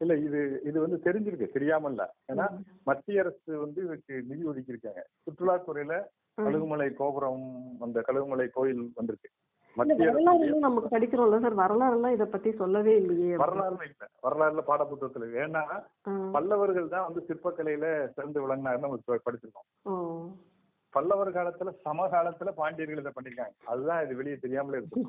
இல்ல 0.00 0.14
இது 0.18 0.40
இது 0.64 0.78
வந்து 0.80 0.98
தெரிஞ்சிருக்கு 1.04 1.46
தெரியாம 1.52 1.88
இல்ல 1.88 2.02
ஏன்னா 2.28 2.46
மத்திய 2.84 3.20
அரசு 3.20 3.58
வந்து 3.58 3.80
இதுக்கு 3.84 4.14
நிதி 4.26 4.44
ஒதுக்கி 4.44 4.74
இருக்காங்க 4.74 5.02
சுற்றுலாத்துறையில 5.24 5.94
கழுகுமலை 6.38 6.94
கோபுரம் 6.94 7.44
அந்த 7.80 8.00
கழுகுமலை 8.00 8.46
கோயில் 8.50 8.82
வந்திருக்கு. 8.94 9.28
இந்த 9.76 9.92
மத்திய 9.92 10.08
வரலாறு 10.08 10.44
எல்லாம் 10.44 10.66
நமக்கு 10.66 10.88
படிக்கிறோம்ல 10.88 11.40
சார். 11.40 11.54
வரலாறு 11.54 11.94
எல்லாம் 11.94 12.12
இத 12.12 12.24
பத்தி 12.26 12.52
சொல்லவே 12.52 12.96
இல்லையே. 12.96 13.30
வரலாறுல 13.36 13.82
இல்ல. 13.82 14.04
வரலாறுல 14.22 14.62
பாடப்புத்தகத்துல. 14.66 15.28
ஏன்னா. 15.36 15.62
பல்லவர்கள் 16.32 16.88
தான் 16.88 17.06
வந்து 17.08 17.22
சிற்பக்கலையில 17.28 17.86
சிறந்து 18.14 18.44
நம்ம 18.76 18.98
இப்ப 18.98 19.20
படிச்சிருக்கோம். 19.26 19.68
பல்லவர் 20.96 21.30
காலத்துல 21.36 21.70
சமகாலத்துல 21.86 22.50
பாண்டியர்கள் 22.60 23.00
இதை 23.02 23.12
பண்ணிருக்காங்க. 23.16 23.54
அதுதான் 23.72 24.02
இது 24.04 24.18
வெளியே 24.20 24.36
தெரியாமலே 24.44 24.78
இருக்கு. 24.80 25.00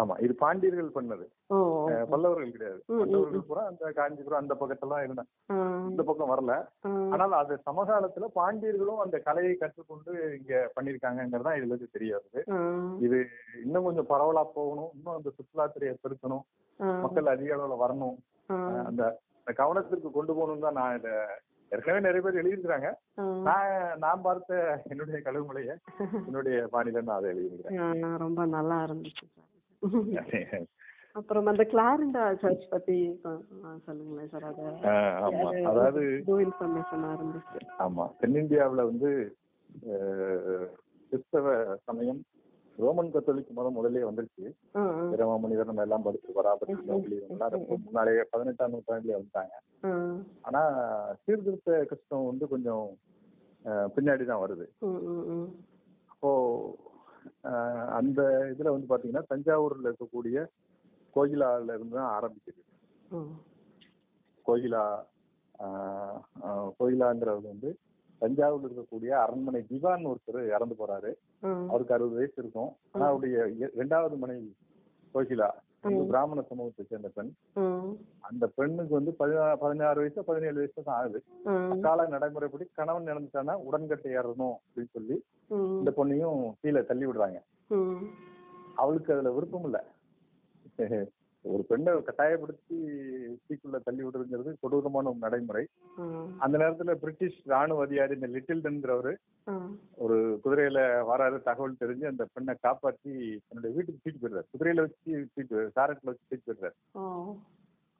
ஆமா 0.00 0.14
இது 0.24 0.34
பாண்டியர்கள் 0.42 0.94
பண்ணது. 0.98 1.24
பல்லவர்கள் 2.12 2.54
கிடையாது. 2.56 2.80
பல்லவர்கள் 3.00 3.46
பூரா 3.48 3.64
அந்த 3.70 3.92
காஞ்சிபுரம் 3.98 4.42
அந்த 4.42 4.56
பக்கத்தெல்லாம் 4.60 5.04
இருந்தாங்க 5.06 5.32
இந்த 5.90 6.04
பக்கம் 6.10 6.32
வரல. 6.32 6.54
ஆனால் 7.14 7.34
அது 7.42 7.56
சமகாலத்துல 7.68 8.28
பாண்டியர்களும் 8.38 9.02
அந்த 9.04 9.18
கலையை 9.28 9.54
கற்றுக்கொண்டு 9.62 10.12
இங்க 10.38 10.54
பண்ணிருக்காங்கிறது 10.76 11.46
தான் 11.48 11.58
இதுல 11.58 11.72
இருந்து 11.72 11.94
தெரிய 11.96 12.12
வருது. 12.18 12.42
இது 13.06 13.18
இன்னும் 13.64 13.86
கொஞ்சம் 13.88 14.10
பரவலா 14.12 14.44
போகணும். 14.58 14.90
இன்னும் 14.96 15.16
அந்த 15.18 15.32
சுற்றுலாத்துறையை 15.36 15.94
பெருக்கணும். 16.04 16.44
மக்கள் 17.04 17.34
அதிக 17.34 17.52
அளவுல 17.56 17.76
வரணும். 17.84 18.16
அந்த 18.88 19.02
கவனத்திற்கு 19.60 20.08
கொண்டு 20.14 20.32
போகணும் 20.36 20.64
தான் 20.64 20.78
நான் 20.80 20.96
இதை 20.98 21.12
ஏற்கனவே 21.72 22.00
நிறைய 22.00 22.22
பேர் 22.22 22.40
எழுதியிருக்கிறாங்க. 22.40 22.88
நான் 23.46 23.70
நான் 23.98 24.22
பார்த்த 24.22 24.58
என்னுடைய 24.88 25.18
கழுகுமலையை 25.24 25.74
என்னுடைய 26.20 26.56
பாணியில 26.72 27.02
நான் 27.02 27.18
அதை 27.18 27.30
எழுதியிருக்கிறேன். 27.30 28.18
ரொம்ப 28.18 28.46
நல்லா 28.56 28.78
இருந்துச்சு 28.86 29.26
அப்புறம் 31.18 31.46
அந்த 31.46 31.64
கிளாரிண்டா 31.64 32.22
சர்ச் 32.40 32.64
பத்தி 32.70 32.94
சொல்லுங்களேன் 33.84 34.30
சார். 34.32 34.44
அது 34.44 34.64
ஆமா. 35.26 35.46
அதாவது 35.70 36.00
இன்ஃபர்மேஷனா 36.42 37.10
இருந்துச்சு. 37.16 37.60
ஆமா. 37.78 38.04
தென்னிந்தியாவுல 38.20 38.84
வந்து 38.84 39.10
கிறிஸ்தவ 41.12 41.46
சமயம் 41.84 42.20
ரோமன் 42.78 43.12
கத்தோலிக் 43.12 43.50
மதம் 43.52 43.76
முதல்ல 43.76 44.02
வந்துருச்சு. 44.06 44.44
பிரமமணிதர் 45.12 45.68
நம்ம 45.68 45.82
எல்லாம் 45.82 46.04
படிச்சு 46.06 46.32
ரொம்ப 47.56 47.78
முன்னாலேயே 47.86 48.22
பதினெட்டாம் 48.30 48.72
நூற்றாண்டுல 48.72 49.16
வந்துட்டாங்க. 49.16 49.54
ஆனா 50.44 50.62
சீர்திருத்த 51.22 51.78
கிறிஸ்தவம் 51.84 52.26
வந்து 52.26 52.46
கொஞ்சம் 52.48 52.86
பின்னாடி 53.94 54.24
தான் 54.24 54.42
வருது. 54.42 54.66
அப்போ 56.10 56.30
அந்த 57.92 58.20
இதுல 58.52 58.72
வந்து 58.74 58.90
பாத்தீங்கன்னா 58.90 59.24
தஞ்சாவூர்ல 59.26 59.88
இருக்கக்கூடிய 59.88 60.36
கோயிலால 61.16 61.74
இருந்து 61.74 61.96
தான் 61.96 62.12
ஆரம்பிக்குது. 62.16 62.60
அஹ், 65.58 66.18
கோயிலாங்கிறது 66.78 67.48
வந்து 67.48 67.70
தஞ்சாவூர்ல 68.20 68.68
இருக்கக்கூடிய 68.70 69.08
அரண்மனை 69.08 69.66
திவான் 69.66 70.06
ஒருத்தர் 70.06 70.46
இறந்து 70.46 70.74
போறாரு. 70.78 71.14
அவருக்கு 71.68 71.94
அறுபது 71.94 72.16
வயசு 72.16 72.32
இருக்கும். 72.36 72.76
ஆனா 72.92 73.06
அவருடைய 73.06 73.68
இரண்டாவது 73.74 74.16
மனைவி 74.16 74.56
கோகிலா 75.14 75.50
பிராமண 76.06 76.42
சமூகத்தை 76.42 76.84
சேர்ந்த 76.88 77.10
பெண். 77.14 77.32
அந்த 78.20 78.46
பெண்ணுக்கு 78.46 78.94
வந்து 78.94 79.10
பதினா- 79.18 79.56
பதினாறு 79.56 79.96
வயசு 79.96 80.24
பதினேழு 80.24 80.54
வயசு 80.54 80.82
தான் 80.82 81.00
ஆகுது. 81.00 81.22
அக்கால 81.70 82.06
நடைமுறைப்படி 82.06 82.68
கணவன் 82.74 83.04
இறந்துட்டானா 83.04 83.54
உடன்கட்டை 83.54 84.12
ஏறணும் 84.12 84.54
அப்படின்னு 84.66 84.90
சொல்லி 84.92 85.24
இந்த 85.50 85.92
பொண்ணையும் 85.96 86.52
கீழே 86.60 86.84
தள்ளி 86.84 87.06
விடுறாங்க. 87.06 87.40
அவளுக்கு 88.76 89.12
அதுல 89.12 89.30
விருப்பம் 89.30 89.64
இல்ல. 89.64 89.84
ஒரு 91.46 91.64
பெண்ணை 91.68 92.02
கட்டாயப்படுத்தி 92.02 92.76
தீக்குள்ள 93.46 93.78
தள்ளி 93.84 94.02
விடுறதுங்கிறது 94.02 94.52
கொடூரமான 94.60 95.08
ஒரு 95.08 95.18
நடைமுறை. 95.18 95.64
அந்த 96.38 96.58
நேரத்துல 96.58 96.94
பிரிட்டிஷ் 96.94 97.38
ராணுவ 97.44 97.82
அதிகாரி 97.82 98.14
இந்த 98.14 98.26
லிட்டில்டன்ங்கிறவரு 98.26 99.12
ம். 99.46 99.70
ஒரு 99.96 100.16
குதிரையில 100.44 100.80
வராரு 101.10 101.42
தகவல் 101.42 101.80
தெரிஞ்சு 101.80 102.06
அந்த 102.06 102.26
பெண்ணை 102.32 102.54
காப்பாத்தி 102.62 103.12
தன்னுடைய 103.48 103.76
வீட்டுக்கு 103.76 104.02
தூக்கி 104.02 104.20
போயிடுறாரு. 104.20 104.48
குதிரையில 104.52 104.80
வச்சு 104.80 105.12
தூக்கி 105.34 105.54
சாரட்ல 105.76 106.10
வச்சு 106.10 106.28
தூக்கி 106.28 106.46
போயிடுறாரு. 106.46 106.76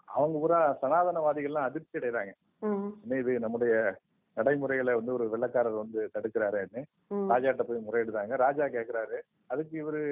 அவங்க 0.09 0.39
பூரா 0.39 0.79
சனாதனவாதிகள்லாம் 0.83 1.69
அதிர்ச்சி 1.69 1.99
அடைறாங்க. 1.99 2.33
இது 3.21 3.41
நம்முடைய 3.41 3.75
நடைமுறைகளை 4.37 4.95
வந்து 4.95 5.13
ஒரு 5.13 5.25
வெள்ளக்காரர் 5.29 5.79
வந்து 5.79 6.11
தடுக்கிறாருன்னு 6.15 6.81
ராஜாட்ட 7.31 7.63
போய் 7.63 7.87
முறையிடுறாங்க. 7.87 8.35
ராஜா 8.37 8.65
கேக்குறாரு. 8.67 9.19
அதுக்கு 9.47 9.75
இவரு 9.83 10.03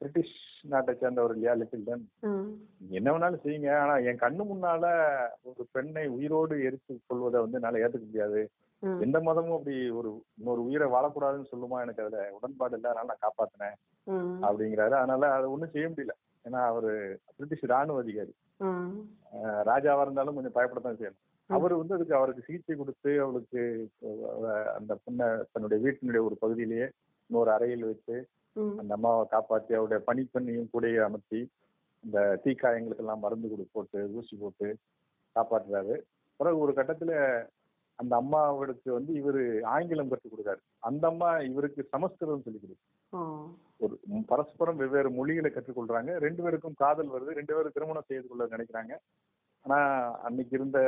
பிரிட்டிஷ் 0.00 0.36
நாட்டை 0.72 0.92
சேர்ந்தவர் 1.00 1.34
இல்லையா 1.34 1.54
லிட்டில்டன் 1.60 2.04
என்ன 2.98 3.08
வேணாலும் 3.12 3.42
செய்யுங்க. 3.44 3.70
ஆனா 3.82 3.94
என் 4.08 4.22
கண்ணு 4.22 4.44
முன்னால 4.50 4.84
ஒரு 5.48 5.62
பெண்ணை 5.74 6.04
உயிரோடு 6.16 6.54
எரித்து 6.68 6.94
கொள்வதை 7.06 7.40
வந்து 7.44 7.58
என்னால 7.60 7.82
ஏத்துக்க 7.84 8.06
முடியாது. 8.06 8.40
எந்த 9.04 9.18
மதமும் 9.26 9.56
அப்படி 9.58 9.76
ஒரு 9.98 10.10
இன்னொரு 10.38 10.62
உயிரை 10.68 10.86
வாழக்கூடாதுன்னு 10.94 11.50
சொல்லுமா 11.52 11.76
எனக்கு 11.84 12.02
அதுல? 12.04 12.24
உடன்பாடு 12.38 12.76
இல்லை 12.78 12.88
அதனால 12.90 13.08
நான் 13.10 13.24
காப்பாத்தினேன் 13.26 13.76
அப்படிங்கிறாரு. 14.46 14.94
அதனால 15.02 15.30
அதை 15.36 15.46
ஒண்ணும் 15.54 15.72
செய்ய 15.74 15.86
முடியல. 15.92 16.14
ஏன்னா 16.44 16.60
அவரு 16.70 16.90
பிரிட்டிஷ் 17.36 17.70
ராணுவ 17.72 18.02
அதிகாரி. 18.04 18.34
ராஜாவா 19.70 20.04
இருந்தாலும் 20.06 20.36
கொஞ்சம் 20.36 20.56
பயப்படத்தான் 20.58 20.98
செய்யணும். 21.00 21.22
அவர் 21.50 21.72
வந்து 21.80 21.96
அதுக்கு 21.96 22.14
அவருக்கு 22.18 22.46
சிகிச்சை 22.46 22.76
கொடுத்து 22.76 23.10
அவளுக்கு 23.24 23.60
அந்த 24.78 24.92
பொண்ணை 25.04 25.26
தன்னுடைய 25.52 25.78
வீட்டினுடைய 25.84 26.22
ஒரு 26.28 26.36
பகுதியிலேயே 26.42 26.86
இன்னொரு 27.30 27.50
அறையில் 27.56 27.84
வச்சு 27.90 28.16
அந்த 28.80 28.92
அம்மாவை 28.96 29.24
காப்பாற்றி 29.34 29.72
அவருடைய 29.78 30.00
பணிப்பெண்ணையும் 30.08 30.70
கூடயே 30.74 31.00
அமர்த்தி 31.06 31.40
இந்த 32.04 32.18
தீக்காயங்களுக்கெல்லாம் 32.44 33.22
மருந்து 33.24 33.48
கொடு 33.50 33.64
போட்டு 33.76 34.00
ஊசி 34.18 34.34
போட்டு 34.42 34.68
காப்பாற்றுறாரு 35.36 35.96
பிறகு 36.40 36.58
ஒரு 36.64 36.72
கட்டத்துல 36.78 37.12
அந்த 37.98 38.12
அம்மாவுக்கு 38.22 38.90
வந்து 38.96 39.12
இவர் 39.20 39.40
ஆங்கிலம் 39.74 40.10
கற்றுக் 40.10 40.32
கொடுக்காரு. 40.32 40.60
அந்த 40.88 41.04
அம்மா 41.10 41.28
இவருக்கு 41.50 41.82
சமஸ்கிருதம் 41.92 42.42
சொல்லி 42.46 42.58
கொடுக்கு. 42.60 42.84
ஒரு 43.84 43.94
பரஸ்பரம் 44.30 44.80
வெவ்வேறு 44.82 45.10
மொழிகளை 45.18 45.50
கற்றுக்கொள்றாங்க 45.52 46.12
ரெண்டு 46.24 46.42
பேருக்கும் 46.44 46.78
காதல் 46.82 47.12
வருது. 47.14 47.36
ரெண்டு 47.38 47.54
பேரும் 47.54 47.74
திருமணம் 47.76 48.08
செய்து 48.10 48.26
கொள்ள 48.28 48.44
நினைக்கிறாங்க. 48.54 48.94
ஆனா 49.64 49.78
அன்னைக்கு 50.26 50.54
இருந்த 50.58 50.78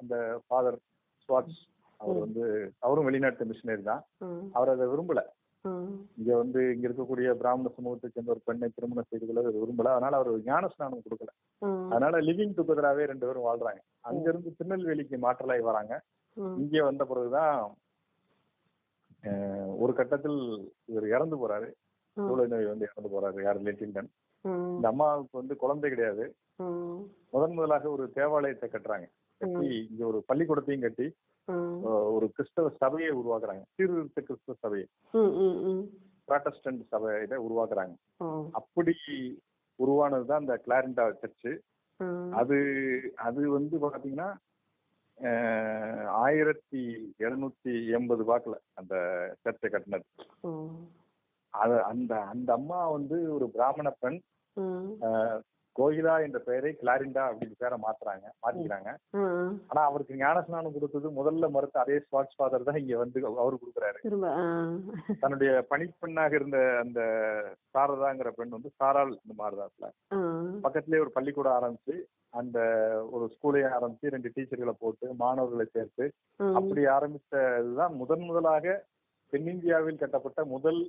அந்த 0.00 0.14
ஃபாதர் 0.46 0.78
ஸ்வாட்ஸ் 1.24 1.60
அவர் 2.00 2.18
வந்து 2.24 2.44
அவரும் 2.86 3.08
வெளிநாட்டு 3.08 3.50
மிஷினரி 3.50 3.84
தான். 3.90 4.02
அவர் 4.56 4.72
அதை 4.74 4.86
விரும்பல. 4.92 5.22
இங்க 6.18 6.30
வந்து 6.40 6.60
இங்க 6.72 6.84
இருக்கக்கூடிய 6.88 7.28
பிராமண 7.40 7.70
சமூகத்தை 7.76 8.08
சேர்ந்த 8.08 8.32
ஒரு 8.34 8.42
பெண்ணை 8.48 8.68
திருமணம் 8.70 9.08
செய்து 9.10 9.24
கொள்ள 9.26 9.42
விரும்பல. 9.56 9.92
அதனால 9.94 10.18
அவர் 10.18 10.48
ஞான 10.48 10.68
ஸ்நானம் 10.72 11.04
கொடுக்கல 11.04 11.32
அதனால 11.92 12.20
லிவிங் 12.26 12.56
டுகெதராவே 12.58 13.04
ரெண்டு 13.10 13.26
பேரும் 13.28 13.46
வாழ்றாங்க. 13.48 13.80
அங்க 14.08 14.24
இருந்து 14.32 14.50
திருநெல்வேலிக்கு 14.58 15.18
மாற்றலாய் 15.24 15.68
வராங்க. 15.68 15.94
இங்கே 16.58 16.82
வந்த 16.88 17.02
பிறகுதான் 17.10 17.56
ஒரு 19.82 19.92
கட்டத்தில் 19.98 20.40
இவர் 20.92 21.06
இறந்து 21.14 21.36
போறாரு. 21.42 21.68
சூளை 22.16 22.46
நோய் 22.46 22.70
வந்து 22.72 22.88
இறந்து 22.88 23.10
போறாரு 23.14 23.44
யார் 23.44 23.64
லிட்டில்டன் 23.68 24.10
ம், 24.44 24.64
இந்த 24.76 24.86
அம்மாவுக்கு 24.90 25.34
வந்து 25.40 25.54
குழந்தை 25.62 25.88
கிடையாது. 25.90 26.24
முதன் 27.32 27.54
முதலாக 27.56 27.88
ஒரு 27.90 28.04
தேவாலயத்தை 28.18 28.66
கட்டுறாங்க. 28.68 29.06
கட்டி 29.40 29.70
இங்க 29.84 30.02
ஒரு 30.10 30.18
பள்ளிக்கூடத்தையும் 30.28 30.84
கட்டி 30.84 31.06
ஒரு 32.14 32.26
கிறிஸ்தவ 32.36 32.68
சபையை 32.82 33.10
உருவாக்குறாங்க. 33.20 33.64
சீர்திருத்த 33.76 34.20
கிறிஸ்தவ 34.28 34.56
சபையை. 34.64 34.86
ப்ராட்டஸ்டன்ட் 36.28 36.82
சபையை 36.92 37.38
உருவாக்குறாங்க. 37.46 37.94
அப்படி 38.60 38.94
உருவானது 39.78 40.26
தான் 40.30 40.42
இந்த 40.44 40.56
கிளாரிண்டா 40.66 41.04
சர்ச்சு 41.22 41.52
அது 42.40 42.56
அது 43.26 43.40
வந்து 43.50 43.76
பாத்தீங்கன்னா 43.84 44.28
ஆயிரத்தி 46.24 46.82
எழுநூத்தி 47.24 47.74
எண்பது 47.96 48.22
வாக்குல 48.30 48.56
அந்த 48.80 48.94
சர்ச்சை 49.44 49.68
கட்டினது. 49.70 50.06
அது 51.54 51.76
அந்த 51.90 52.12
அந்த 52.32 52.48
அம்மா 52.52 52.80
வந்து 52.96 53.18
ஒரு 53.34 53.48
பிராமண 53.56 53.90
பெண். 54.02 54.18
கோகிலா 55.76 56.14
என்ற 56.24 56.38
பெயரை 56.44 56.70
கிளாரிண்டா 56.74 57.22
அப்படின்னு 57.28 57.56
பேரை 57.58 57.76
மாத்துறாங்க 57.80 58.26
மாத்திக்கிறாங்க. 58.42 58.90
ஆனா 59.68 59.80
அவருக்கு 59.84 60.18
ஞானஸ்நானம் 60.20 60.74
கொடுத்தது 60.74 61.08
முதல்ல 61.16 61.50
மறுத்த 61.50 61.78
அதே 61.80 61.96
ஸ்வாட்ச் 62.04 62.36
ஃபாதர் 62.36 62.66
தான் 62.66 62.80
இங்க 62.80 62.96
வந்து 62.98 63.12
அவரு 63.36 63.56
கொடுக்குறாரு. 63.56 63.98
தன்னுடைய 65.20 65.52
பணிப்பெண்ணாக 65.70 66.34
இருந்த 66.34 66.58
அந்த 66.82 67.00
சாரதாங்கிற 67.74 68.30
பெண் 68.34 68.56
வந்து 68.56 68.72
சாராள் 68.78 69.12
இந்த 69.18 69.34
மாதிரிதான்ல 69.36 69.88
ஆ. 70.12 70.20
பக்கத்துலயே 70.64 71.02
ஒரு 71.02 71.12
பள்ளிக்கூடம் 71.12 71.56
ஆரம்பிச்சு 71.56 71.96
அந்த 72.34 72.58
ஒரு 73.12 73.24
ஸ்கூலையும் 73.34 73.74
ஆரம்பிச்சு 73.74 74.12
ரெண்டு 74.12 74.32
டீச்சர்களை 74.32 74.74
போட்டு 74.78 75.06
மாணவர்களை 75.18 75.66
சேர்த்து. 75.68 76.04
அப்படி 76.54 76.82
ஆரம்பித்ததுதான் 76.94 77.94
முதன் 77.98 78.24
முதலாக 78.24 78.74
தென்னிந்தியாவில் 79.32 80.00
கட்டப்பட்ட 80.00 80.40
முதல் 80.50 80.80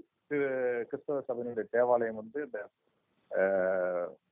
கிறிஸ்தவ 0.90 1.20
சபையினுடைய 1.28 1.66
தேவாலயம் 1.72 2.20
வந்து 2.20 2.40
இந்த 2.46 2.60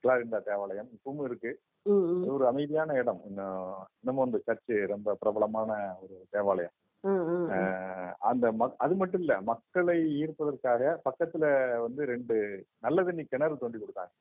கிளாரிண்டா 0.03 0.39
தேவாலயம் 0.41 0.89
இப்பவும் 0.91 1.23
இருக்கு. 1.23 1.59
ஒரு 2.27 2.47
அமைதியான 2.47 2.93
இடம். 2.93 3.21
இன்னும் 3.25 3.73
இன்னமும் 3.99 4.25
அந்த 4.25 4.39
சர்ச்சு 4.47 4.87
ரொம்ப 4.87 5.15
பிரபலமான 5.19 5.95
ஒரு 6.01 6.25
தேவாலயம். 6.29 6.71
அந்த 8.27 8.45
அது 8.79 8.93
மட்டும் 8.99 9.21
இல்ல 9.23 9.33
மக்களை 9.47 9.95
ஈர்ப்பதற்காக 10.19 10.91
பக்கத்துல 11.07 11.45
வந்து 11.83 12.01
ரெண்டு 12.11 12.35
நல்ல 12.83 13.03
தண்ணி 13.03 13.23
கிணறு 13.25 13.55
தோண்டி 13.57 13.79
கொடுத்தாங்க. 13.79 14.11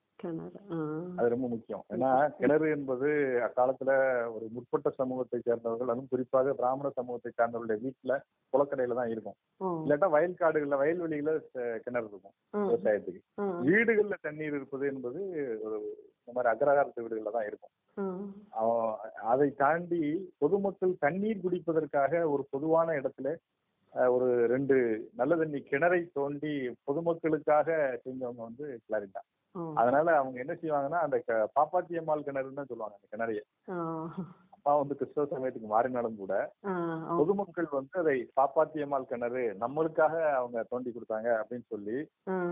அது 1.18 1.29
ரொம்ப 1.29 1.47
முக்கியம். 1.53 1.85
ஏன்னா 1.95 2.11
கிணறு 2.38 2.66
என்பது 2.75 3.09
அக்காலத்துல 3.47 3.90
ஒரு 4.35 4.47
முற்பட்ட 4.55 4.88
சமூகத்தை 4.99 5.38
சேர்ந்தவர்கள் 5.40 5.92
அதுவும் 5.92 6.11
குறிப்பாக 6.12 6.55
பிராமண 6.55 6.90
சமூகத்தை 6.99 7.33
சார்ந்தவர்களுடைய 7.33 7.81
வீட்டுல 7.85 8.16
குளக்கரையில 8.53 8.99
தான் 9.01 9.12
இருக்கும். 9.12 9.38
இல்லாட்டா 9.85 10.09
வயல்காடுகள்ல 10.14 10.81
வயல்வெளியில 10.83 11.33
அஹ், 11.61 11.79
கிணறு 11.85 12.07
இருக்கும் 12.07 12.37
விவசாயத்துக்கு. 12.66 13.23
வீடுகள்ல 13.66 14.18
தண்ணீர் 14.27 14.59
இருப்பது 14.59 14.87
என்பது 14.92 15.21
ஒரு 15.66 15.79
இந்த 16.18 16.33
மாதிரி 16.33 16.53
அக்ரஹாரத்து 16.53 17.05
வீடுகள்ல 17.05 17.35
தான் 17.37 17.49
இருக்கும். 17.51 17.73
அதை 19.26 19.48
தாண்டி 19.57 20.02
பொதுமக்கள் 20.38 20.94
தண்ணீர் 21.00 21.42
குடிப்பதற்காக 21.42 22.22
ஒரு 22.31 22.42
பொதுவான 22.50 22.94
இடத்துல 23.00 23.31
ஒரு 24.12 24.28
ரெண்டு 24.46 24.76
நல்ல 25.14 25.37
தண்ணி 25.37 25.59
கிணறை 25.64 26.00
தோண்டி 26.14 26.52
பொதுமக்களுக்காக 26.87 27.68
செஞ்சவங்க 28.05 28.42
வந்து 28.42 28.66
கிளாரிட்டா 28.85 29.22
ஓ. 29.55 29.62
அதனால 29.74 30.14
அவங்க 30.16 30.37
என்ன 30.40 30.55
செய்வாங்கன்னா 30.55 31.00
அந்த 31.02 31.16
பாப்பாத்தி 31.57 31.98
அம்மாள் 31.98 32.26
கிணறுன்னு 32.26 32.70
சொல்லுவாங்க 32.70 32.96
அந்த 32.96 33.09
கிணறைய. 33.11 33.40
அப்பா 34.55 34.72
வந்து 34.76 34.94
கிறிஸ்தவ 34.94 35.26
சமயத்துக்கு 35.26 35.68
மாறினாலும் 35.68 36.16
கூட. 36.16 36.33
பொதுமக்கள் 37.18 37.68
வந்து 37.70 37.96
அதை 37.98 38.16
பாப்பாத்தி 38.37 38.83
அம்மாள் 38.83 39.11
கிணறு 39.11 39.44
நம்மளுக்காக 39.61 40.14
அவங்க 40.33 40.64
தோண்டி 40.70 40.90
கொடுத்தாங்க 40.90 41.31
அப்படின்னு 41.40 41.66
சொல்லி. 41.68 41.98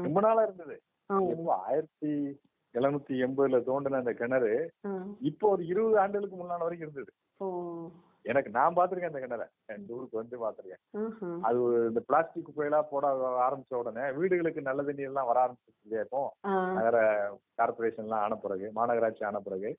ரொம்ப 0.04 0.20
நாளா 0.20 0.42
இருந்தது 0.42 0.76
ஆயிரத்தி 1.62 2.12
எழுநூத்தி 2.74 3.14
எண்பதுல 3.24 3.58
தோண்டின 3.68 4.00
அந்த 4.02 4.12
கிணறு. 4.20 4.52
இப்போ 5.30 5.46
ஒரு 5.54 5.62
இருபது 5.72 5.98
ஆண்டுகளுக்கு 6.04 6.36
முன்னால 6.40 6.66
வரைக்கும் 6.66 6.86
இருந்தது. 6.86 7.12
எனக்கு 8.24 8.50
நான் 8.56 8.74
பார்த்திருக்கேன் 8.76 9.10
அந்த 9.10 9.20
கிணறை 9.22 9.44
என் 9.72 9.84
ஊருக்கு 9.96 10.18
வந்து 10.18 10.36
பார்த்திருக்கேன் 10.40 10.80
ம்ஹும். 11.02 11.36
அது 11.46 11.58
இந்த 11.90 12.00
பிளாஸ்டிக் 12.08 12.44
குப்பையெல்லாம் 12.48 12.90
போட 12.90 13.04
ஆரம்பிச்ச 13.44 13.72
உடனே 13.78 14.04
வீடுகளுக்கு 14.18 14.60
நல்ல 14.66 14.82
தண்ணி 14.88 15.06
எல்லாம் 15.10 15.28
வர 15.30 15.38
ஆரம்பிச்சிருச்சு 15.44 16.02
இப்போ. 16.06 16.20
நகர 16.78 16.98
கார்பரேஷன் 17.60 18.06
எல்லாம் 18.06 18.24
ஆன 18.24 18.36
பிறகு 18.44 18.66
மாநகராட்சி 18.78 19.24
ஆன 19.28 19.40
பிறகு. 19.46 19.70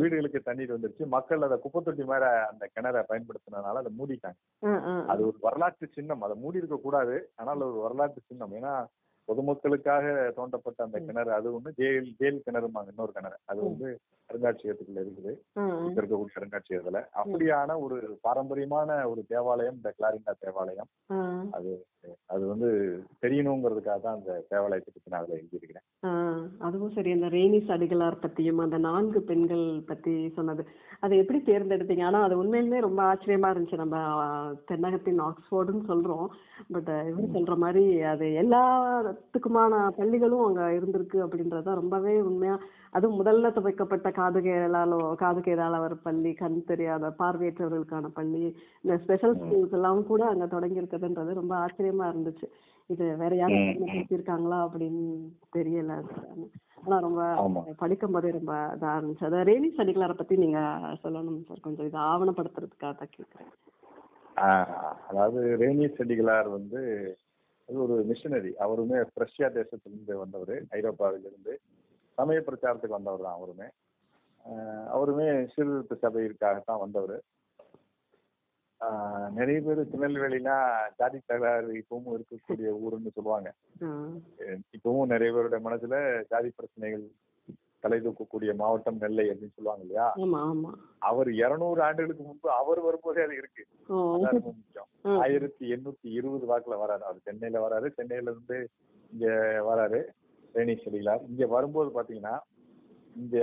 வீடுகளுக்கு 0.00 0.40
தண்ணீர் 0.48 0.74
வந்துருச்சு 0.74 1.06
மக்கள் 1.16 1.46
அதை 1.48 1.58
குப்பை 1.64 1.82
தொட்டி 1.82 2.06
மேல 2.12 2.26
அந்த 2.50 2.66
கிணறை 2.74 3.02
பயன்படுத்தினதுனால 3.10 3.82
அதை 3.84 3.92
மூடிட்டாங்க 4.00 4.38
அது 5.12 5.22
ஒரு 5.30 5.40
வரலாற்று 5.48 5.88
சின்னம் 5.96 6.26
அதை 6.28 6.36
மூடி 6.44 6.62
இருக்க 6.62 6.78
கூடாது 6.78 7.16
ஆனால் 7.42 7.66
ஒரு 7.70 7.80
வரலாற்று 7.86 8.22
சின்னம் 8.30 8.54
ஏன்னா 8.60 8.74
பொதுமக்களுக்காக 9.28 10.04
தோண்டப்பட்ட 10.36 10.80
அந்த 10.82 10.98
கிணறு 11.00 11.30
அது 11.32 11.48
ஒண்ணு 11.56 11.70
ஜெயில் 11.78 12.10
ஜெயில் 12.20 12.44
கிணறுமாங்க 12.46 12.92
இன்னொரு 12.94 13.12
கிணறு. 13.12 13.38
அது 13.44 13.60
வந்து 13.64 13.88
அருங்காட்சியகத்துக்குள்ள 14.30 15.02
இருக்குது. 15.04 15.32
இருக்கக்கூடிய 15.96 16.38
அருங்காட்சியகத்துல. 16.40 17.00
அப்படியான 17.20 17.76
ஒரு 17.84 17.96
பாரம்பரியமான 18.26 18.96
ஒரு 19.10 19.22
தேவாலயம் 19.32 19.76
இந்த 19.78 19.90
கிளாரிண்டா 19.98 20.32
தேவாலயம். 20.44 20.90
அது 21.58 21.70
அது 22.34 22.44
வந்து 22.50 22.68
தெரியணுங்கிறதுக்காக 23.24 24.00
தான் 24.02 24.16
அந்த 24.18 24.32
தேவாலயத்தை 24.52 24.90
பத்தி 24.92 25.12
நான் 25.12 25.22
அதுல 25.22 25.38
எழுதியிருக்கிறேன். 25.38 25.86
அதுவும் 26.66 26.94
சரி. 26.96 27.10
அந்த 27.16 27.28
ரேனிஸ் 27.36 27.72
அடிகளார் 27.76 28.16
பத்தியும் 28.24 28.62
அந்த 28.64 28.78
நான்கு 28.88 29.20
பெண்கள் 29.30 29.64
பத்தி 29.90 30.14
சொன்னது 30.36 30.64
அதை 31.04 31.14
எப்படி 31.22 31.38
தேர்ந்தெடுத்தீங்க? 31.48 32.04
ஆனா 32.08 32.18
அது 32.26 32.34
உண்மையிலுமே 32.42 32.78
ரொம்ப 32.86 33.00
ஆச்சரியமா 33.10 33.48
இருந்துச்சு. 33.52 33.82
நம்ம 33.82 33.96
தென்னகத்தின் 34.70 35.20
ஆக்ஸ்போர்டுன்னு 35.28 35.84
சொல்றோம். 35.92 36.28
பட் 36.74 36.92
இவர் 37.10 37.34
சொல்ற 37.36 37.56
மாதிரி 37.64 37.84
அது 38.12 38.26
எல்லாத்துக்குமான 38.42 39.72
பள்ளிகளும் 39.98 40.46
அங்க 40.46 40.62
இருந்திருக்கு 40.78 41.18
அப்படின்றது 41.26 41.80
ரொம்பவே 41.80 42.14
உண்மையா 42.30 42.56
அதுவும் 42.92 43.18
முதல்ல 43.20 43.52
துவைக்கப்பட்ட 43.52 44.10
காது 44.10 44.40
கேளாலோ 44.40 45.14
காது 45.14 45.40
கேளாளவர் 45.40 45.94
பள்ளி 46.02 46.32
கண் 46.34 46.64
தெரியாத 46.64 47.14
பார்வையற்றவர்களுக்கான 47.18 48.10
பள்ளி 48.10 48.42
இந்த 48.84 48.96
ஸ்பெஷல் 48.96 49.36
ஸ்கூல்ஸ் 49.36 49.72
எல்லாம் 49.72 50.06
கூட 50.06 50.24
அங்க 50.26 50.46
தொடங்கி 50.46 50.80
இருக்குதுன்றது 50.80 51.32
ரொம்ப 51.34 51.54
ஆச்சரியமா 51.56 52.06
இருந்துச்சு. 52.12 52.48
இது 52.90 53.16
வேற 53.16 53.34
யாரும் 53.34 53.66
பயன்படுத்தியிருக்காங்களா 53.68 54.58
அப்படின்னு 54.66 55.04
தெரியல. 55.56 55.92
ஆனா 56.84 56.98
ரொம்ப. 57.00 57.22
படிக்கும் 57.78 58.12
போதே 58.12 58.30
ரொம்ப 58.30 58.52
இதா 58.76 58.90
இருந்துச்சு. 58.98 59.24
அதை 59.24 59.38
ரேணி 59.42 59.70
சடிகளாரை 59.78 60.16
பத்தி 60.16 60.36
நீங்க 60.36 60.60
சொல்லணும் 61.04 61.40
சார் 61.42 61.60
கொஞ்சம் 61.60 61.86
இதை 61.86 62.00
ஆவணப்படுத்துறதுக்காக 62.10 62.94
தான் 62.94 63.14
கேட்குறேன் 63.16 63.52
அதாவது 65.08 65.40
ரேனிய 65.56 65.88
செடிகளார் 65.98 66.48
வந்து 66.50 66.80
அது 67.68 67.78
ஒரு 67.82 67.94
மிஷனரி 68.04 68.50
அவருமே 68.64 68.98
பிரஷ்யா 69.16 69.46
தேசத்திலிருந்து 69.54 70.14
வந்தவர். 70.16 70.54
ஐரோப்பாவிலிருந்து. 70.72 71.54
சமய 72.16 72.38
பிரச்சாரத்துக்கு 72.46 72.98
வந்தவர் 72.98 73.26
தான் 73.26 73.38
அவருமே. 73.38 73.68
அவருமே 74.96 75.26
சீர்திருத்த 75.54 75.94
சபையிற்காகத்தான் 76.02 76.82
வந்தவர். 76.84 77.16
நிறைய 79.36 79.58
பேர் 79.66 79.80
திருநெல்வேலினா 79.90 80.56
ஜாதி 80.98 81.18
தகராறு 81.26 81.74
இப்பவும் 81.82 82.10
இருக்கக்கூடிய 82.14 82.68
ஊருன்னு 82.84 83.14
சொல்லுவாங்க. 83.16 83.48
இப்பவும் 84.76 85.12
நிறைய 85.12 85.30
பேருடைய 85.34 85.60
மனசுல 85.68 85.96
ஜாதி 86.32 86.50
பிரச்சனைகள் 86.56 87.06
தலை 87.84 87.98
தூக்கக்கூடிய 88.04 88.50
மாவட்டம் 88.60 89.00
நெல்லை 89.02 89.24
அப்படின்னு 89.30 89.56
சொல்லுவாங்க 89.56 89.84
இல்லையா? 89.86 90.06
அவர் 91.08 91.28
இருநூறு 91.40 91.80
ஆண்டுகளுக்கு 91.86 92.22
முன்பு 92.28 92.48
அவர் 92.60 92.80
வரும்போதே 92.86 93.24
அது 93.26 93.36
இருக்கு. 93.42 93.64
முக்கியம். 94.50 94.88
ஆயிரத்தி 95.24 95.64
எண்ணூத்தி 95.74 96.12
இருபது 96.18 96.46
வாக்குல 96.52 96.76
வராரு. 96.84 97.04
அவர் 97.08 97.26
சென்னையில 97.28 97.62
வராரு. 97.66 97.88
சென்னையில 97.98 98.30
இருந்து 98.30 98.58
இங்க 99.12 99.26
வராரு. 99.70 100.00
ரேணி 100.56 100.74
செடிகளார் 100.74 101.24
இங்க 101.28 101.46
வரும்போது 101.46 101.90
பாத்தீங்கன்னா 101.94 102.34
இங்க 103.14 103.36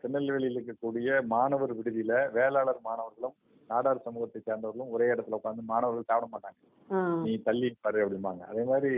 திருநெல்வேலியில் 0.00 0.58
இருக்கக்கூடிய 0.58 1.26
மாணவர் 1.26 1.76
விடுதியில 1.76 2.32
வேளாளர் 2.32 2.80
மாணவர்களும் 2.82 3.36
நாடார் 3.70 3.98
சமூகத்தை 3.98 4.42
சேர்ந்தவர்களும் 4.42 4.90
ஒரே 4.90 5.06
இடத்துல 5.08 5.38
உட்காந்து 5.38 5.62
மாணவர்கள் 5.64 6.02
சாப்பிட 6.02 6.28
மாட்டாங்க. 6.32 6.58
நீ 7.22 7.36
தள்ளி 7.38 7.76
பாரு 7.80 8.06
அப்படிம்பாங்க. 8.06 8.40
அதே 8.44 8.62
மாதிரி 8.62 8.90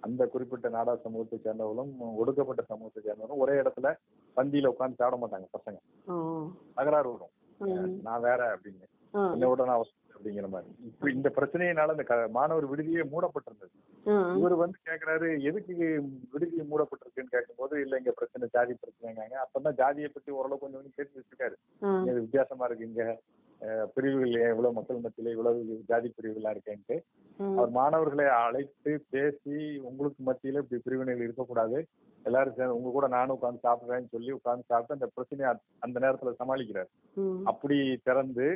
அந்த 0.00 0.26
குறிப்பிட்ட 0.26 0.68
நாடார் 0.68 1.02
சமூகத்தை 1.02 1.38
சேர்ந்தவர்களும் 1.38 1.92
ஒடுக்கப்பட்ட 2.16 2.62
சமூகத்தை 2.62 3.02
சேர்ந்தவர்களும் 3.02 3.38
ஒரே 3.38 3.52
இடத்துல 3.52 3.90
பந்தியில 4.36 4.72
உட்காந்து 4.72 4.94
சாப்பிட 4.94 5.16
மாட்டாங்க 5.16 5.46
பசங்க. 5.56 5.78
தகராறு 6.74 7.12
வரும். 7.12 7.32
நான் 8.02 8.20
வேற 8.20 8.56
அப்படின்னு. 8.56 8.86
ஆ, 9.14 9.32
என்னை 9.32 9.48
விட 9.48 9.64
நான் 9.64 9.84
அப்படிங்கிற 10.14 10.48
மாதிரி. 10.48 10.70
இப்ப 10.86 11.10
இந்த 11.10 11.32
பிரச்சனையினால 11.36 11.94
இந்த 11.96 12.28
மாணவர் 12.30 12.70
விடுதியே 12.70 13.02
மூடப்பட்டிருந்தது. 13.10 13.72
இவர் 14.38 14.54
வந்து 14.62 14.78
கேக்குறாரு 14.88 15.28
எதுக்கு 15.48 15.74
விடுதி 16.32 16.56
மூடப்பட்டிருக்குன்னு 16.70 17.34
கேட்கும்போது 17.34 17.74
இல்ல 17.84 17.98
இங்க 18.00 18.12
பிரச்சனை 18.18 18.48
ஜாதி 18.56 18.74
பிரச்சனைங்க 18.82 19.36
அப்பதான் 19.44 19.78
ஜாதியை 19.80 20.08
பத்தி 20.08 20.30
ஓரளவு 20.38 20.60
கொஞ்சம் 20.60 20.80
கொஞ்சம் 20.80 20.96
கேட்டு 20.98 21.18
வச்சிருக்காரு. 21.18 21.56
இது 22.08 22.24
வித்தியாசமா 22.26 22.66
இருக்கு 22.68 22.88
இங்க. 22.90 23.04
பிரிவுகள் 23.94 24.32
ஏன் 24.40 24.52
இவ்வளவு 24.52 24.76
மக்கள் 24.78 25.04
மத்தியில 25.04 25.32
இவ்வளவு 25.34 25.78
ஜாதி 25.90 26.08
பிரிவுகளா 26.16 26.50
இருக்கேன்ட்டு? 26.54 26.96
அவர் 27.58 27.70
மாணவர்களை 27.78 28.26
அழைத்து 28.42 28.92
பேசி 29.14 29.56
உங்களுக்கு 29.88 30.20
மத்தியில 30.28 30.62
இப்படி 30.62 30.80
பிரிவினைகள் 30.86 31.26
இருக்கக்கூடாது. 31.26 31.78
எல்லாரும் 32.24 32.56
சேர்ந்து 32.56 32.76
உங்க 32.78 32.90
கூட 32.90 33.06
நானும் 33.16 33.36
உட்காந்து 33.36 33.66
சாப்பிடுறேன்னு 33.66 34.12
சொல்லி 34.14 34.30
உட்காந்து 34.38 34.70
சாப்பிட்டு 34.70 34.96
அந்த 34.98 35.08
பிரச்சனையை 35.16 35.50
அந்த 35.86 35.96
நேரத்துல 36.04 36.32
சமாளிக்கிறார். 36.40 36.90
அப்படி 37.52 37.78
திறந்து 38.08 38.48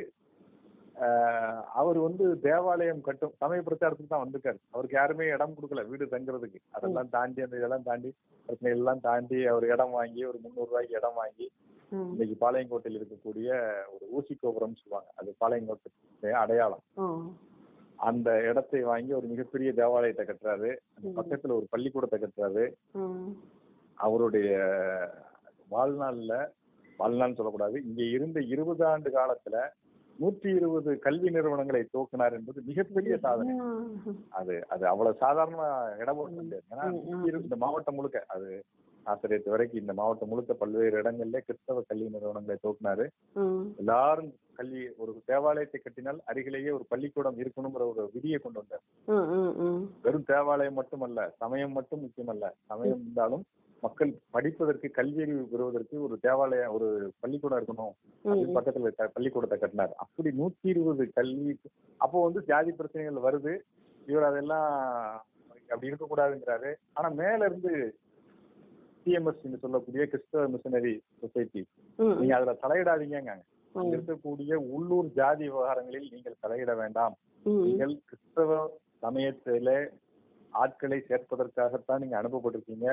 அவர் 1.79 1.97
வந்து 2.05 2.25
தேவாலயம் 2.45 3.03
கட்டும் 3.07 3.35
சமய 3.41 3.61
பிரச்சாரத்துக்கு 3.67 4.11
தான் 4.13 4.23
வந்திருக்காரு. 4.23 4.59
அவருக்கு 4.73 4.97
யாருமே 4.97 5.25
இடம் 5.35 5.55
கொடுக்கல 5.57 5.83
வீடு 5.91 6.05
தங்குறதுக்கு. 6.13 6.59
அதெல்லாம் 6.75 7.11
தாண்டி 7.15 7.45
அந்த 7.45 7.59
இதெல்லாம் 7.61 7.87
தாண்டி 7.89 8.09
பிரச்சனை 8.47 8.71
எல்லாம் 8.77 9.03
தாண்டி 9.07 9.39
அவர் 9.53 9.65
இடம் 9.73 9.95
வாங்கி 9.97 10.21
ஒரு 10.31 10.39
முந்நூறு 10.43 10.69
ரூபாய்க்கு 10.69 10.99
இடம் 10.99 11.19
வாங்கி 11.21 11.47
இன்னைக்கு 12.11 12.35
பாளையங்கோட்டையில் 12.43 12.99
இருக்கக்கூடிய 12.99 13.49
ஒரு 13.93 14.05
ஊசி 14.17 14.33
கோபுரம்னு 14.35 14.81
சொல்லுவாங்க. 14.81 15.09
அது 15.19 15.29
பாளையங்கோட்டை 15.41 16.33
அடையாளம். 16.43 16.83
அந்த 18.09 18.29
இடத்தை 18.49 18.79
வாங்கி 18.91 19.11
ஒரு 19.17 19.27
மிகப்பெரிய 19.31 19.71
தேவாலயத்தை 19.81 20.23
கட்டுறாரு. 20.27 20.69
அந்த 20.95 21.09
பக்கத்துல 21.19 21.55
ஒரு 21.59 21.67
பள்ளிக்கூடத்தை 21.73 22.19
கட்டுறாரு. 22.19 22.65
அவருடைய 23.97 24.49
வாழ்நாள்ல 25.75 26.33
வாழ்நாள்னு 26.99 27.37
சொல்லக்கூடாது 27.37 27.77
இங்க 27.89 28.01
இருந்த 28.15 28.39
இருபது 28.53 28.83
ஆண்டு 28.93 29.09
காலத்துல 29.19 29.57
நூற்றி 30.21 30.49
இருபது 30.51 30.91
கல்வி 30.99 31.29
நிறுவனங்களை 31.29 31.81
துவக்கினார் 31.85 32.37
என்பது 32.37 32.59
மிகப்பெரிய 32.65 33.15
சாதனை. 33.17 33.53
அது 34.39 34.55
அது 34.67 34.83
அவ்வளவு 34.87 35.21
சாதாரண 35.23 35.61
இடம் 36.01 36.21
ஏன்னா 36.69 36.85
இந்த 37.41 37.57
மாவட்டம் 37.57 37.97
முழுக்க 37.99 38.23
அது 38.27 38.49
ஆசிரியத்து 39.05 39.53
வரைக்கும் 39.53 39.81
இந்த 39.81 39.93
மாவட்டம் 39.93 40.29
முழுக்க 40.29 40.53
பல்வேறு 40.53 40.95
இடங்கள்ல 40.99 41.37
கிறிஸ்தவ 41.39 41.81
கல்வி 41.87 42.07
நிறுவனங்களை 42.09 42.57
துவக்கினாரு. 42.57 43.05
ம், 43.35 43.63
எல்லாரும் 43.81 44.29
கல்வி 44.59 44.81
ஒரு 44.97 45.11
தேவாலயத்தை 45.25 45.79
கட்டினால் 45.79 46.19
அருகிலேயே 46.29 46.71
ஒரு 46.71 46.85
பள்ளிக்கூடம் 46.89 47.39
இருக்கணுங்கிற 47.41 47.85
ஒரு 47.93 48.03
விதியை 48.13 48.39
கொண்டு 48.39 48.61
வந்தார். 48.61 48.83
வெறும் 50.05 50.27
தேவாலயம் 50.29 50.77
மட்டுமல்ல 50.79 51.25
சமயம் 51.39 51.75
மட்டும் 51.77 52.03
முக்கியமல்ல. 52.03 52.45
சமயம் 52.65 53.01
இருந்தாலும் 53.01 53.43
மக்கள் 53.85 54.11
படிப்பதற்கு 54.35 54.87
கல்வி 54.97 55.21
அறிவு 55.23 55.43
பெறுவதற்கு 55.51 55.95
ஒரு 56.05 56.15
தேவாலயம் 56.25 56.73
ஒரு 56.75 56.87
பள்ளிக்கூடம் 57.21 57.59
இருக்கணும் 57.59 57.93
அப்படின்னு 58.25 58.55
பக்கத்துல 58.57 59.07
பள்ளிக்கூடத்தை 59.15 59.57
கட்டினார். 59.59 59.93
அப்படி 60.03 60.29
நூத்தி 60.41 60.67
இருபது 60.73 61.05
கல்வி 61.17 61.53
அப்போ 62.03 62.17
வந்து 62.25 62.41
ஜாதி 62.51 62.71
பிரச்சனைகள் 62.79 63.25
வருது. 63.27 63.53
இவர் 64.11 64.29
அதெல்லாம் 64.29 64.69
அப்படி 65.71 65.89
இருக்கக்கூடாதுங்கிறாரு. 65.91 66.71
ஆனா 66.97 67.09
மேல 67.21 67.39
இருந்து 67.49 67.73
சிஎம்எஸ் 69.03 69.61
சொல்லக்கூடிய 69.63 70.03
கிறிஸ்தவ 70.11 70.43
மிஷனரி 70.55 70.93
சொசைட்டி 71.21 71.61
நீங்க 72.19 72.33
அதுல 72.37 72.53
தலையிடாதீங்க 72.63 73.35
இருக்கக்கூடிய 73.91 74.53
உள்ளூர் 74.75 75.09
ஜாதி 75.17 75.45
விவகாரங்களில் 75.49 76.11
நீங்கள் 76.13 76.41
தலையிட 76.43 76.71
வேண்டாம். 76.81 77.13
நீங்கள் 77.67 77.93
கிறிஸ்தவ 78.09 78.59
சமயத்திலே 79.05 79.77
ஆட்களை 80.63 80.97
சேர்ப்பதற்காகத்தான் 81.09 82.01
நீங்க 82.03 82.15
அனுப்பப்பட்டிருக்கீங்க. 82.21 82.87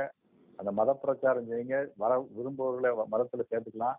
அந்த 0.59 0.71
மத 0.79 0.94
பிரச்சாரம் 1.03 1.49
செய்யுங்க. 1.51 1.77
வர 2.03 2.12
விரும்புபவர்களை 2.37 2.90
மதத்துல 3.14 3.44
சேர்த்துக்கலாம். 3.51 3.99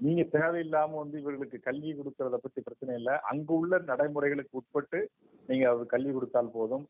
நீங்க 0.00 0.22
தேவையில்லாம 0.36 0.96
வந்து 1.02 1.16
இவர்களுக்கு 1.20 1.58
கல்வி 1.66 1.90
கொடுக்கறத 1.92 2.38
பத்தி 2.44 2.60
பிரச்சனை 2.60 2.94
இல்லை. 3.00 3.14
அங்க 3.30 3.50
உள்ள 3.54 3.78
நடைமுறைகளுக்கு 3.90 4.58
உட்பட்டு 4.60 5.00
நீங்க 5.48 5.64
அவர் 5.72 5.92
கல்வி 5.94 6.12
கொடுத்தால் 6.12 6.54
போதும். 6.58 6.84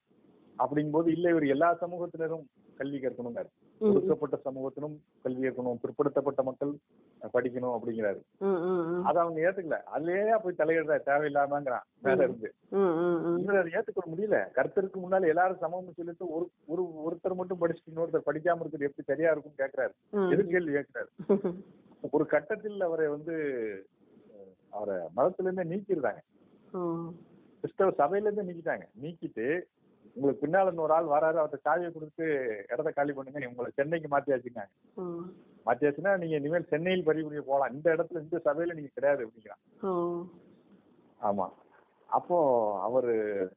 அப்படிங்கும்போது 0.63 1.09
இல்லை 1.17 1.29
இவர் 1.35 1.47
எல்லா 1.55 1.69
சமூகத்தினரும் 1.83 2.47
கல்வி 2.81 2.99
கற்கணுங்க 2.99 3.43
ஒடுக்கப்பட்ட 3.83 4.37
சமூகத்திலும் 4.45 4.95
கல்வி 5.25 5.43
கற்கணும் 5.43 5.81
பிற்படுத்தப்பட்ட 5.83 6.41
மக்கள் 6.43 6.73
படிக்கணும் 7.35 7.75
அப்படிங்கிறாரு. 7.77 8.21
அதை 9.05 9.19
அவங்க 9.23 9.39
ஏத்துக்கல. 9.41 9.79
அதுலயே 9.95 10.37
போய் 10.39 10.59
தலையிடுற 10.59 10.97
தேவையில்லாமங்கிறான். 11.07 11.87
மேல 12.03 12.19
இருந்து. 12.23 12.49
இவர் 13.43 13.61
அதை 13.61 13.73
ஏத்துக்க 13.73 14.05
முடியல. 14.07 14.39
கருத்தருக்கு 14.57 15.01
முன்னால 15.01 15.29
எல்லாரும் 15.29 15.63
சமம்னு 15.63 15.97
சொல்லிட்டு 15.99 16.27
ஒரு 16.35 16.45
ஒரு 16.69 16.85
ஒருத்தர் 17.05 17.39
மட்டும் 17.41 17.61
படிச்சுட்டு 17.61 17.93
இன்னொருத்தர் 17.93 18.29
படிக்காம 18.29 18.61
இருக்கிறது 18.61 18.89
எப்படி 18.89 19.07
சரியா 19.07 19.33
இருக்கும்னு 19.33 19.63
கேட்கிறாரு 19.63 19.95
ம். 20.15 20.31
எதிர்கேள்வி 20.33 20.75
கேட்கிறாரு 20.75 21.11
ஒரு 22.15 22.25
கட்டத்தில் 22.29 22.81
அவரை 22.83 23.07
வந்து 23.09 23.35
அவரை 24.73 24.97
மதத்துல 25.17 25.49
இருந்தே 25.49 25.65
நீக்கிருந்தாங்க 25.71 26.21
ம். 26.79 27.11
கிறிஸ்தவ 27.65 27.91
சபையில 27.99 28.27
இருந்து 28.27 28.49
நீக்கிட்டாங்க. 28.49 28.85
நீக்கிட்டு 29.03 29.47
உங்களுக்கு 30.17 30.43
பின்னால 30.43 30.73
இன்னொரு 30.73 30.95
ஆள் 30.97 31.13
வராரு 31.15 31.39
அவர்கிட்ட 31.41 31.67
சாவியை 31.67 31.91
கொடுத்து 31.93 32.25
இடத்த 32.73 32.91
காலி 32.91 33.13
பண்ணுங்க 33.13 33.51
உங்களை 33.51 33.71
சென்னைக்கு 33.79 34.09
மாத்தியாச்சுங்க. 34.15 34.63
மாத்தியாச்சுன்னா 35.67 36.13
நீங்க 36.23 36.37
இனிமேல் 36.41 36.71
சென்னையில் 36.73 37.09
பதிவு 37.09 37.43
போகலாம் 37.51 37.75
இந்த 37.77 37.89
இடத்துல 37.97 38.23
இந்த 38.25 38.41
சபையில 38.49 38.77
நீங்க 38.79 38.91
கிடையாது 38.95 39.25
அப்படிங்கிறான். 39.27 39.63
ஆமா. 41.21 41.47
அப்போ 42.09 42.39
அவரு 42.87 43.15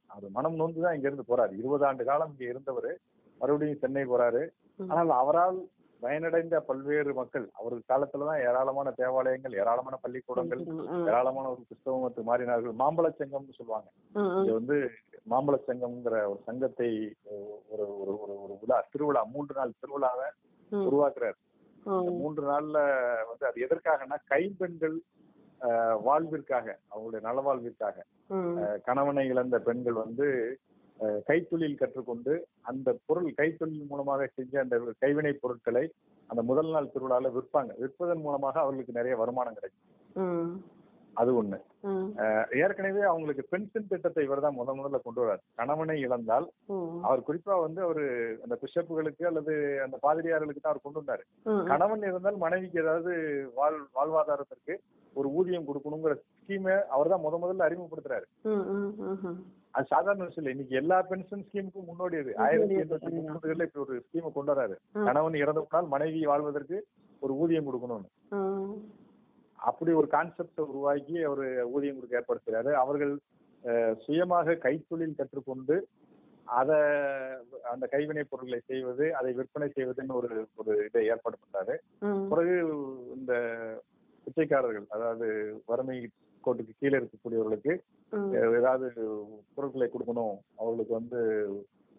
அவர் 0.07 0.35
மனம் 0.37 0.59
நொந்து 0.59 0.83
தான் 0.85 0.95
இங்க 0.97 1.07
இருந்து 1.09 1.29
போறாரு. 1.31 1.53
இருபது 1.61 1.85
ஆண்டு 1.85 2.03
காலம் 2.09 2.31
இங்க 2.33 2.45
இருந்தவர். 2.51 2.91
மறுபடியும் 3.41 3.81
சென்னை 3.83 4.05
போறாரு. 4.05 4.43
ஆனால் 4.79 5.11
அவரால் 5.21 5.57
பயனடைந்த 6.05 6.55
பல்வேறு 6.69 7.11
மக்கள் 7.13 7.45
அவர் 7.59 7.75
காலத்துலதான் 7.91 8.41
ஏராளமான 8.47 8.91
தேவாலயங்கள் 9.01 9.57
ஏராளமான 9.61 9.95
பள்ளிக்கூடங்கள். 10.01 10.61
ஏராளமான 11.07 11.45
ஒரு 11.53 11.61
கிறிஸ்தவமத்து 11.69 12.23
மாறினார்கள் 12.29 12.75
மாம்பழச் 12.81 13.19
சங்கம்னு 13.21 13.57
சொல்லுவாங்க. 13.59 13.89
இங்க 14.39 14.53
வந்து 14.53 14.77
மாம்பழச் 15.29 15.69
சங்கம்ங்கிற 15.69 16.17
ஒரு 16.31 16.41
சங்கத்தை 16.45 16.89
ஒரு 17.73 17.85
ஒரு 18.01 18.13
ஒரு 18.23 18.33
ஒரு 18.43 18.55
விழா 18.61 18.77
திருவிழா 18.91 19.23
மூன்று 19.33 19.55
நாள் 19.55 19.79
திருவிழாவை. 19.81 20.27
உருவாக்குறாரு. 20.71 21.37
மூன்று 22.21 22.43
நாள்ல 22.51 22.77
வந்து 23.27 23.45
அது 23.49 23.65
எதற்காகன்னா 23.65 24.17
கைம்பெண்கள் 24.25 24.95
வாழ்விற்காக 26.03 26.67
அவங்களுடைய 26.91 27.21
நலவாழ்விற்காக 27.21 27.97
கணவனை 28.83 29.23
இழந்த 29.27 29.57
பெண்கள் 29.59 29.97
வந்து 30.03 30.27
கைத்தொழில் 31.27 31.79
கற்றுக்கொண்டு 31.79 32.33
அந்த 32.71 32.89
பொருள் 33.07 33.29
கைத்தொழில் 33.39 33.89
மூலமாக 33.91 34.27
செஞ்ச 34.37 34.53
அந்த 34.63 34.75
கைவினைப் 35.03 35.41
பொருட்களை 35.43 35.85
அந்த 36.29 36.41
முதல் 36.51 36.71
நாள் 36.75 36.93
திருவிழால 36.93 37.31
விற்பாங்க 37.35 37.73
விற்பதன் 37.81 38.23
மூலமாக 38.27 38.55
அவர்களுக்கு 38.63 38.97
நிறைய 38.99 39.15
வருமானம் 39.23 39.57
கிடைக்கும். 39.57 39.83
அது 41.13 41.31
ஒண்ணு 41.39 41.57
ஏற்கனவே 42.63 43.01
அவங்களுக்கு 43.09 43.43
பென்ஷன் 43.51 43.89
திட்டத்தை 43.91 44.23
இவர் 44.25 44.41
தான் 44.45 44.57
முத 44.57 44.69
முதல்ல 44.79 44.97
கொண்டு 45.03 45.21
வர்றார் 45.21 45.43
கணவனை 45.59 45.95
இழந்தால். 46.05 46.47
அவர் 47.07 47.25
குறிப்பா 47.27 47.55
வந்து 47.65 47.81
அவரு 47.85 48.03
அந்த 48.43 48.55
பிஷப்புகளுக்கு 48.63 49.23
அல்லது 49.29 49.53
அந்த 49.85 49.97
பாதிரியார்களுக்கு 50.05 50.61
தான் 50.61 50.73
அவர் 50.73 50.85
கொண்டு 50.85 51.01
வந்தாரு. 51.01 51.23
கணவன் 51.71 52.03
இருந்தால் 52.09 52.41
மனைவிக்கு 52.45 52.81
ஏதாவது 52.83 53.13
வாழ் 53.59 53.79
வாழ்வாதாரத்திற்கு 53.97 54.75
ஒரு 55.15 55.27
ஊதியம் 55.39 55.67
கொடுக்கணுங்கிற 55.69 56.15
ஸ்கீமை 56.23 56.75
அவர் 56.95 57.11
தான் 57.13 57.23
முத 57.25 57.37
முதல்ல 57.43 57.67
அறிமுகப்படுத்துறாரு. 57.67 58.27
அது 59.75 59.85
சாதாரண 59.93 60.25
விஷயம் 60.27 60.43
இல்லை. 60.43 60.53
இன்னைக்கு 60.55 60.79
எல்லா 60.81 60.97
பென்ஷன் 61.09 61.45
ஸ்கீமுக்கும் 61.47 61.87
முன்னோடி 61.89 62.15
அது. 62.21 62.31
ஆயிரத்தி 62.45 62.75
எண்ணூத்தி 62.83 63.09
முப்பதுகள்ல 63.15 63.65
இப்படி 63.67 63.83
ஒரு 63.85 63.95
ஸ்கீமை 64.05 64.29
கொண்டு 64.35 64.51
வராரு. 64.53 64.75
கணவன் 65.07 65.41
இறந்த 65.43 65.61
போனால் 65.63 65.91
மனைவி 65.93 66.21
வாழ்வதற்கு 66.31 66.77
ஒரு 67.21 67.33
ஊதியம் 67.43 67.67
கொடுக்கணும்னு. 67.67 68.09
அப்படி 69.59 69.91
ஒரு 70.01 70.07
கான்செப்டை 70.15 70.63
உருவாக்கி 70.71 71.15
அவர் 71.29 71.43
ஊதியம் 71.75 71.97
கொடுக்க 71.97 72.21
ஏற்படுத்துறாரு. 72.21 72.71
அவர்கள் 72.83 73.13
சுயமாக 74.05 74.57
கைத்தொழில் 74.65 75.19
கற்றுக்கொண்டு 75.19 75.75
அதை 76.57 76.77
அந்த 77.71 77.85
கைவினைப் 77.93 78.29
பொருட்களை 78.31 78.59
செய்வது 78.71 79.05
அதை 79.19 79.31
விற்பனை 79.37 79.67
செய்வதுன்னு 79.77 80.17
ஒரு 80.19 80.29
ஒரு 80.61 80.73
இதை 80.87 81.03
ஏற்பாடு 81.13 81.37
பண்றாரு. 81.43 81.75
பிறகு 82.31 82.55
இந்த 83.15 83.33
பிச்சைக்காரர்கள் 84.27 84.85
அதாவது 84.95 85.27
வறுமை 85.71 85.97
கோட்டுக்கு 86.45 86.73
கீழே 86.81 86.97
இருக்கக்கூடியவர்களுக்கு. 86.99 87.73
ஏதாவது 88.59 88.87
பொருட்களை 89.55 89.87
கொடுக்கணும் 89.93 90.35
அவர்களுக்கு 90.59 90.93
வந்து 90.99 91.19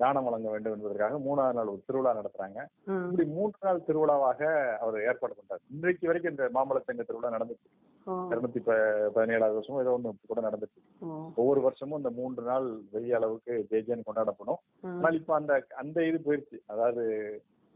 தானம் 0.01 0.27
வழங்க 0.27 0.49
வேண்டும் 0.53 0.75
என்பதற்காக 0.77 1.19
மூணாவது 1.27 1.57
நாள் 1.59 1.71
ஒரு 1.73 1.81
திருவிழா 1.87 2.11
நடத்துறாங்க. 2.19 2.59
இப்படி 3.07 3.25
மூன்று 3.37 3.59
நாள் 3.67 3.85
திருவிழாவாக 3.87 4.41
அவர் 4.83 4.97
ஏற்பாடு 5.11 5.37
பண்றாரு 5.37 5.63
இன்றைக்கு 5.75 6.09
வரைக்கும் 6.09 6.35
இந்த 6.35 6.47
மாம்பழ 6.57 6.81
சங்க 6.89 7.05
திருவிழா 7.09 7.31
நடந்துச்சு. 7.37 7.69
இருநூத்தி 8.33 8.61
பதினேழாவது 9.15 9.57
வருஷமும் 9.59 9.83
ஏதோ 9.85 9.95
ஒன்று 9.97 10.31
கூட 10.33 10.43
நடந்துச்சு. 10.49 10.81
ஒவ்வொரு 11.41 11.61
வருஷமும் 11.67 12.01
இந்த 12.01 12.13
மூன்று 12.19 12.43
நாள் 12.51 12.67
பெரிய 12.95 13.15
அளவுக்கு 13.21 13.55
ஜெய்ஜன் 13.73 14.07
கொண்டாடப்படும். 14.09 14.61
ஆனால் 14.97 15.19
இப்ப 15.21 15.35
அந்த 15.41 15.53
அந்த 15.83 16.05
இது 16.11 16.21
போயிருச்சு 16.27 16.59
அதாவது 16.75 17.05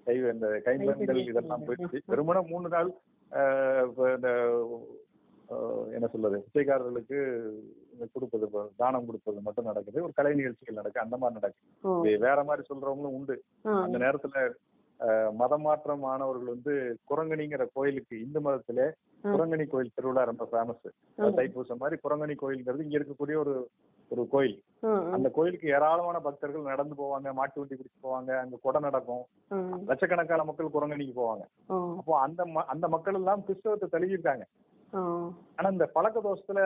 கை 0.06 0.16
இந்த 0.34 0.48
கைம்பெண்கள் 0.66 1.22
இதெல்லாம் 1.30 1.64
போயிருச்சு 1.68 1.98
வெறுமனே 2.12 2.42
மூணு 2.52 2.68
நாள் 2.76 2.90
இந்த 4.16 4.30
என்ன 5.96 6.06
சொல்றது 6.12 6.36
பிச்சைக்காரர்களுக்கு 6.44 7.18
கொடுப்பது 8.14 8.46
தானம் 8.80 9.06
கொடுப்பது 9.08 9.38
மட்டும் 9.46 9.68
நடக்குது 9.70 10.04
ஒரு 10.06 10.12
கலை 10.18 10.34
நிகழ்ச்சிகள் 10.40 10.80
நடக்கு 10.80 11.04
அந்த 11.04 11.16
மாதிரி 11.22 11.38
நடக்குது 11.38 12.18
வேற 12.26 12.38
மாதிரி 12.48 12.64
சொல்றவங்களும் 12.70 13.16
உண்டு. 13.18 13.36
அந்த 13.84 13.96
நேரத்துல 14.04 14.44
மதம் 15.40 15.64
மாற்றம் 15.66 16.02
ஆனவர்கள் 16.12 16.52
வந்து 16.54 16.72
குரங்கணிங்கிற 17.10 17.64
கோயிலுக்கு 17.76 18.14
இந்து 18.24 18.40
மதத்திலே. 18.46 18.86
குரங்கணி 19.24 19.64
கோயில் 19.72 19.94
திருவிழா 19.96 20.22
ரொம்ப 20.30 20.44
ஃபேமஸ். 20.50 20.88
தைப்பூசம் 21.38 21.80
மாதிரி 21.82 21.96
குரங்கணி 22.04 22.34
கோயில்ங்கிறது 22.42 22.86
இங்க 22.86 22.98
இருக்கக்கூடிய 22.98 23.36
ஒரு 23.44 23.54
ஒரு 24.10 24.22
கோயில். 24.34 24.56
அந்த 25.16 25.28
கோயிலுக்கு 25.36 25.66
ஏராளமான 25.76 26.18
பக்தர்கள் 26.26 26.70
நடந்து 26.70 26.94
போவாங்க 27.00 27.32
மாட்டு 27.38 27.60
வண்டி 27.60 27.76
பிடிச்சு 27.76 27.98
போவாங்க 28.06 28.30
அங்க 28.42 28.58
கொடை 28.64 28.80
நடக்கும். 28.86 29.24
லட்சக்கணக்கான 29.90 30.44
மக்கள் 30.48 30.74
குரங்கணிக்கு 30.76 31.14
போவாங்க. 31.20 31.44
அப்போ 32.00 32.14
அந்த 32.26 32.42
அந்த 32.74 32.88
மக்கள் 32.94 33.18
எல்லாம் 33.20 33.44
கிறிஸ்தவத்தை 33.48 33.88
தழுவிருக்காங்க. 33.94 34.46
ஆனா 35.58 35.68
இந்த 35.74 35.86
பழக்க 35.94 36.18
தோஷத்துல 36.20 36.60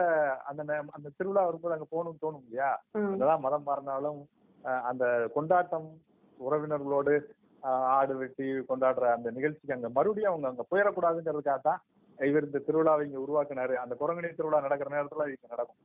அந்த 0.51 0.61
அந்த 0.97 1.09
திருவிழா 1.17 1.43
வரும்போது 1.47 1.77
அங்க 1.77 1.87
போகணும்னு 1.93 2.23
தோணும் 2.23 2.45
இல்லையா. 2.47 2.71
என்னதான் 3.13 3.45
மதம் 3.47 3.67
மாறினாலும் 3.69 4.21
அந்த 4.91 5.05
கொண்டாட்டம் 5.35 5.89
உறவினர்களோடு 6.39 7.15
ஆடு 7.97 8.15
வெட்டி 8.21 8.47
கொண்டாடுற 8.71 9.05
அந்த 9.17 9.29
நிகழ்ச்சிக்கு 9.37 9.77
அங்க 9.77 9.89
மறுபடியும் 9.97 10.31
அவங்க 10.33 10.47
அங்க 10.51 10.65
போயிடக்கூடாதுங்கிறதுக்காக 10.71 11.61
தான் 11.69 11.83
இவர் 12.19 12.47
இந்த 12.49 12.59
திருவிழாவை 12.67 13.05
இங்க 13.07 13.19
உருவாக்குனாரு. 13.25 13.75
அந்த 13.83 13.95
குரங்கணி 14.01 14.29
திருவிழா 14.39 14.61
நடக்கிற 14.67 14.91
நேரத்துல 14.95 15.27
இது 15.33 15.53
நடக்கும். 15.55 15.81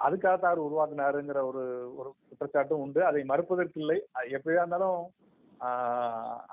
அதுக்காக 0.00 0.34
தான் 0.36 0.52
அவர் 0.52 0.66
உருவாக்குனாருங்கிற 0.68 1.40
ஒரு 1.50 1.62
ஒரு 1.98 2.08
குற்றச்சாட்டும் 2.28 2.82
உண்டு. 2.84 3.00
அதை 3.08 3.20
மறுப்பதற்கு 3.32 3.80
இல்லை 3.82 3.98
எப்படியா 4.36 4.62
இருந்தாலும் 4.62 5.02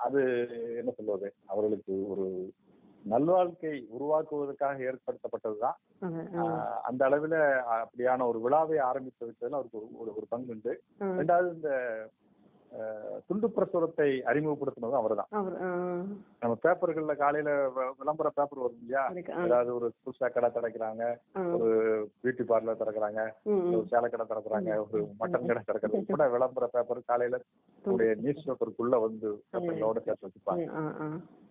அது 0.06 0.20
என்ன 0.80 0.90
சொல்வது? 0.98 1.28
அவர்களுக்கு 1.52 1.94
ஒரு 2.12 2.26
நல்வாழ்க்கை 3.10 3.86
உருவாக்குவதற்காக 3.88 4.82
ஏற்படுத்தப்பட்டதுதான். 4.82 5.74
அந்த 6.82 7.04
அளவில் 7.04 7.30
அப்படியான 7.30 8.26
ஒரு 8.26 8.40
விழாவை 8.40 8.78
ஆரம்பித்து 8.78 9.26
வைத்ததுல 9.26 9.50
அவருக்கு 9.50 9.78
ஒரு- 9.78 9.98
ஒரு 9.98 10.26
பங்கு 10.28 10.52
உண்டு. 10.52 10.82
ரெண்டாவது 11.00 11.54
இந்த 11.54 11.70
துண்டு 13.26 13.48
பிரசுரத்தை 13.48 14.06
அறிமுகப்படுத்தினதும் 14.24 14.98
அவர்தான் 14.98 15.28
அவர் 15.32 15.56
ஆ. 15.62 15.68
நம்ம 16.40 16.54
பேப்பர்கள்ல 16.62 17.16
காலையில 17.16 17.50
விளம்பர 17.98 18.30
பேப்பர் 18.30 18.58
வரும் 18.58 18.78
இல்லையா. 18.78 19.02
ஏதாவது 19.42 19.74
ஒரு 19.74 19.92
புதுசா 20.00 20.32
கடை 20.32 20.50
திறக்கிறாங்க. 20.50 21.02
ஒரு 21.56 21.68
பியூட்டி 22.20 22.44
பார்லர் 22.44 22.80
திறக்கிறாங்க. 22.80 23.20
ஒரு. 23.68 23.84
சேலை 23.86 24.08
கடை 24.08 24.26
திறக்கிறாங்க 24.26 24.70
ஒரு 24.84 25.00
மட்டன் 25.20 25.46
கடை 25.46 25.62
திறக்கிறது 25.62 26.04
கூட 26.06 26.28
விளம்பர 26.28 26.66
பேப்பர் 26.68 27.02
காலையில 27.04 27.40
உங்களுடைய 27.84 28.14
நியூஸ் 28.20 28.46
பேப்பருக்குள்ள 28.46 29.00
வந்து 29.00 29.28
பேப்பர்களோட 29.52 29.98
சேர்த்து 30.00 30.28
வச்சுப்பாங்க. 30.28 30.66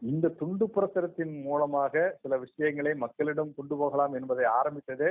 இந்த 0.05 0.27
துண்டு 0.35 0.65
பிரசுரத்தின் 0.67 1.41
மூலமாக 1.41 1.91
சில 2.21 2.37
விஷயங்களை 2.37 2.93
மக்களிடம் 2.97 3.53
கொண்டு 3.55 3.77
போகலாம் 3.77 4.13
என்பதை 4.13 4.45
ஆரம்பித்ததே 4.53 5.09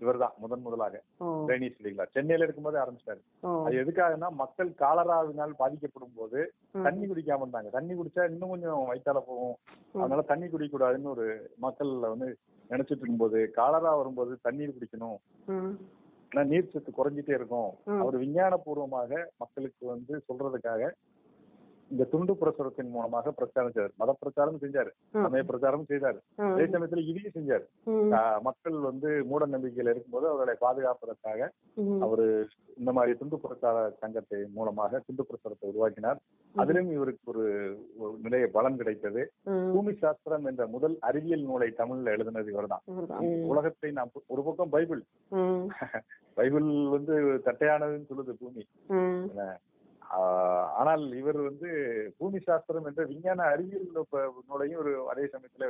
இவர்தான் 0.00 0.34
முதன் 0.38 0.60
முதலாக 0.60 0.94
ஓ. 1.18 1.26
ரைனிஸ் 1.48 1.80
லீக்ல 1.80 2.04
சென்னையில 2.12 2.44
இருக்கும்போதே 2.44 2.78
ஆரம்பிச்சாரு 2.78 3.20
ஓ. 3.42 3.50
அது 3.64 3.74
எதுக்காகன்னா 3.82 4.28
மக்கள் 4.34 4.70
காலராவினால் 4.78 5.52
பாதிக்கப்படும் 5.54 6.16
போது. 6.16 6.40
தண்ணி 6.82 7.06
குடிக்காம 7.06 7.44
இருந்தாங்க 7.44 7.70
தண்ணி 7.70 7.94
குடிச்சா 7.94 8.24
இன்னும் 8.30 8.48
கொஞ்சம் 8.48 8.88
வயிற்றால 8.88 9.20
போகும். 9.22 9.56
அதனால 9.94 10.22
தண்ணி 10.22 10.46
குடிக்கக்கூடாதுன்னு 10.46 11.10
ஒரு 11.10 11.26
மக்கள்ல 11.62 12.08
வந்து 12.08 12.28
நினைச்சிட்டு 12.70 13.00
இருக்கும்போது 13.00 13.50
காலரா 13.50 13.92
வரும்போது 13.94 14.32
தண்ணீர் 14.42 14.74
குடிக்கணும். 14.74 15.18
ஆனா 16.32 16.42
நீர் 16.44 16.72
சத்து 16.72 16.90
குறைஞ்சிட்டே 16.92 17.34
இருக்கும். 17.34 17.70
அவர் 18.00 18.16
விஞ்ஞானபூர்வமாக 18.16 19.12
மக்களுக்கு 19.38 19.84
வந்து 19.86 20.12
சொல்றதுக்காக 20.28 20.82
இந்த 21.92 22.04
துண்டு 22.10 22.32
பிரசுரத்தின் 22.40 22.90
மூலமாக 22.94 23.30
பிரச்சாரம் 23.38 23.72
செய்தார். 23.74 23.94
மத 24.00 24.10
பிரச்சாரம் 24.22 24.58
செஞ்சாரு. 24.62 24.90
சமய 25.24 25.42
பிரச்சாரம் 25.48 25.86
செய்தாரு. 25.90 26.18
அதே 26.50 26.66
சமயத்துல 26.74 27.04
இதையும் 27.10 27.34
செஞ்சாரு. 27.36 27.64
மக்கள் 28.48 28.76
வந்து 28.88 29.08
மூட 29.30 29.46
நம்பிக்கையில 29.54 29.92
இருக்கும்போது 29.94 30.26
அவர்களை 30.30 30.54
பாதுகாப்பதற்காக. 30.64 31.48
அவரு 32.06 32.26
இந்த 32.80 32.90
மாதிரி 32.96 33.18
துண்டு 33.20 33.38
பிரச்சார 33.44 33.76
சங்கத்தை 34.02 34.40
மூலமாக 34.58 35.00
துண்டு 35.06 35.24
பிரச்சாரத்தை 35.30 35.70
உருவாக்கினார். 35.72 36.20
அதிலும் 36.54 36.90
இவருக்கு 36.96 37.32
ஒரு 37.32 37.44
நிறைய 38.26 38.46
பலன் 38.56 38.78
கிடைத்தது. 38.82 39.24
பூமி 39.74 39.94
சாஸ்திரம் 40.04 40.46
என்ற 40.50 40.62
முதல் 40.76 40.96
அறிவியல் 41.08 41.46
நூலை 41.48 41.68
தமிழ்ல 41.80 42.14
எழுதினது 42.16 42.52
இவர்தான். 42.54 42.84
உலகத்தை 43.52 43.90
நாம் 43.98 44.14
ஒரு 44.34 44.44
பக்கம் 44.48 44.72
பைபிள். 44.76 45.02
பைபிள் 46.38 46.68
வந்து 46.96 47.16
தட்டையானதுன்னு 47.48 48.10
சொல்லுது 48.12 48.34
பூமி. 48.42 48.64
ஆனால் 50.74 51.12
இவர் 51.12 51.36
வந்து 51.40 51.68
பூமி 52.18 52.38
சாஸ்திரம் 52.38 52.84
என்ற 52.84 53.04
விஞ்ஞான 53.04 53.42
அறிவியல் 53.42 54.06
நூலையும் 54.46 54.78
ஒரு 54.78 55.08
அதே 55.08 55.24
சமயத்துல 55.24 55.68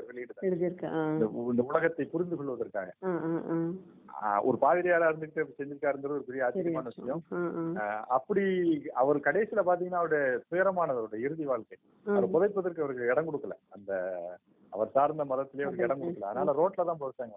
ஆ. 0.91 1.03
இந்த 1.13 1.27
உலகத்தை 1.63 2.05
புரிந்து 2.05 2.37
கொள்வதற்காக. 2.37 2.89
ஒரு 4.43 4.59
பாதிரியாரா 4.61 5.09
இருந்துட்டு 5.09 5.41
அப்படி 5.41 5.59
செஞ்சிருக்காருங்கிறது 5.59 6.11
ஒரு 6.11 6.25
பெரிய 6.25 6.43
சரி 6.43 6.49
ஆச்சரியமான 6.49 6.89
விஷயம். 6.91 7.23
அப்படி 8.09 8.45
அவர் 8.95 9.17
கடைசியில 9.21 9.63
பாத்தீங்கன்னா 9.63 10.01
அவருடைய 10.01 10.25
துயரமானது 10.51 10.99
அவருடைய 10.99 11.27
இறுதி 11.27 11.45
வாழ்க்கை. 11.45 11.79
அவர் 12.07 12.31
புதைப்பதற்கு 12.31 12.83
அவருக்கு 12.83 13.07
இடம் 13.07 13.29
கொடுக்கல. 13.29 13.57
அந்த 13.69 13.93
அவர் 14.73 14.93
சார்ந்த 14.97 15.23
மதத்திலேயே 15.31 15.67
அவருக்கு 15.67 15.87
இடம் 15.87 16.03
கொடுக்கல 16.03 16.29
அதனால 16.31 16.53
ரோட்ல 16.59 16.85
தான் 16.89 17.01
புதைச்சாங்க. 17.01 17.37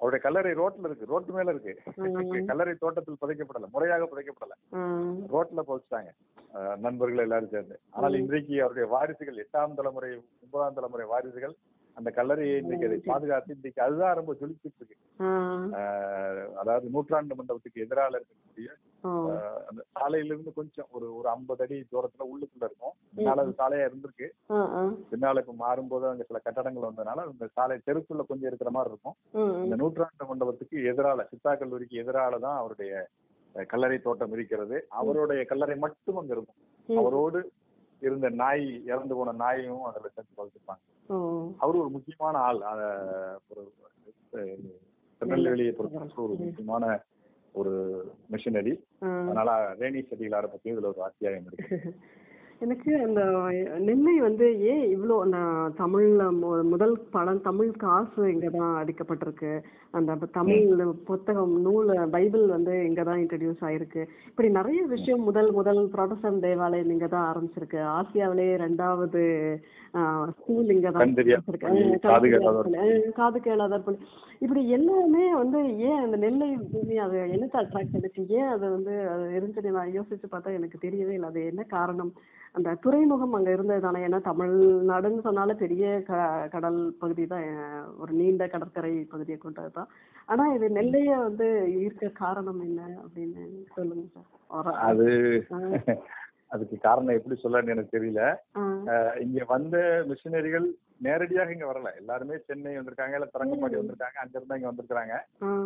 அவருடைய 0.00 0.20
கல்லறை 0.24 0.52
ரோட்ல 0.60 0.88
இருக்கு. 0.88 1.08
ரோட்டு 1.12 1.32
மேல 1.36 1.52
இருக்கு. 1.54 1.72
கல்லறை 2.50 2.74
தோட்டத்தில் 2.82 3.20
புதைக்கப்படல. 3.22 3.68
முறையாக 3.76 4.08
புதைக்கப்படல. 4.10 4.56
ரோட்ல 5.34 5.64
புதைச்சிட்டாங்க. 5.68 6.10
நண்பர்கள் 6.84 7.24
எல்லாரும் 7.26 7.52
சேர்ந்து. 7.54 7.76
ஆனால் 7.96 8.20
இன்றைக்கு 8.22 8.54
அவருடைய 8.64 8.86
வாரிசுகள் 8.94 9.42
எட்டாம் 9.44 9.78
தலைமுறை 9.80 10.10
ஒன்பதாம் 10.44 10.78
தலைமுறை 10.78 11.06
வாரிசுகள் 11.14 11.56
அந்த 11.96 12.10
கல்லறையை 12.18 12.56
இன்றைக்கு 12.62 12.88
அதை 12.88 12.98
பாதுகாத்து 13.06 13.54
இன்றைக்கு 13.56 13.80
அதுதான் 13.86 14.18
ரொம்ப 14.18 14.32
ஜொலிச்சிட்டு 14.40 14.78
இருக்கு. 14.80 14.96
அதாவது 16.60 16.86
நூற்றாண்டு 16.96 17.38
மண்டபத்துக்கு 17.38 17.84
எதிரால 17.86 18.20
இருக்கக்கூடிய 18.20 18.68
அந்த 19.68 19.80
சாலையிலிருந்து 19.94 20.52
கொஞ்சம் 20.52 20.88
ஒரு 20.90 21.06
ஒரு 21.16 21.28
ஐம்பது 21.28 21.62
அடி 21.64 21.76
தூரத்துல 21.92 22.26
உள்ளுக்குள்ள 22.30 22.64
இருக்கும். 22.68 22.94
முன்னால 23.16 23.42
அது 23.44 23.52
சாலையா 23.60 23.86
இருந்திருக்கு. 23.88 24.28
பின்னால 25.10 25.42
இப்ப 25.44 25.54
மாறும்போது 25.58 26.06
அங்க 26.08 26.24
சில 26.24 26.38
கட்டடங்கள் 26.38 26.88
வந்ததுனால 26.88 27.24
அந்த 27.26 27.48
சாலை 27.52 27.76
தெருக்குள்ள 27.86 28.24
கொஞ்சம் 28.26 28.50
இருக்கிற 28.50 28.70
மாதிரி 28.70 28.92
இருக்கும். 28.92 29.16
இந்த 29.64 29.76
நூற்றாண்டு 29.76 30.28
மண்டபத்துக்கு 30.30 30.78
எதிரால 30.92 31.26
சித்தா 31.30 31.54
கல்லூரிக்கு 31.54 32.02
எதிரால 32.02 32.40
தான் 32.46 32.58
அவருடைய 32.58 32.92
கல்லறை 33.54 33.98
தோட்டம் 33.98 34.32
இருக்கிறது. 34.32 34.76
அவருடைய 35.00 35.42
கல்லறை 35.44 35.76
மட்டும் 35.76 36.20
அங்க 36.20 36.32
இருக்கும். 36.36 36.58
அவரோடு 36.88 37.38
இருந்த 38.02 38.28
நாய் 38.42 38.66
இறந்து 38.84 39.14
போன 39.14 39.32
நாயையும் 39.40 39.84
அதுல 39.84 40.08
சேர்த்து 40.08 40.40
வளர்த்துப்பாங்க. 40.40 40.82
அவர் 41.58 41.82
ஒரு 41.82 41.90
முக்கியமான 41.90 42.38
ஆள். 42.38 42.60
ஒரு 43.50 43.62
திருநெல்வேலியை 45.20 45.72
பொறுத்த 45.72 46.22
ஒரு 46.24 46.34
முக்கியமான 46.42 46.84
ஒரு 47.58 48.04
மிஷினரி. 48.32 48.80
அதனால 48.98 49.74
ரேணி 49.78 50.02
செடிகளாரை 50.02 50.46
பத்தி 50.46 50.72
இதுல 50.72 50.84
ஒரு 50.84 51.02
அத்தியாயம் 51.02 51.44
இருக்கு. 51.46 51.78
எனக்கு 52.60 53.02
அந்த 53.02 53.24
நெல்லை 53.78 54.20
வந்து 54.20 54.60
ஏன் 54.60 54.98
இவ்வளோ 54.98 55.20
அந்த 55.20 55.36
தமிழ்ல 55.78 56.34
மு- 56.34 56.62
முதல் 56.62 57.00
படம் 57.10 57.40
தமிழ் 57.40 57.70
காசு 57.70 58.32
இங்கே 58.32 58.46
தான் 58.46 58.84
அடிக்கப்பட்டிருக்கு. 58.84 59.62
அந்த 59.90 60.14
ப- 60.14 60.28
தமிழ் 60.32 60.70
புத்தகம் 61.04 61.60
நூல் 61.60 62.08
பைபிள் 62.10 62.46
வந்து 62.46 62.86
இங்கே 62.86 63.02
தான் 63.02 63.20
இன்ட்ரடியூஸ் 63.20 63.62
ஆயிருக்கு. 63.68 64.02
இப்படி 64.26 64.48
நிறைய 64.50 64.80
விஷயம் 64.86 65.22
முதல் 65.22 65.52
முதல் 65.52 65.90
ப்ரொடஸ்டன் 65.94 66.38
தேவாலயம் 66.38 66.90
இங்கே 66.90 67.06
தான் 67.06 67.28
ஆரம்பிச்சிருக்கு. 67.30 67.80
ஆசியாவிலே 67.98 68.48
ரெண்டாவது 68.64 69.22
ஸ்கூல் 70.38 70.68
இங்கே 70.68 70.90
தான் 70.90 71.02
காது 73.12 73.40
கேளாதோர் 73.40 73.86
பள்ளி. 73.86 74.00
இப்படி 74.38 74.68
எல்லாமே 74.68 75.34
வந்து 75.34 75.60
ஏன் 75.78 76.02
அந்த 76.04 76.16
நெல்லை 76.16 76.56
பூமி 76.72 76.98
அது 76.98 77.18
என்னத்தை 77.36 77.58
அட்ராக்ட் 77.62 77.94
பண்ணுச்சு? 77.94 78.28
ஏன் 78.28 78.46
அது 78.46 78.70
வந்து 78.70 79.08
அது 79.10 79.24
இருந்துச்சு 79.38 79.76
நான் 79.78 79.94
யோசிச்சு 79.98 80.28
பார்த்தா 80.32 80.58
எனக்கு 80.58 80.88
தெரியவே 80.88 81.14
இல்லை. 81.18 81.28
அது 81.28 81.46
என்ன 81.46 81.62
காரணம்? 81.76 82.12
அந்த 82.52 82.74
துறைமுகம் 82.74 83.32
அங்க 83.32 83.50
இருந்தது 83.52 83.80
தானே 83.80 84.06
ஏன்னா 84.06 84.20
தமிழ்நாடுன்னு 84.28 85.20
சொன்னாலே 85.20 85.52
பெரிய 85.52 86.02
க 86.06 86.12
கடல் 86.50 86.94
பகுதி 86.98 87.26
தான் 87.26 87.44
ஒரு 87.98 88.12
நீண்ட 88.12 88.46
கடற்கரை 88.46 88.92
பகுதியை 89.10 89.38
கொண்டது. 89.38 89.77
தான் 89.78 89.90
ஆனா 90.28 90.44
இது 90.54 90.66
நெல்லைய 90.70 91.12
வந்து 91.22 91.46
ஈர்க்க 91.82 92.10
காரணம் 92.18 92.60
என்ன 92.64 92.80
அப்படின்னு 93.02 93.42
சொல்லுங்க 93.76 94.04
சார். 94.14 94.74
அது 94.88 95.06
அதுக்கு 96.52 96.76
காரணம் 96.80 97.16
எப்படி 97.16 97.36
சொல்லன்னு 97.40 97.72
எனக்கு 97.72 97.94
தெரியல. 97.94 98.20
இங்க 99.24 99.44
வந்த 99.50 99.76
மிஷினரிகள் 100.10 100.66
நேரடியாக 101.06 101.54
இங்க 101.54 101.66
வரல. 101.66 101.88
எல்லாருமே 102.00 102.36
சென்னை 102.46 102.72
வந்திருக்காங்க 102.76 103.16
இல்ல 103.18 103.26
தரங்கம்பாடி 103.34 103.78
வந்திருக்காங்க 103.78 104.18
அங்க 104.22 104.34
இருந்து 104.38 104.58
இங்க 104.58 104.70
வந்திருக்காங்க 104.70 105.16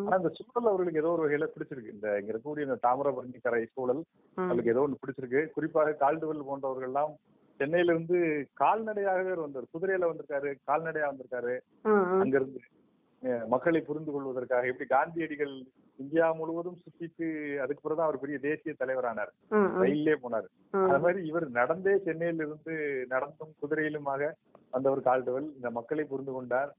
ஆனா 0.05 0.19
இந்த 0.21 0.33
சூழல் 0.39 0.71
அவர்களுக்கு 0.71 1.03
ஏதோ 1.03 1.13
ஒரு 1.15 1.25
வகையில 1.25 1.49
பிடிச்சிருக்கு. 1.53 1.95
இந்த 1.97 2.09
இங்க 2.21 2.33
இருக்கக்கூடிய 2.33 2.69
இந்த 2.69 2.79
தாமிரபரணி 2.87 3.41
கரை 3.41 3.63
சூழல் 3.69 4.03
ஆ. 4.37 4.43
அவர்களுக்கு 4.43 4.75
ஏதோ 4.75 4.85
ஒன்று 4.87 5.01
பிடிச்சிருக்கு. 5.03 5.43
குறிப்பாக 5.57 5.97
கால்டுவெல் 6.03 6.49
போன்றவர்கள் 6.51 6.91
எல்லாம் 6.91 7.15
சென்னையில 7.61 7.95
இருந்து 7.95 8.19
கால்நடையாகவே 8.63 9.35
வந்தார். 9.41 9.73
குதிரையில 9.75 10.11
வந்திருக்காரு 10.11 10.51
கால்நடையா 10.69 11.09
வந்திருக்காரு. 11.11 11.55
அங்க 12.23 12.35
இருந்து 12.39 12.61
மக்களை 13.47 13.81
புரிந்து 13.81 14.13
கொள்வதற்காக 14.13 14.67
எப்படி 14.67 14.89
காந்தியடிகள் 14.89 15.63
இந்தியா 15.97 16.33
முழுவதும் 16.33 16.77
சுத்திட்டு 16.77 17.27
அதுக்கு 17.57 17.83
பிறகுதான் 17.83 18.07
அவர் 18.07 18.19
பெரிய 18.19 18.39
தேசிய 18.39 18.75
தலைவரானார். 18.79 19.33
ரயிலே 19.83 20.15
போனார். 20.23 20.47
அது 20.71 20.99
மாதிரி 20.99 21.27
இவர் 21.27 21.51
நடந்தே 21.51 21.99
சென்னையில 21.99 22.45
இருந்து 22.45 23.07
நடந்தும் 23.09 23.55
குதிரையிலுமாக 23.63 24.31
வந்தவர் 24.71 25.01
கால்டுவல் 25.01 25.55
இந்த 25.55 25.71
மக்களை 25.71 26.05
புரிந்து 26.05 26.33
கொண்டார். 26.33 26.75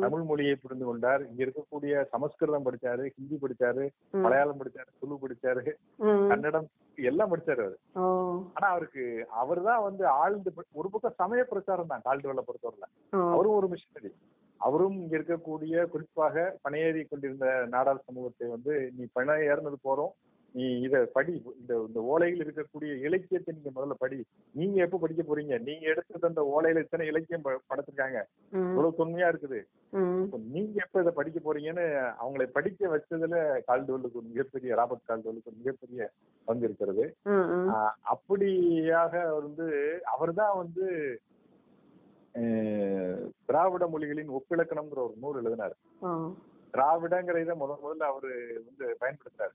தமிழ் 0.00 0.22
மொழியை 0.22 0.54
புரிந்து 0.54 0.84
கொண்டார். 0.84 1.28
இங்க 1.28 1.44
இருக்கக்கூடிய 1.44 2.04
சமஸ்கிருதம் 2.04 2.64
படிச்சாரு 2.64 3.10
ஹிந்தி 3.16 3.38
படிச்சாரு 3.42 3.88
மலையாளம் 4.10 4.60
படிச்சாரு 4.60 4.90
துளு 4.98 5.18
படிச்சாரு. 5.22 5.72
கன்னடம் 6.28 6.68
எல்லாம் 6.96 7.36
படிச்சாரு 7.36 7.60
அவரு. 7.60 7.78
ஆனா 8.54 8.72
அவருக்கு 8.72 9.26
அவர்தான் 9.30 9.82
வந்து 9.82 10.06
ஆழ்ந்து 10.06 10.52
ஒரு 10.72 10.90
பக்கம் 10.90 11.12
சமய 11.14 11.44
பிரச்சாரம் 11.44 11.86
தான் 11.86 12.02
கால்டுவெல்ல 12.04 12.38
பொறுத்தவரையில. 12.38 13.16
ஓ. 13.16 13.30
அவரும் 13.30 13.52
ஒரு 13.52 13.68
மிஷினரி. 13.68 14.12
அவரும் 14.66 14.98
இங்க 15.00 15.14
இருக்கக்கூடிய 15.18 15.86
குறிப்பாக 15.94 16.44
பணையேறி 16.64 17.02
கொண்டிருந்த 17.06 17.48
நாடார் 17.74 18.06
சமூகத்தை 18.06 18.48
வந்து 18.54 18.74
நீ 18.98 19.06
பண 19.18 19.36
ஏறினது 19.50 19.80
போறோம். 19.88 20.14
நீ 20.54 20.66
இத 20.86 20.96
படி. 21.14 21.32
இந்த 21.60 21.72
இந்த 21.86 22.00
ஓலையில் 22.10 22.42
இருக்கக்கூடிய 22.42 22.90
இலக்கியத்தை 23.06 23.52
நீங்க 23.54 23.70
முதல்ல 23.76 23.94
படி. 24.02 24.18
நீங்க 24.58 24.76
எப்ப 24.84 24.98
படிக்க 25.04 25.22
போறீங்க? 25.22 25.54
நீங்க 25.68 25.84
எடுத்து 25.92 26.20
தந்த 26.24 26.42
ஓலையில 26.54 26.82
இத்தனை 26.84 27.06
இலக்கியம் 27.12 27.46
படைச்சிருக்காங்க. 27.70 28.20
இவ்வளவு 28.52 28.98
தொன்மையா 29.00 29.30
இருக்குது. 29.32 29.60
நீங்க 30.54 30.76
எப்ப 30.84 31.02
இதை 31.04 31.12
படிக்க 31.18 31.40
போறீங்கன்னு 31.46 31.86
அவங்களை 32.22 32.46
படிக்க 32.58 32.92
வச்சதுல 32.94 33.42
கால்டுவலுக்கு 33.68 34.20
ஒரு 34.22 34.30
மிகப்பெரிய 34.32 34.78
ராபர்ட் 34.80 35.08
கால்டுவலுக்கு 35.10 35.50
ஒரு 35.52 35.60
மிகப்பெரிய 35.62 36.08
பங்கு 36.48 36.68
இருக்கிறது. 36.68 37.06
அப்படியாக 38.14 39.14
அவர் 39.28 39.46
வந்து 39.48 39.68
அவர்தான் 40.14 40.56
வந்து 40.62 40.86
திராவிட 43.48 43.84
மொழிகளின் 43.92 44.30
ஒப்பிலக்கணம்ங்கிற 44.38 45.00
ஒரு 45.06 45.14
நூல் 45.22 45.38
எழுதினார். 45.40 45.74
திராவிடங்கிற 46.74 47.36
இதை 47.44 47.54
முதல் 47.56 47.82
முதல்ல 47.84 48.08
அவரு 48.12 48.30
வந்து 48.66 48.86
பயன்படுத்தினார் 49.02 49.54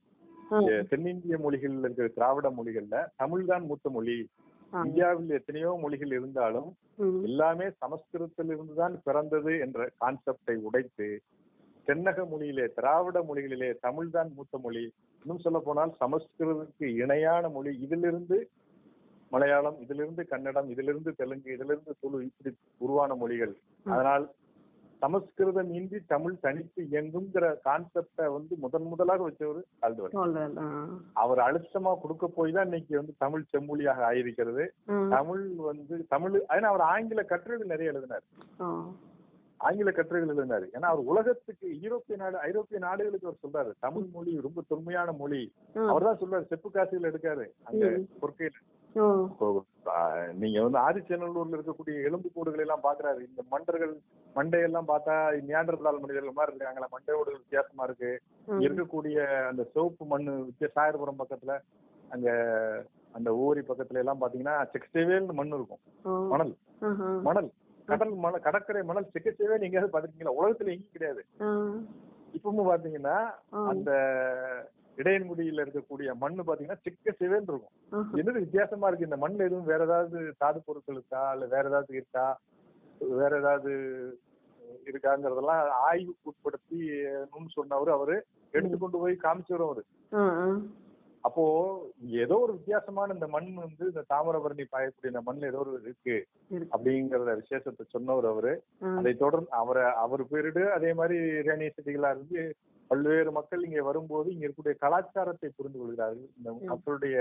தென்னிந்திய 0.91 1.37
மொழிகள்ல 1.45 1.87
இருக்கிற 1.87 2.07
திராவிட 2.17 2.47
மொழிகள்ல 2.49 2.99
தமிழ் 3.21 3.49
தான் 3.49 3.65
மூத்த 3.69 3.89
மொழி. 3.89 4.15
இந்தியாவில் 4.73 5.35
எத்தனையோ 5.39 5.71
மொழிகள் 5.83 6.13
இருந்தாலும். 6.17 6.69
எல்லாமே 7.27 7.67
சமஸ்கிருதத்திலிருந்து 7.81 8.75
தான் 8.75 8.95
பிறந்தது 9.07 9.51
என்ற 9.65 9.89
கான்செப்டை 10.01 10.55
உடைத்து 10.67 11.07
தென்னக 11.87 12.23
மொழியிலே 12.31 12.65
திராவிட 12.77 13.17
மொழிகளிலே 13.27 13.69
தமிழ் 13.85 14.09
தான் 14.15 14.31
மூத்த 14.37 14.57
மொழி 14.65 14.83
இன்னும் 15.25 15.43
சொல்ல 15.45 15.59
போனால் 15.59 15.93
சமஸ்கிருதத்துக்கு 16.01 16.87
இணையான 17.03 17.49
மொழி 17.49 17.71
இதிலிருந்து 17.85 18.37
மலையாளம் 19.31 19.79
இதிலிருந்து 19.83 20.23
கன்னடம் 20.27 20.69
இதிலிருந்து 20.71 21.11
தெலுங்கு 21.17 21.49
இதிலிருந்து 21.55 21.93
துளு 22.01 22.19
இப்படி 22.27 22.51
உருவான 22.81 23.15
மொழிகள் 23.17 23.55
அதனால் 23.91 24.25
சமஸ்கிருதம் 25.01 25.69
இன்றி 25.75 25.99
தமிழ் 26.07 26.33
தனித்து 26.41 26.81
இயங்குங்கிற 26.87 27.45
கான்செப்டை 27.63 28.25
வந்து 28.33 28.53
முதன் 28.63 28.87
முதலாக 28.89 29.21
வச்சவர் 29.27 29.59
கால்டுவல் 29.81 30.15
சொல்றேன். 30.17 30.55
ஆ. 30.59 30.65
அவர் 31.21 31.39
அழுத்தமா 31.45 31.91
கொடுக்க 32.01 32.27
போய் 32.29 32.55
தான் 32.55 32.67
இன்னைக்கு 32.67 32.93
வந்து 32.97 33.13
தமிழ் 33.21 33.45
செம்மொழியாக 33.51 34.01
ஆயிருக்கிறது. 34.09 34.63
தமிழ் 35.13 35.45
வந்து 35.69 35.97
தமிழ் 36.11 36.35
ஏன்னா 36.49 36.71
அவர் 36.73 36.85
ஆங்கில 36.89 37.23
கட்டுரைகள் 37.31 37.71
நிறைய 37.71 37.93
எழுதினார். 37.93 38.25
ஆங்கில 39.59 39.91
கட்டுரைகள் 39.93 40.33
எழுதினார் 40.33 40.65
ஏன்னா 40.69 40.89
அவர் 40.91 41.09
உலகத்துக்கு 41.11 41.69
யூரோப்பிய 41.81 42.17
நாடு 42.19 42.37
ஐரோப்பிய 42.45 42.79
நாடுகளுக்கு 42.83 43.27
அவர் 43.27 43.43
சொல்றாரு 43.43 43.71
தமிழ் 43.81 44.07
மொழி 44.13 44.33
ரொம்ப 44.45 44.61
தொன்மையான 44.69 45.11
மொழி. 45.17 45.41
அவர் 45.87 46.07
தான் 46.07 46.21
சொல்றாரு 46.21 46.51
செப்பு 46.51 46.71
காசுகள் 46.71 47.09
எடுக்காரு 47.09 47.47
அங்க 47.65 47.83
ம். 47.95 48.05
நீங்க 50.41 50.59
வந்து 50.65 50.79
ஆதிச்சநல்லூர்ல 50.79 51.57
இருக்கக்கூடிய 51.57 52.05
எலும்பு 52.07 52.29
கூடுகளை 52.35 52.63
எல்லாம் 52.65 52.83
பாக்குறாரு. 52.83 53.19
இந்த 53.29 53.41
மண்டர்கள் 53.49 53.93
மண்டையெல்லாம் 54.35 54.89
பார்த்தா 54.91 55.15
நியாண்டர்தால் 55.49 56.01
மனிதர்கள் 56.03 56.37
மாதிரி 56.39 56.53
இருக்காங்களா 56.53 56.89
மண்டையோட 56.95 57.29
வித்தியாசமா 57.35 57.83
இருக்கு. 57.83 58.11
இருக்கக்கூடிய 58.65 59.17
அந்த 59.47 59.63
சிவப்பு 59.73 60.05
மண்ணு 60.05 60.33
சாயர்புரம் 60.77 61.21
பக்கத்துல 61.21 61.55
அங்க 62.09 62.29
அந்த 63.11 63.29
ஓரி 63.45 63.61
பக்கத்துல 63.61 64.01
எல்லாம் 64.03 64.21
பாத்தீங்கன்னா 64.21 64.55
செக்கச்சேவேல்னு 64.73 65.37
மண் 65.39 65.55
இருக்கும். 65.59 65.81
மணல். 66.33 66.53
மணல். 67.27 67.49
கடல் 67.85 68.13
மணல் 68.23 68.45
கடற்கரை 68.47 68.81
மணல் 68.83 69.11
செக்கச்சேவேல் 69.13 69.65
எங்கேயாவது 69.67 69.93
பாத்துருக்கீங்களா 69.93 70.37
உலகத்துல 70.39 70.73
எங்கேயும் 70.73 70.95
கிடையாது. 70.97 71.21
இப்பவும் 72.37 72.69
பாத்தீங்கன்னா. 72.71 73.17
அந்த 73.71 73.91
இடையன்குடியில 74.99 75.63
இருக்கக்கூடிய 75.65 76.09
மண்ணு 76.23 76.41
பாத்தீங்கன்னா 76.47 76.83
செக்க 76.85 77.13
செவேல் 77.19 77.49
இருக்கும். 77.49 77.75
என்னது 78.19 78.43
வித்தியாசமா 78.45 78.87
இருக்கு 78.89 79.09
இந்த 79.09 79.19
மண்ணுல 79.23 79.47
எதுவும் 79.49 79.69
வேற 79.71 79.83
ஏதாவது 79.89 80.19
தாது 80.43 80.59
பொருட்கள் 80.67 80.97
இருக்கா 80.97 81.21
இல்ல 81.35 81.45
வேற 81.55 81.63
ஏதாவது 81.71 81.93
இருக்கா 81.99 82.25
வேற 83.19 83.31
ஏதாவது 83.43 83.71
இருக்காங்கிறதெல்லாம் 84.89 85.61
ஆய்வுக்கு 85.87 86.29
உட்படுத்தி 86.31 86.79
சொன்னவர் 87.57 87.91
அவரு 87.95 88.15
எடுத்துக்கொண்டு 88.53 89.01
போய் 89.03 89.23
காமிச்சவர் 89.25 89.65
அவரு. 89.67 89.83
அப்போ 91.23 91.43
ஏதோ 92.23 92.35
ஒரு 92.43 92.51
வித்தியாசமான 92.57 93.13
இந்த 93.15 93.27
மண் 93.33 93.47
வந்து 93.63 93.83
இந்த 93.91 94.03
தாமிரபரணி 94.11 94.65
பாயக்கூடிய 94.73 95.11
இந்த 95.11 95.21
மண்ணுல 95.25 95.49
ஏதோ 95.51 95.59
ஒரு 95.63 95.73
இருக்கு. 95.85 96.15
அப்படிங்கறத 96.73 97.33
விசேஷத்தை 97.41 97.85
சொன்னவர் 97.95 98.27
அவரு. 98.31 98.53
அதை 98.99 99.13
தொடர்ந்து 99.23 99.51
அவரை 99.61 99.85
அவர் 100.03 100.23
பேரிடு 100.33 100.63
அதே 100.77 100.91
மாதிரி 100.99 101.17
ரேணிய 101.47 101.71
செட்டிகளா 101.75 102.11
இருந்து 102.15 102.43
பல்வேறு 102.91 103.31
மக்கள் 103.37 103.65
இங்க 103.67 103.81
வரும்போது 103.89 104.27
இங்க 104.33 104.43
இருக்கக்கூடிய 104.45 104.77
கலாச்சாரத்தை 104.83 105.49
புரிந்து 105.57 105.79
கொள்கிறார்கள். 105.79 106.29
இந்த 106.37 106.49
மக்களுடைய 106.73 107.17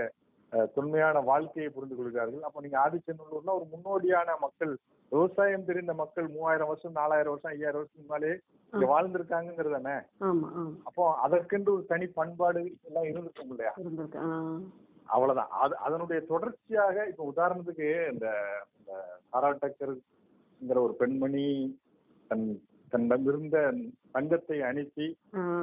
தொன்மையான 0.75 1.21
வாழ்க்கையை 1.31 1.71
புரிந்து 1.73 1.97
கொள்கிறார்கள். 1.97 2.45
அப்ப 2.47 2.61
நீங்க 2.65 2.79
ஆதிச்சநல்லூர்னா 2.85 3.57
ஒரு 3.59 3.67
முன்னோடியான 3.73 4.37
மக்கள் 4.45 4.73
விவசாயம் 5.13 5.67
தெரிந்த 5.69 5.93
மக்கள் 6.01 6.27
மூவாயிரம் 6.35 6.71
வருஷம் 6.71 6.99
நாலாயிரம் 7.01 7.33
வருஷம் 7.33 7.53
ஐயாயிரம் 7.55 7.81
வருஷம் 7.81 8.03
முன்னாலே 8.03 8.33
இங்க 8.73 8.87
வாழ்ந்திருக்காங்கிறது 8.93 9.75
தானே? 9.77 9.97
அப்போ 10.89 11.05
அதற்கென்று 11.27 11.71
ஒரு 11.77 11.85
தனி 11.93 12.07
பண்பாடு 12.19 12.63
எல்லாம் 12.89 13.09
இருந்திருக்கும் 13.11 13.53
இல்லையா. 13.55 13.73
அவ்வளவுதான். 15.15 15.53
அது 15.65 15.75
அதனுடைய 15.87 16.21
தொடர்ச்சியாக 16.33 17.07
இப்ப 17.11 17.27
உதாரணத்துக்கு 17.33 17.89
இந்த 18.15 18.27
இந்த 18.79 18.93
சாரா 19.31 19.51
டக்கர்ங்கிற 19.63 20.79
ஒரு 20.87 20.97
பெண்மணி 21.03 21.47
தன் 22.31 22.47
தன்னிடமிருந்த 22.93 23.57
தங்கத்தை 24.17 24.59
அனுப்பி 24.69 25.07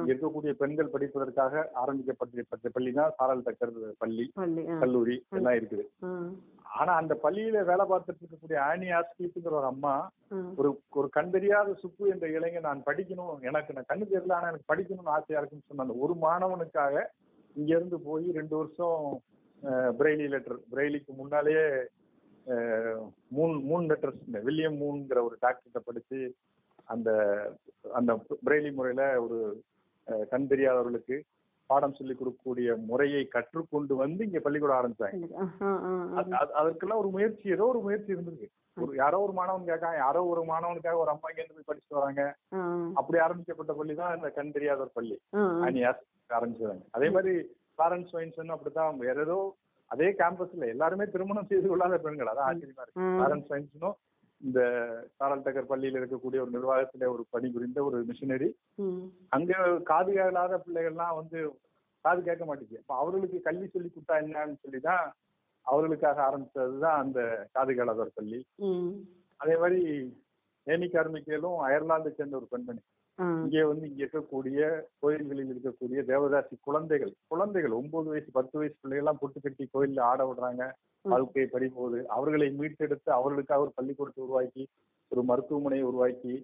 இருக்கக்கூடிய 0.08 0.52
பெண்கள் 0.60 0.92
படிப்பதற்காக 0.94 1.62
ஆரம்பிக்கப்பட்ட 1.82 2.70
பள்ளி 2.76 2.92
தான் 2.98 3.14
சாரல் 3.18 3.44
டக்கர் 3.46 3.72
பள்ளி. 4.02 4.26
கல்லூரி 4.82 5.16
எல்லாம் 5.38 5.56
இருக்குது. 5.58 5.84
ஆனா 6.78 6.92
அந்த 7.00 7.14
பள்ளியில 7.24 7.58
வேலை 7.70 7.84
பார்த்துட்டு 7.90 8.22
இருக்கக்கூடிய 8.22 8.58
ஆனி 8.68 8.88
ஆஸ்கிங்கிற 8.98 9.54
ஒரு 9.60 9.68
அம்மா. 9.72 9.94
ஒரு 10.60 10.70
ஒரு 11.00 11.08
கண் 11.16 11.30
தெரியாத 11.36 11.74
சுப்பு 11.82 12.04
என்ற 12.14 12.26
இளைஞன் 12.36 12.68
நான் 12.68 12.86
படிக்கணும் 12.88 13.44
எனக்கு 13.50 13.76
நான் 13.76 13.90
கண்ணு 13.90 14.10
தெரியல 14.10 14.36
ஆனா 14.38 14.50
எனக்கு 14.52 14.70
படிக்கணும்னு 14.72 15.14
ஆசையா 15.16 15.40
இருக்குன்னு 15.40 15.68
சொன்ன 15.68 15.86
அந்த 15.86 15.96
ஒரு 16.06 16.16
மாணவனுக்காக 16.26 17.04
இங்க 17.56 17.70
இருந்து 17.78 17.98
போய் 18.08 18.26
ரெண்டு 18.38 18.54
வருஷம் 18.60 19.04
பிரெய்லி 19.98 20.26
லெட்டர் 20.32 20.58
பிரெய்லிக்கு 20.72 21.12
முன்னாலேயே 21.20 21.62
மூணு 23.36 23.54
மூணு 23.70 23.84
லெட்டர்ஸ் 23.90 24.20
வில்லியம் 24.48 24.76
மூன்ங்கிற 24.82 25.20
ஒரு 25.28 25.36
டாக்டர்கிட்ட 25.40 25.80
படிச்சு 25.86 26.18
அந்த 26.88 27.10
அந்த 27.94 28.12
பிரெய்லி 28.44 28.70
முறையில 28.74 29.02
ஒரு 29.22 29.38
கண் 30.28 30.46
தெரியாதவர்களுக்கு 30.46 31.16
பாடம் 31.70 31.94
சொல்லி 31.94 32.14
கொடுக்கக்கூடிய 32.14 32.68
முறையை 32.84 33.22
கற்றுக்கொண்டு 33.28 33.94
வந்து 34.00 34.20
இங்க 34.24 34.40
பள்ளிக்கூடம் 34.40 34.78
ஆரம்பிச்சாங்க. 34.78 35.16
அதற்கெல்லாம் 36.58 37.00
ஒரு 37.02 37.10
முயற்சி 37.14 37.46
ஏதோ 37.50 37.64
ஒரு 37.66 37.80
முயற்சி 37.80 38.14
இருந்திருக்கு 38.14 38.48
ஒரு 38.76 38.92
யாரோ 38.96 39.18
ஒரு 39.20 39.32
மாணவன் 39.32 39.68
கேட்கான் 39.68 39.96
யாரோ 39.98 40.20
ஒரு 40.26 40.42
மாணவனுக்காக 40.48 40.98
ஒரு 40.98 41.12
அம்மா 41.12 41.28
இருந்து 41.32 41.56
போய் 41.56 41.68
படிச்சுட்டு 41.68 41.98
வராங்க. 41.98 42.22
அப்படி 42.94 43.18
ஆரம்பிக்கப்பட்ட 43.20 43.74
பள்ளி 43.74 43.94
தான் 43.94 44.16
இந்த 44.16 44.30
கண் 44.30 44.54
தெரியாதவர் 44.56 44.96
பள்ளி. 44.96 45.16
ஆ. 45.36 45.42
அனியாஸ் 45.66 46.02
ஆரம்பிச்சாங்க 46.30 46.84
அதே 46.90 47.08
மாதிரி 47.10 47.32
ஃபாரன்ஸ் 47.78 48.12
வைன்சன் 48.14 48.54
அப்படித்தான் 48.54 49.00
வேற 49.00 49.18
ஏதோ 49.20 49.38
அதே 49.90 50.08
கேம்பஸ்ல 50.18 50.68
எல்லாருமே 50.68 51.04
திருமணம் 51.08 51.50
செய்து 51.50 51.66
கொள்ளாத 51.68 51.98
பெண்கள். 51.98 52.30
அதான் 52.30 52.48
ஆச்சரியமா 52.48 52.84
இருக்கு. 52.84 53.02
ம். 53.04 53.18
ஃபாரன்ஸ் 53.18 53.50
வைன்சனும் 53.50 53.96
இந்த 54.40 54.60
சாரல் 55.18 55.44
டக்கர் 55.44 55.70
பள்ளியில 55.70 56.00
இருக்கக்கூடிய 56.00 56.40
ஒரு 56.44 56.52
நிர்வாகத்துல 56.56 57.08
ஒரு 57.14 57.22
பணிபுரிந்த 57.34 57.78
ஒரு 57.88 57.98
மிஷினரி. 58.10 58.48
அங்க 59.36 59.52
காது 59.90 60.10
கேளாத 60.18 60.58
பிள்ளைகள்லாம் 60.66 61.18
வந்து 61.20 61.38
காது 62.04 62.20
கேட்க 62.28 62.44
மாட்டேங்குது 62.46 62.82
அப்ப 62.82 62.94
அவர்களுக்கு 63.02 63.38
கல்வி 63.46 63.68
சொல்லி 63.68 63.88
கொடுத்தா 63.90 64.16
என்னன்னு 64.24 64.62
சொல்லி 64.64 64.80
தான் 64.80 65.04
அவர்களுக்காக 65.66 66.20
ஆரம்பிச்சது 66.28 66.76
தான் 66.84 67.00
அந்த 67.04 67.20
காது 67.56 67.72
கேளாதவர் 67.78 68.16
பள்ளி. 68.18 68.38
அதே 69.40 69.56
மாதிரி 69.62 69.80
ஏனி 70.66 70.86
கார்மிகேலும் 70.92 71.58
அயர்லாந்தை 71.66 72.10
சேர்ந்த 72.12 72.36
ஒரு 72.40 72.48
பெண்மணி. 72.52 72.82
இங்கே 73.42 73.62
வந்து 73.68 73.84
இங்க 73.88 74.00
இருக்கக்கூடிய 74.02 74.60
கோயில்களில் 75.02 75.52
இருக்கக்கூடிய 75.52 76.00
தேவதாசி 76.10 76.54
குழந்தைகள் 76.66 77.12
குழந்தைகள் 77.32 77.76
ஒன்பது 77.78 78.08
வயசு 78.12 78.30
பத்து 78.38 78.56
வயசு 78.60 78.76
பிள்ளைகள்லாம் 78.82 79.20
பொட்டு 79.22 79.38
கட்டி 79.44 79.64
கோயில்ல 79.74 80.00
ஆட 80.10 80.22
விடுறாங்க 80.28 80.64
வாழ்க்கையை 81.06 81.48
பறிபோகுது 81.52 81.98
அவர்களை 82.06 82.48
மீட்டெடுத்து 82.58 83.10
அவர்களுக்காக 83.12 83.60
ஒரு 83.60 83.72
பள்ளிக்கூடத்தை 83.74 84.22
உருவாக்கி 84.24 84.64
ஒரு 85.12 85.22
மருத்துவமனையை 85.22 85.84
உருவாக்கி 85.84 86.34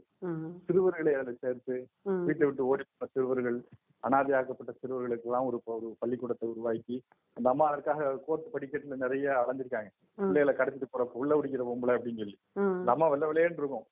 சிறுவர்களை 0.66 1.14
அதில் 1.14 1.38
சேர்த்து. 1.40 1.86
வீட்டை 2.02 2.46
விட்டு 2.46 2.66
ஓடி 2.66 2.82
போன 2.98 3.10
சிறுவர்கள் 3.12 3.64
அனாதையாக்கப்பட்ட 4.02 4.74
சிறுவர்களுக்கு 4.82 5.22
எல்லாம் 5.22 5.44
ஒரு 5.44 5.60
ஒரு 5.64 5.96
பள்ளிக்கூடத்தை 5.98 6.48
உருவாக்கி 6.48 7.02
அந்த 7.32 7.50
அம்மா 7.50 7.66
அதற்காக 7.68 8.18
கோர்ட் 8.26 8.42
படிக்கட்டுல 8.52 8.96
நிறைய 8.96 9.30
அலைஞ்சிருக்காங்க. 9.30 9.90
பிள்ளைகளை 10.14 10.54
கடத்திட்டு 10.54 10.84
போற 10.90 11.10
உள்ள 11.12 11.34
பிடிக்கிற 11.34 11.64
பொம்பளை 11.64 11.90
அப்படின்னு 11.90 12.16
சொல்லி. 12.16 12.38
அந்த 12.52 12.90
அம்மா 12.90 13.08
வெள்ள 13.08 13.32
வெள்ளையன்னு 13.32 13.52
இருக்கும். 13.52 13.84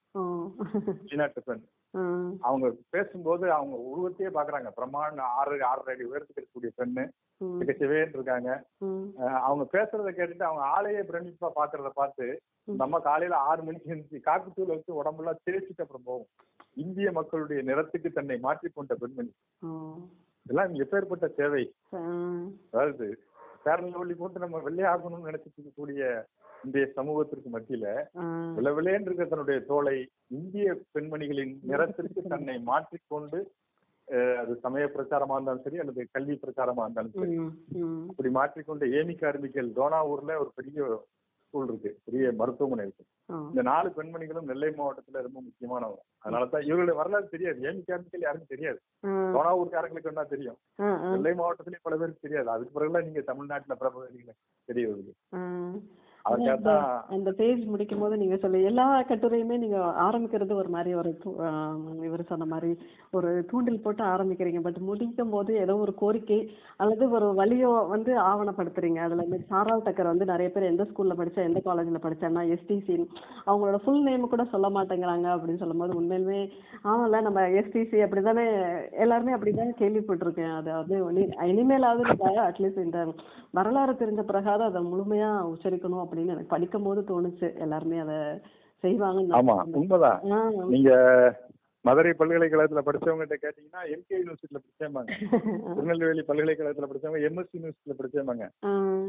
பெண். 1.44 1.62
ம். 1.90 2.30
அவங்க 2.40 2.74
பேசும்போது 2.90 3.52
அவங்க 3.52 3.76
உருவத்தையே 3.76 4.22
பாக்குறாங்க 4.22 4.70
பிரமாண 4.76 5.20
ஆறு 5.20 5.64
ஆறரை 5.64 5.94
அடி 5.94 6.04
உயரத்துக்கு 6.04 6.40
இருக்கக்கூடிய 6.40 6.70
பெண்ணு. 6.76 7.08
மிகச்சவேன்னு 7.44 8.08
இருக்காங்க. 8.08 8.64
அவங்க 9.18 9.68
பேசுறத 9.72 10.10
கேட்டுட்டு 10.10 10.42
அவங்க 10.42 10.64
ஆளையே 10.64 11.06
பிரமிப்பா 11.06 11.50
பாக்குறத 11.54 11.88
பார்த்து 11.94 12.40
நம்ம 12.64 13.00
காலையில 13.00 13.36
ஆறு 13.36 13.62
மணிக்கு 13.62 13.94
இருந்துச்சு 13.94 14.20
காக்குத்தூள் 14.24 14.66
வச்சு 14.66 14.94
உடம்பெல்லாம் 14.94 15.38
தேய்ச்சிட்டு 15.50 15.82
அப்புறம் 15.82 16.19
போகும் 16.20 16.46
இந்திய 16.76 17.08
மக்களுடைய 17.16 17.60
நிறத்துக்கு 17.62 18.08
தன்னை 18.12 18.36
மாற்றிக்கொண்ட 18.42 18.92
பெண்மணி. 19.00 19.32
இதெல்லாம் 20.46 20.74
எப்பேற்பட்ட 20.82 21.26
சேவை. 21.38 21.64
அதாவது 22.70 23.06
பேரல் 23.64 23.96
ஒளி 24.00 24.14
போட்டு 24.14 24.38
நம்ம 24.42 24.60
வெள்ளையாகணும்னு 24.66 25.28
நினைச்சிட்டு 25.28 25.58
இருக்கக்கூடிய 25.58 26.02
இந்திய 26.64 26.84
சமூகத்திற்கு 26.96 27.48
மத்தியில 27.52 27.86
ஆ. 28.16 28.24
வெள்ள 28.56 28.70
வெள்ளையன்னு 28.76 29.08
இருக்க 29.08 29.24
தன்னுடைய 29.26 29.58
தோலை 29.68 29.96
இந்திய 30.36 30.64
பெண்மணிகளின் 30.94 31.54
நிறத்திற்கு 31.70 32.22
தன்னை 32.32 32.56
மாற்றிக்கொண்டு 32.68 33.40
அது 34.38 34.52
சமய 34.62 34.84
பிரச்சாரமா 34.88 35.34
இருந்தாலும் 35.36 35.64
சரி 35.64 35.80
அல்லது 35.82 36.04
கல்வி 36.14 36.34
பிரச்சாரமா 36.38 36.84
இருந்தாலும் 36.84 37.14
சரி. 37.16 37.36
அப்படி 38.10 38.30
மாற்றிக்கொண்ட 38.36 38.84
ஏமி 38.96 39.14
கார்மிக்கல் 39.16 39.68
தோனாவூர்ல 39.76 40.38
ஒரு 40.40 40.50
பெரிய 40.56 40.78
ஸ்கூல் 41.51 41.68
இருக்கு. 41.68 41.98
பெரிய 42.05 42.32
மருத்துவமனை 42.32 42.84
இருக்கு. 42.84 43.05
இந்த 43.48 43.62
நாலு 43.62 43.88
பெண்மணிகளும் 43.88 44.44
நெல்லை 44.44 44.68
மாவட்டத்துல 44.68 45.22
ரொம்ப 45.22 45.42
முக்கியமானவங்க. 45.42 46.01
அதனாலதான் 46.24 46.62
இவர்களுடைய 46.62 46.94
வரலாறு 46.94 47.28
தெரியாது. 47.28 47.61
ஏமி 47.61 47.82
கார்மிக்கல் 47.86 48.20
யாருக்கும் 48.20 48.48
தெரியாது. 48.48 48.80
ஆ. 49.05 49.09
தோனாவூர்காரங்களுக்கு 49.09 50.05
என்ன 50.05 50.24
தெரியும். 50.24 50.57
நெல்லை 51.11 51.32
மாவட்டத்திலேயே 51.32 51.80
பல 51.82 51.96
பேருக்கு 51.96 52.18
தெரியாது. 52.20 52.51
அதுக்கு 52.51 52.72
பிறகுலாம் 52.72 53.05
நீங்க 53.05 53.20
தமிழ்நாட்டுல 53.20 53.74
பிரபல 53.74 54.07
தெரிய 54.64 54.88
வருது 54.88 55.12
அந்த 57.08 57.32
பேஜ் 57.32 57.64
முடிக்கும் 57.64 57.98
போது 57.98 58.16
நீங்க 58.16 58.36
சொல்ல 58.36 58.58
எல்லா 58.58 59.02
கட்டுரையுமே 59.02 59.58
நீங்க 59.58 59.76
ஆரம்பிக்கிறது 59.78 60.52
ஒரு 60.52 60.68
மாதிரி 60.68 60.94
ஒரு 60.94 61.18
இவர் 62.02 62.22
சொன்ன 62.22 62.44
மாதிரி 62.44 62.78
ஒரு 63.10 63.44
தூண்டில் 63.50 63.82
போட்டு 63.82 64.04
ஆரம்பிக்கிறீங்க. 64.04 64.60
பட் 64.60 64.78
முடிக்கும் 64.78 65.30
போது 65.30 65.56
ஏதோ 65.56 65.76
ஒரு 65.76 65.94
கோரிக்கை 65.94 66.50
அல்லது 66.76 67.10
ஒரு 67.10 67.32
வழியோ 67.36 67.88
வந்து 67.88 68.18
ஆவணப்படுத்துறீங்க. 68.18 68.96
அதுல 68.96 69.22
இந்த 69.22 69.38
சாரால் 69.50 69.82
டக்கர் 69.84 70.02
வந்து 70.02 70.24
நிறைய 70.24 70.50
பேர் 70.50 70.62
எந்த 70.62 70.82
ஸ்கூல்ல 70.82 71.10
படிச்சா 71.16 71.36
எந்த 71.36 71.60
காலேஜ்ல 71.64 72.02
படிச்சான்னா 72.02 72.56
எஸ்டிசி 72.56 73.06
அவங்களோட 73.46 73.76
ஃபுல் 73.76 74.02
நேம் 74.02 74.28
கூட 74.28 74.44
சொல்ல 74.44 74.68
மாட்டேங்கிறாங்க 74.68 75.26
அப்படின்னு 75.26 75.56
சொல்லும்போது 75.56 76.02
உண்மையிலுமே 76.02 76.48
ஆமாம்ல 76.84 77.22
நம்ம 77.22 77.40
எஸ்டிசி 77.40 77.98
அப்படிதானே 78.02 78.78
எல்லாருமே 78.92 79.32
அப்படிதானே 79.32 79.72
கேள்விப்பட்டிருக்கேன். 79.78 80.56
அது 80.56 80.72
வந்து 80.72 81.10
இனி- 81.10 81.34
இனிமேலாவது 81.38 82.22
அட்லீஸ்ட் 82.22 82.84
இந்த 82.84 83.06
வரலாறு 83.50 83.92
தெரிஞ்ச 83.92 84.22
பிறகாவது 84.22 84.64
அதை 84.64 84.82
முழுமையா 84.82 85.52
உச்சரிக்கணும். 85.54 86.08
அப்படின்னு 86.11 86.24
எனக்கு 86.24 86.44
படிக்கும் 86.44 86.82
போது 86.82 87.00
தோணுச்சு. 87.00 87.58
எல்லாருமே 87.58 87.98
அதை 87.98 88.14
செய்வாங்கன்னு 88.82 89.34
ஆமா 89.34 89.62
உண்மைதான். 89.62 90.20
நீங்க 90.68 91.48
மதுரை 91.82 92.12
பல்கலைக்கழகத்துல 92.18 92.80
படிச்சவங்ககிட்ட 92.86 93.34
கேட்டீங்கன்னா 93.42 93.82
எம்கே 93.82 94.14
யூனிவர்சிட்டியில 94.14 94.58
படிச்சேம்பாங்க. 94.58 95.08
திருநெல்வேலி 95.74 96.24
பல்கலைக்கழகத்துல 96.28 96.86
படிச்சவங்க 96.92 97.28
எம்எஸ்சி 97.28 97.46
யூனிவர்சிட்டியில 97.56 97.94
படிச்சேம்பாங்க. 97.98 98.48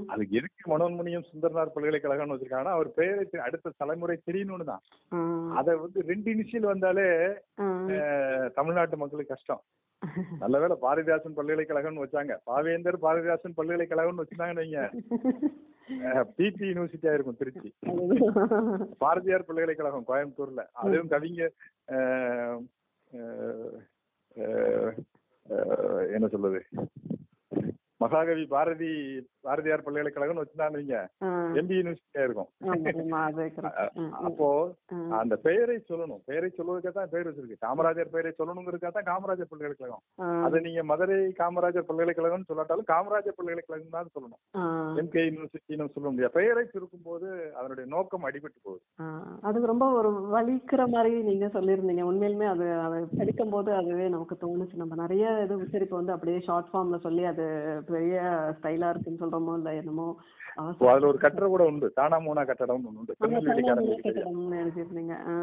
அதுக்கு 0.08 0.38
எதுக்கு 0.38 0.78
மனோன்மணியம் 0.78 1.24
சுந்தரனார் 1.24 1.70
பல்கலைக்கழகம்னு 1.76 2.36
வச்சிருக்காங்கன்னா 2.36 2.76
அவர் 2.78 2.94
பெயரை 2.94 3.28
தெ- 3.32 3.38
அடுத்த 3.38 3.72
தலைமுறை 3.78 4.18
தெரியணும்னு 4.32 4.64
தான். 4.64 4.82
அதை 5.56 5.76
வந்து 5.76 6.04
ரெண்டு 6.08 6.32
இனிஷியல் 6.32 6.72
வந்தாலே 6.74 7.08
தமிழ்நாட்டு 8.54 8.98
மக்களுக்கு 8.98 9.34
கஷ்டம். 9.34 9.62
நல்ல 10.40 10.60
வேளை 10.60 10.76
பாரதிதாசன் 10.82 11.38
பல்கலைக்கழகம்னு 11.38 12.04
வச்சாங்க. 12.06 12.38
பாவேந்தர் 12.46 12.98
பாரதிதாசன் 13.02 13.58
பல்கலைக்கழகம்னு 13.58 14.24
வச்சிருந்தாங்கன்னு 14.24 14.62
வைங்க. 14.62 14.80
பிபி 16.38 16.66
யூனிவர்சிட்டியா 16.68 17.14
இருக்கும் 17.14 17.38
திருச்சி. 17.38 17.70
பாரதியார் 19.02 19.48
பல்கலைக்கழகம் 19.48 20.08
கோயம்புத்தூர்ல 20.08 20.64
அதுவும் 20.82 21.12
அஹ், 25.46 26.04
என்ன 26.12 26.28
சொல்றது 26.28 26.60
மகாகவி 28.02 28.44
பாரதி 28.54 28.92
பாரதியார் 29.46 29.84
பல்கலைக்கழகம்னு 29.86 30.42
வச்சுதான் 30.42 30.76
நீங்க. 30.78 30.96
எம்பி 31.60 31.76
யூனிவர்சிட்டியா 31.78 32.24
இருக்கும். 32.26 32.50
அப்போ. 34.28 34.50
அந்த 35.20 35.36
பெயரை 35.46 35.78
சொல்லணும். 35.90 36.22
பெயரை 36.30 36.50
சொல்வதற்காக 36.58 36.94
தான் 36.98 37.12
பேர் 37.14 37.28
வச்சிருக்கு. 37.30 37.58
காமராஜர் 37.66 38.14
பெயரை 38.14 38.32
சொல்லணுங்கிறதுக்காக 38.40 38.94
தான் 38.98 39.10
காமராஜர் 39.12 39.52
பல்கலைக்கழகம். 39.52 40.04
அதை 40.46 40.60
நீங்க 40.68 40.84
மதுரை 40.92 41.18
காமராஜர் 41.42 41.88
பல்கலைக்கழகம்னு 41.90 42.50
சொல்லாட்டாலும் 42.52 42.90
காமராஜர் 42.94 43.38
பல்கலைக்கழகம் 43.40 43.96
தான் 43.98 44.14
சொல்லணும். 44.16 44.42
எம்கே 45.02 45.24
யூனிவர்சிட்டின்னு 45.28 45.94
சொல்ல 45.96 46.08
முடியாது. 46.10 46.36
பெயரை 46.40 46.66
சுருக்கும் 46.74 47.08
போது 47.10 47.28
அதனுடைய 47.60 47.88
நோக்கம் 47.96 48.28
அடிபட்டு 48.30 48.60
போகுது. 48.64 48.84
அது 49.42 49.66
ரொம்ப 49.74 49.86
ஒரு 50.00 50.12
வலிக்கிற 50.36 50.82
மாதிரி 50.96 51.16
நீங்க 51.30 51.46
சொல்லியிருந்தீங்க. 51.58 52.06
உண்மையிலுமே 52.12 52.48
அது 52.54 52.68
அதை 52.86 53.00
படிக்கும் 53.20 53.54
போது 53.56 53.70
அதுவே 53.80 54.08
நமக்கு 54.16 54.38
தோணுச்சு. 54.44 54.82
நம்ம 54.84 54.96
நிறைய 55.04 55.26
இது 55.46 55.62
உச்சரிப்பு 55.64 56.00
வந்து 56.00 56.16
அப்படியே 56.18 56.40
ஷார்ட் 56.50 56.72
ஃபார்ம்ல 56.72 57.00
சொல்லி 57.08 57.26
அது 57.34 57.46
பெரிய 57.92 58.18
ஸ்டைலா 58.58 58.90
இருக்குன்னு 58.90 59.22
சொல்றோமோ 59.22 59.56
இல்ல 59.58 59.74
என்னமோ 59.74 60.08
அதுல 60.88 61.08
ஒரு 61.08 61.18
கட்டடம் 61.18 61.50
கூட 61.50 61.64
உண்டு. 61.66 61.88
தானா 61.94 62.18
மூனா 62.20 62.44
கட்டடம் 62.44 62.88
ஒன்று 62.90 63.16
ஆ. 65.28 65.36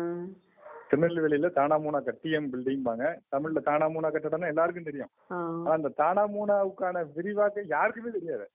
திருநெல்வேலியில 0.90 1.49
தானாமூனா 1.55 1.99
கட்டியம் 2.05 2.51
பில்டிங்பாங்க 2.53 3.05
தமிழ்ல 3.32 3.61
தானாமூனா 3.64 4.09
கட்டடம்னா 4.12 4.46
எல்லாருக்கும் 4.46 4.86
தெரியும். 4.86 5.11
ஆனா 5.59 5.72
அந்த 5.72 5.90
தானாமூனாவுக்கான 5.99 7.03
விரிவாக்கம் 7.16 7.68
யாருக்குமே 7.68 8.11
தெரியாது. 8.11 8.46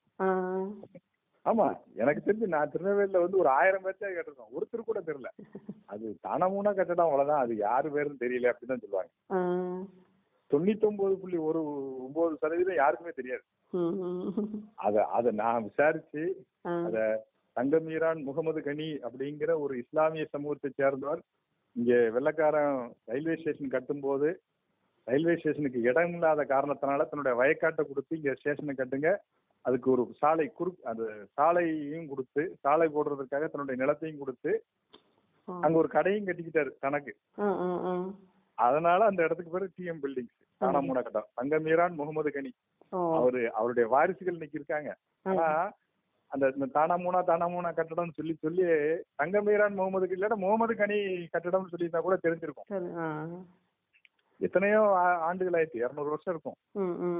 ஆமா 1.46 1.66
எனக்கு 1.96 2.22
தெரிஞ்சு 2.22 2.48
நான் 2.48 2.72
திருநெல்வேலியில 2.72 3.22
வந்து 3.22 3.38
ஒரு 3.38 3.50
ஆயிரம் 3.50 3.84
பேர்த்தே 3.86 4.12
கேட்டிருக்கோம். 4.12 4.54
ஒருத்தர் 4.56 4.89
கூட 4.89 5.00
தெரியல. 5.02 5.30
அது 5.89 6.06
தானாமூனா 6.24 6.72
கட்டடம் 6.76 7.08
அவ்வளவுதான். 7.08 7.41
அது 7.41 7.56
யாரு 7.58 7.89
பேருன்னு 7.89 8.22
தெரியல 8.22 8.52
அப்படின்னு 8.52 8.74
தான் 8.74 8.84
சொல்லுவாங்க. 8.86 9.12
ஆ. 10.54 10.56
தொண்ணூத்தொன்பது 10.56 11.16
புள்ளி 11.22 11.38
ஒரு 11.47 11.62
ஒன்பது 12.06 12.36
சதவீதம் 12.41 12.80
யாருக்குமே 12.80 13.14
தெரியாது. 13.14 13.43
அத 14.86 14.95
அத 15.18 15.32
நான் 15.39 15.66
விசாரிச்சு. 15.68 16.24
அத 16.82 16.97
தங்கமீரான் 17.58 18.20
முகமது 18.28 18.60
கனி 18.64 18.89
அப்படிங்கிற 19.06 19.51
ஒரு 19.64 19.74
இஸ்லாமிய 19.82 20.24
சமூகத்தை 20.32 20.70
சேர்ந்தவர் 20.74 21.22
இங்க 21.76 21.93
வெள்ளக்காரன் 22.16 22.78
ரயில்வே 23.10 23.36
ஸ்டேஷன் 23.38 23.74
கட்டும்போது 23.74 24.30
ரயில்வே 25.08 25.36
ஸ்டேஷனுக்கு 25.38 25.80
இடம் 25.89 26.14
இல்லாத 26.16 26.41
காரணத்தினால 26.51 27.06
தன்னுடைய 27.06 27.36
வயக்காட்டை 27.39 27.84
கொடுத்து 27.86 28.18
இங்க 28.20 28.34
ஸ்டேஷனை 28.36 28.76
கட்டுங்க 28.76 29.10
அதுக்கு 29.66 29.88
ஒரு 29.91 30.04
சாலை 30.22 30.45
குறு 30.51 30.72
அந்த 30.89 31.04
சாலையும் 31.38 32.08
கொடுத்து 32.10 32.43
சாலை 32.64 32.88
போடுறதுக்காக 32.89 33.47
தன்னுடைய 33.49 33.78
நிலத்தையும் 33.82 34.22
கொடுத்து 34.22 34.51
அங்க 35.47 35.76
ஒரு 35.80 35.89
கடையும் 35.93 36.28
கட்டிக்கிட்டாரு 36.28 36.72
தனக்கு. 36.84 37.12
அதனால 38.58 38.99
அந்த 39.10 39.22
இடத்துக்கு 39.26 39.54
பேரு 39.54 39.68
டிஎம் 39.76 40.01
பில்டிங்ஸ் 40.04 40.38
தானாமூனா 40.62 41.01
கட்டம் 41.06 41.30
தங்கமீரான் 41.39 41.97
முகமது 41.99 42.32
கனி. 42.36 42.51
அவரு 43.20 43.41
அவருடைய 43.60 43.86
வாரிசுகள் 43.93 44.38
இன்னைக்கு 44.38 44.60
இருக்காங்க. 44.60 44.91
ஆனா 45.30 45.47
அந்த 46.32 46.68
தானாமூனா 46.76 47.20
தானாமூனா 47.30 47.72
கட்டடம்னு 47.80 48.18
சொல்லி 48.20 48.34
சொல்லி 48.43 48.64
தங்கமீரான் 49.22 49.78
முகமது 49.80 50.06
கனி 50.08 50.20
இல்லாட்ட 50.20 50.38
முகமது 50.45 50.76
கனி 50.82 50.99
கட்டடம்னு 51.34 51.72
சொல்லியிருந்தா 51.74 52.01
கூட 52.08 52.16
தெரிஞ்சிருக்கும். 52.26 52.70
எத்தனையோ 54.39 54.80
ஆண்டுகள் 55.28 55.58
ஆயிடுச்சு. 55.58 55.84
இருநூறு 55.84 56.10
வருஷம் 56.14 56.34
இருக்கும். 56.34 56.58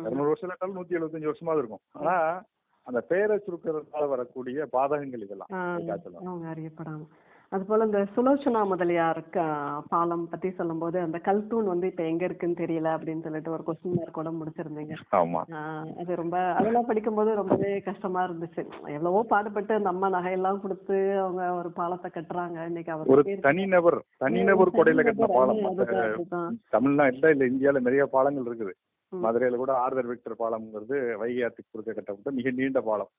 இருநூறு 0.08 0.30
வருஷம் 0.32 0.48
இல்லாட்டாலும் 0.48 0.78
நூத்தி 0.80 0.98
எழுபத்தஞ்சு 1.00 1.32
வருஷமாவது 1.32 1.62
இருக்கும். 1.64 1.84
ஆனா 2.00 2.16
அந்த 2.88 3.00
பெயரை 3.12 3.36
சுருக்கிறதுனால 3.44 4.08
வரக்கூடிய 4.14 4.66
பாதகங்கள் 4.78 5.26
இதெல்லாம். 5.26 5.52
ஆ, 7.54 7.56
அதுக்காக 7.56 7.72
சொல்லுவேன். 7.72 7.84
அவங்க 7.84 7.84
அறியப்படாம 7.84 7.84
அது 7.84 7.84
போல 7.84 7.86
இந்த 7.86 8.00
சுலோச்சனா 8.14 8.62
முதலியாருக்கு 8.70 9.40
ஆ, 9.42 9.50
பாலம் 9.90 10.28
பத்தி 10.28 10.50
சொல்லும்போது 10.52 10.98
அந்த 11.02 11.18
கல்தூன் 11.26 11.68
வந்து 11.68 11.88
இப்ப 11.88 12.04
எங்க 12.04 12.24
இருக்குன்னு 12.26 12.62
தெரியல 12.62 12.88
அப்படின்னு 12.96 13.26
சொல்லிட்டு 13.26 13.52
ஒரு 13.52 13.64
கொஸ்டின் 13.68 13.98
மார்க் 13.98 14.18
கூட 14.18 14.30
முடிச்சிருந்தீங்க 14.32 14.96
அது 16.00 16.16
ரொம்ப 16.16 16.38
அதெல்லாம் 16.56 16.88
படிக்கும்போது 16.88 17.34
ரொம்பவே 17.36 17.72
கஷ்டமா 17.88 18.24
இருந்துச்சு 18.24 18.62
எவ்வளவோ 18.94 19.22
பாடுபட்டு 19.30 19.74
அந்த 19.74 19.90
அம்மா 19.90 20.10
நகையெல்லாம் 20.10 20.62
கொடுத்து 20.62 20.96
அவங்க 21.20 21.44
ஒரு 21.54 21.70
பாலத்தை 21.74 22.12
கட்டுறாங்க 22.12 22.58
இன்னைக்கு 22.68 22.92
அவர் 22.92 23.14
ஒரு 23.14 23.24
பேர் 23.24 23.46
தனிநபர் 23.48 24.00
தனிநபர் 24.18 24.76
கொடையில 24.76 25.04
கட்டின 25.04 25.30
பாலம். 25.34 26.58
தமிழ்நாட்டுல 26.72 27.32
இல்ல 27.32 27.46
இந்தியால 27.46 27.80
நிறைய 27.80 28.06
பாலங்கள் 28.08 28.50
இருக்குது. 28.50 28.74
மதுரையில 29.22 29.56
கூட 29.56 29.74
ஆர்தர் 29.74 30.06
விக்டர் 30.06 30.36
பாலம்ங்கிறது 30.40 31.14
வைகை 31.14 31.44
ஆற்றுக்கு 31.44 31.72
குறுக்க 31.72 31.94
கட்டப்பட்ட 31.94 32.32
மிக 32.32 32.50
நீண்ட 32.50 32.82
பாலம். 32.82 33.10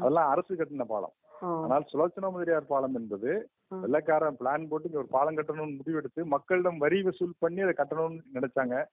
அதெல்லாம் 0.00 0.30
அரசு 0.30 0.54
கட்டின 0.54 0.84
பாலம். 0.84 1.12
ஆனால் 1.40 1.84
சுலோச்சனா 1.92 2.30
முதலியார் 2.30 2.66
பாலம் 2.66 2.94
என்பது. 2.94 3.48
வெள்ளைக்காரன் 3.80 4.36
பிளான் 4.40 4.68
போட்டு 4.68 4.86
இங்க 4.86 4.98
ஒரு 4.98 5.06
பாலம் 5.06 5.36
கட்டணும்னு 5.36 5.78
முடிவெடுத்து 5.86 6.24
மக்களிடம் 6.24 6.78
வரி 6.78 7.02
வசூல் 7.02 7.32
பண்ணி 7.38 7.60
அதை 7.60 7.74
கட்டணும்னு 7.76 8.20
நினைச்சாங்க. 8.34 8.84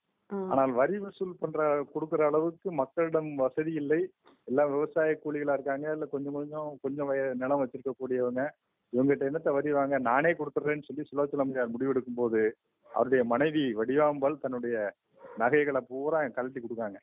ஆனால் 0.50 0.72
வரி 0.72 0.98
வசூல் 1.00 1.36
பண்ற 1.40 1.86
கொடுக்குற 1.96 2.22
அளவுக்கு 2.22 2.72
மக்களிடம் 2.72 3.36
வசதி 3.36 3.74
இல்லை. 3.74 4.12
எல்லாம் 4.44 4.72
விவசாய 4.72 5.20
கூலிகளா 5.26 5.54
இருக்காங்க. 5.54 5.92
இல்ல 5.92 6.06
கொஞ்சம் 6.06 6.34
கொஞ்சம் 6.34 6.78
கொஞ்சம் 6.82 7.08
வய- 7.08 7.34
நிலம் 7.34 7.66
வச்சிருக்கக்கூடியவங்க. 7.66 8.50
இவங்ககிட்ட 8.98 9.30
என்னத்த 9.30 9.52
வரி 9.52 9.72
வாங்க? 9.72 9.98
நானே 9.98 10.32
கொடுத்துட்றேன்னு 10.32 10.82
சொல்லி 10.82 11.04
சுலோச்சனா 11.12 11.46
முதலியார் 11.46 11.70
முடிவெடுக்கும் 11.70 12.16
போது 12.16 12.56
அவருடைய 12.94 13.24
மனைவி 13.24 13.76
வடிவாம்பாள் 13.76 14.40
தன்னுடைய 14.40 14.94
நகைகளை 15.38 15.82
பூரா 15.88 16.20
கழட்டி 16.38 16.60
கொடுக்காங்க. 16.60 17.00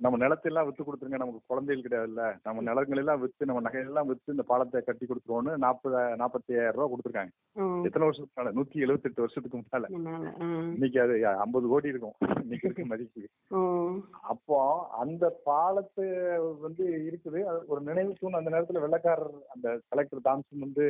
நம்ம 0.00 0.18
நிலத்தெல்லாம் 0.22 0.66
வித்து 0.66 0.82
கொடுத்துருங்க 0.84 1.18
நமக்கு 1.20 1.50
குழந்தைகள் 1.50 1.84
கிடையாதுல்ல. 1.84 2.22
நம்ம 2.46 2.62
நிலங்கள் 2.68 3.00
எல்லாம் 3.02 3.20
வித்து 3.20 3.48
நம்ம 3.48 3.60
நகையெல்லாம் 3.66 4.08
வித்து 4.08 4.34
இந்த 4.34 4.44
பாலத்தை 4.48 4.80
கட்டி 4.82 5.04
கொடுத்துருவோம்னு 5.06 5.52
நாற்பது 5.64 6.00
நாற்பத்தி 6.22 6.50
ஐயாயிரம் 6.54 6.76
ரூபா 6.78 6.88
கொடுத்துருக்காங்க. 6.92 7.32
எத்தனை 7.88 8.06
வருஷத்துக்கு 8.06 8.38
மேல? 8.40 8.52
நூத்தி 8.56 8.82
எழுபத்தெட்டு 8.84 9.24
வருஷத்துக்கு 9.24 9.60
முன்னால. 9.60 9.90
இன்னைக்கு 10.74 11.00
அது 11.04 11.14
ஐம்பது 11.44 11.68
கோடி 11.72 11.92
இருக்கும். 11.92 12.16
இன்னைக்கு 12.42 12.68
இருக்க 12.68 12.84
மதிப்பு. 12.92 13.24
அப்போ 14.32 14.58
அந்த 15.04 15.24
பாலத்து 15.50 16.06
வந்து 16.66 16.86
இருக்குது. 17.08 17.42
ஒரு 17.66 17.80
நினைவு 17.90 18.12
தூண். 18.20 18.38
அந்த 18.40 18.52
நேரத்துல 18.56 18.84
வெள்ளக்காரர் 18.86 19.34
அந்த 19.56 19.78
கலெக்டர் 19.88 20.26
தாம்சன் 20.28 20.66
வந்து 20.66 20.86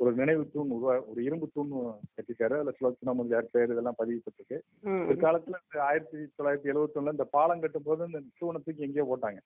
ஒரு 0.00 0.10
நினைவு 0.14 0.42
தூண் 0.48 0.72
உருவா 0.72 0.94
ஒரு 1.06 1.20
இரும்பு 1.22 1.46
தூண் 1.52 1.70
கட்டிருக்காரு 2.10 2.56
அதுல 2.56 2.74
சுலோச்சனா 2.76 3.14
முதலியார் 3.14 3.52
பேர் 3.52 3.70
இதெல்லாம் 3.70 3.98
பதிவு 3.98 4.18
பெற்றிருக்கு 4.20 4.58
ம். 4.86 5.04
ஒரு 5.08 5.16
காலத்துல 5.22 5.60
இந்த 5.62 5.82
ஆயிரத்தி 5.84 6.18
தொள்ளாயிரத்தி 6.36 6.70
எழுபத்தி 6.72 6.98
ஒண்ணுல 6.98 7.16
இந்த 7.16 7.26
பாலம் 7.32 7.62
கட்டும் 7.62 7.86
போது 7.86 8.08
இந்த 8.08 8.20
தூணை 8.40 8.60
தூக்கி 8.60 8.86
எங்கேயோ 8.86 9.06
போட்டாங்க. 9.08 9.40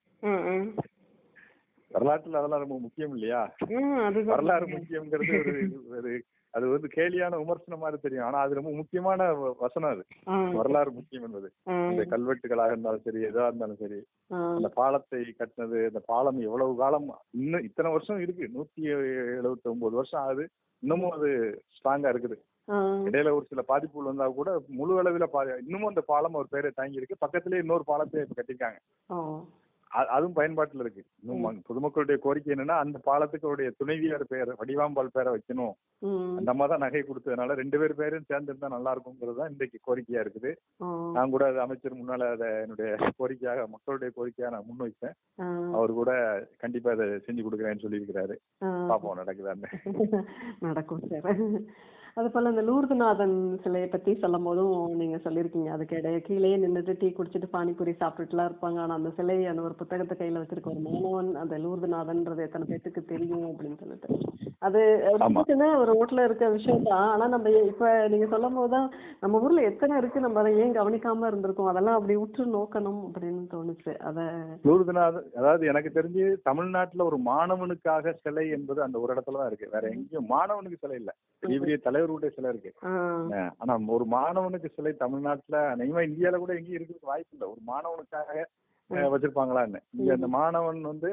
வரலாற்றுல 1.90 2.40
அதெல்லாம் 2.40 2.64
ரொம்ப 2.64 2.76
முக்கியம் 2.80 3.14
இல்லையா. 3.14 3.40
வரலாறு 4.30 4.66
முக்கியங்கிறது 4.74 5.38
ஒரு 5.42 5.54
ஒரு 5.94 6.12
அது 6.54 6.64
வந்து 6.72 6.88
கேலியான 6.94 7.38
விமர்சனம் 7.42 7.82
மாதிரி 7.82 7.98
தெரியும். 8.04 8.24
ஆனா 8.28 8.38
அது 8.44 8.58
ரொம்ப 8.58 8.70
முக்கியமான 8.78 9.26
வசனம் 9.62 9.92
அது. 9.94 10.02
வரலாறு 10.58 10.90
முக்கியம் 10.96 11.26
என்பது. 11.28 11.48
இந்த 11.90 12.04
கல்வெட்டுகளாக 12.12 12.74
இருந்தாலும் 12.74 13.04
சரி 13.06 13.20
எதா 13.28 13.46
இருந்தாலும் 13.50 13.80
சரி. 13.82 14.00
அந்த 14.56 14.70
பாலத்தை 14.78 15.20
கட்டினது 15.40 15.80
இந்த 15.90 16.02
பாலம் 16.12 16.40
எவ்வளவு 16.48 16.74
காலம் 16.82 17.08
இன்னும் 17.42 17.66
இத்தனை 17.68 17.92
வருஷம் 17.96 18.22
இருக்கு. 18.24 18.46
நூத்தி 18.56 18.82
எழுபத்தி 19.40 19.70
ஒன்பது 19.74 19.96
வருஷம் 20.00 20.22
ஆகுது. 20.22 20.46
இன்னமும் 20.82 21.14
அது 21.18 21.30
ஸ்ட்ராங்கா 21.76 22.12
இருக்குது. 22.14 22.38
இடையில 23.06 23.30
ஒரு 23.36 23.44
சில 23.50 23.60
பாதிப்புகள் 23.68 24.10
வந்தா 24.10 24.26
கூட 24.34 24.50
முழு 24.78 24.98
அளவில் 25.00 25.24
இன்னமும் 25.62 25.90
அந்த 25.92 26.02
பாலம் 26.10 26.36
ஒரு 26.40 26.48
பேரை 26.50 26.70
தாங்கி 26.74 27.00
இருக்கு 27.00 27.22
பக்கத்துலயே 27.24 27.62
இன்னொரு 27.64 27.84
பாலத்தை 27.84 28.26
கட்டிருக்காங்க 28.38 28.78
அதுவும் 30.10 30.34
பயன்பாட்டுல 30.36 30.84
இருக்கு 30.84 31.02
இன்னும் 31.22 31.38
பொதுமக்களுடைய 31.68 32.16
கோரிக்கை 32.24 32.50
என்னன்னா 32.54 32.76
அந்த 32.82 32.98
பாலத்துக்கு 33.06 33.48
அவருடைய 33.48 33.70
துணைவியார் 33.78 34.24
பெயர் 34.30 34.50
வடிவாம்பாள் 34.60 35.14
பேரை 35.14 35.30
வைக்கணும். 35.34 35.72
அந்த 36.38 36.50
அம்மா 36.52 36.66
தான் 36.66 36.84
நகை 36.84 37.02
கொடுத்ததுனால 37.02 37.56
ரெண்டு 37.60 37.78
பேர் 37.80 37.94
பேரும் 37.98 38.28
சேர்ந்து 38.28 38.52
இருந்தா 38.52 38.68
நல்லா 38.74 38.92
இருக்குங்கிறது 38.94 39.40
தான் 39.40 39.52
இன்றைக்கு 39.52 39.78
கோரிக்கையா 39.86 40.22
இருக்குது. 40.24 40.52
நான் 41.14 41.32
கூட 41.32 41.44
அமைச்சர் 41.64 41.98
முன்னால 41.98 42.28
அதை 42.34 42.48
என்னுடைய 42.62 42.90
கோரிக்கையாக 43.18 43.66
மக்களுடைய 43.74 44.10
கோரிக்கையா 44.16 44.50
நான் 44.54 44.68
முன்வைச்சேன் 44.68 45.16
ஆ. 45.38 45.46
அவர் 45.76 45.92
கூட 45.94 46.10
கண்டிப்பா 46.62 46.92
அதை 46.96 47.08
செஞ்சு 47.26 47.44
கொடுக்குறேன்னு 47.44 47.84
சொல்லியிருக்கிறாரு. 47.84 48.36
பாப்போம் 48.90 49.20
நடக்குதான்னு 49.20 49.70
நடக்கும் 50.66 51.04
சார் 51.10 51.30
அது 52.18 52.28
போல 52.34 52.50
இந்த 52.52 52.62
லூர்துநாதன் 52.68 53.34
சிலையை 53.64 53.88
பத்தி 53.88 54.12
சொல்லும் 54.22 54.46
போதும் 54.48 54.72
நீங்க 55.00 55.16
சொல்லியிருக்கீங்க. 55.24 55.68
அதுக்கு 55.76 55.94
இடைய 56.00 56.16
கீழே 56.26 56.50
நின்னுட்டு 56.62 56.92
டீ 57.00 57.08
குடிச்சிட்டு 57.18 57.48
பானிபூரி 57.54 57.92
சாப்பிட்டுட்டுலாம் 58.00 58.48
இருப்பாங்க. 58.50 58.78
ஆனா 58.84 58.94
அந்த 58.98 59.10
சிலை 59.18 59.36
அந்த 59.50 59.62
ஒரு 59.68 59.74
புத்தகத்தை 59.80 60.16
கையில 60.20 60.40
வச்சிருக்க 60.42 60.72
ஒரு 60.74 60.82
மாணவன் 60.88 61.30
அந்த 61.42 61.56
லூர்துநாதன்றது 61.64 62.46
எத்தனை 62.46 62.66
பேத்துக்கு 62.70 63.02
தெரியும் 63.12 63.46
அப்படின்னு 63.50 63.80
சொல்லிட்டு. 63.82 64.08
அது 64.68 64.80
சின்ன 65.50 65.68
ஒரு 65.82 65.90
ரோட்ல 65.92 66.24
இருக்க 66.28 66.46
விஷயம் 66.56 66.86
தான். 66.88 67.06
ஆனா 67.12 67.26
நம்ம 67.34 67.52
இப்ப 67.70 67.92
நீங்க 68.12 68.26
சொல்லும் 68.34 68.58
போதுதான் 68.58 68.88
நம்ம 69.22 69.40
ஊர்ல 69.44 69.62
எத்தனை 69.70 69.94
இருக்கு 70.00 70.24
நம்ம 70.26 70.40
அதை 70.42 70.52
ஏன் 70.64 70.76
கவனிக்காம 70.78 71.28
இருந்திருக்கோம்? 71.30 71.70
அதெல்லாம் 71.72 71.98
அப்படி 71.98 72.16
உற்று 72.24 72.46
நோக்கணும் 72.56 73.00
அப்படின்னு 73.06 73.42
தோணுச்சு. 73.54 73.94
அத 74.10 74.18
லூர்துநாதன் 74.68 75.28
அதாவது 75.40 75.64
எனக்கு 75.72 75.92
தெரிஞ்சு 75.98 76.26
தமிழ்நாட்டுல 76.50 77.08
ஒரு 77.10 77.20
மாணவனுக்காக 77.30 78.14
சிலை 78.24 78.46
என்பது 78.58 78.82
அந்த 78.86 78.98
ஒரு 79.04 79.14
இடத்துல 79.16 79.40
தான் 79.40 79.50
இருக்கு. 79.52 79.72
வேற 79.76 79.86
எங்கேயும் 79.96 80.30
மாணவனுக்கு 80.34 80.82
சிலை 80.84 80.98
இல்ல. 81.02 81.12
பெரிய 81.42 81.76
தலைவர்களுடைய 81.84 82.30
சிலை 82.36 82.50
இருக்கு. 82.52 82.72
ஆனா 83.60 83.74
ஒரு 83.96 84.06
மாணவனுக்கு 84.16 84.68
சிலை 84.76 84.92
தமிழ்நாட்டுல 85.02 85.58
அநேகமா 85.72 86.02
இந்தியால 86.08 86.38
கூட 86.38 86.52
எங்கேயும் 86.58 86.78
இருக்கிறதுக்கு 86.78 87.12
வாய்ப்பு 87.12 87.34
இல்லை. 87.36 87.48
ஒரு 87.54 87.62
மாணவனுக்காக 87.70 88.46
வச்சிருப்பாங்களான்னு. 89.12 89.80
இங்க 89.98 90.10
அந்த 90.18 90.28
மாணவன் 90.38 90.80
வந்து 90.92 91.10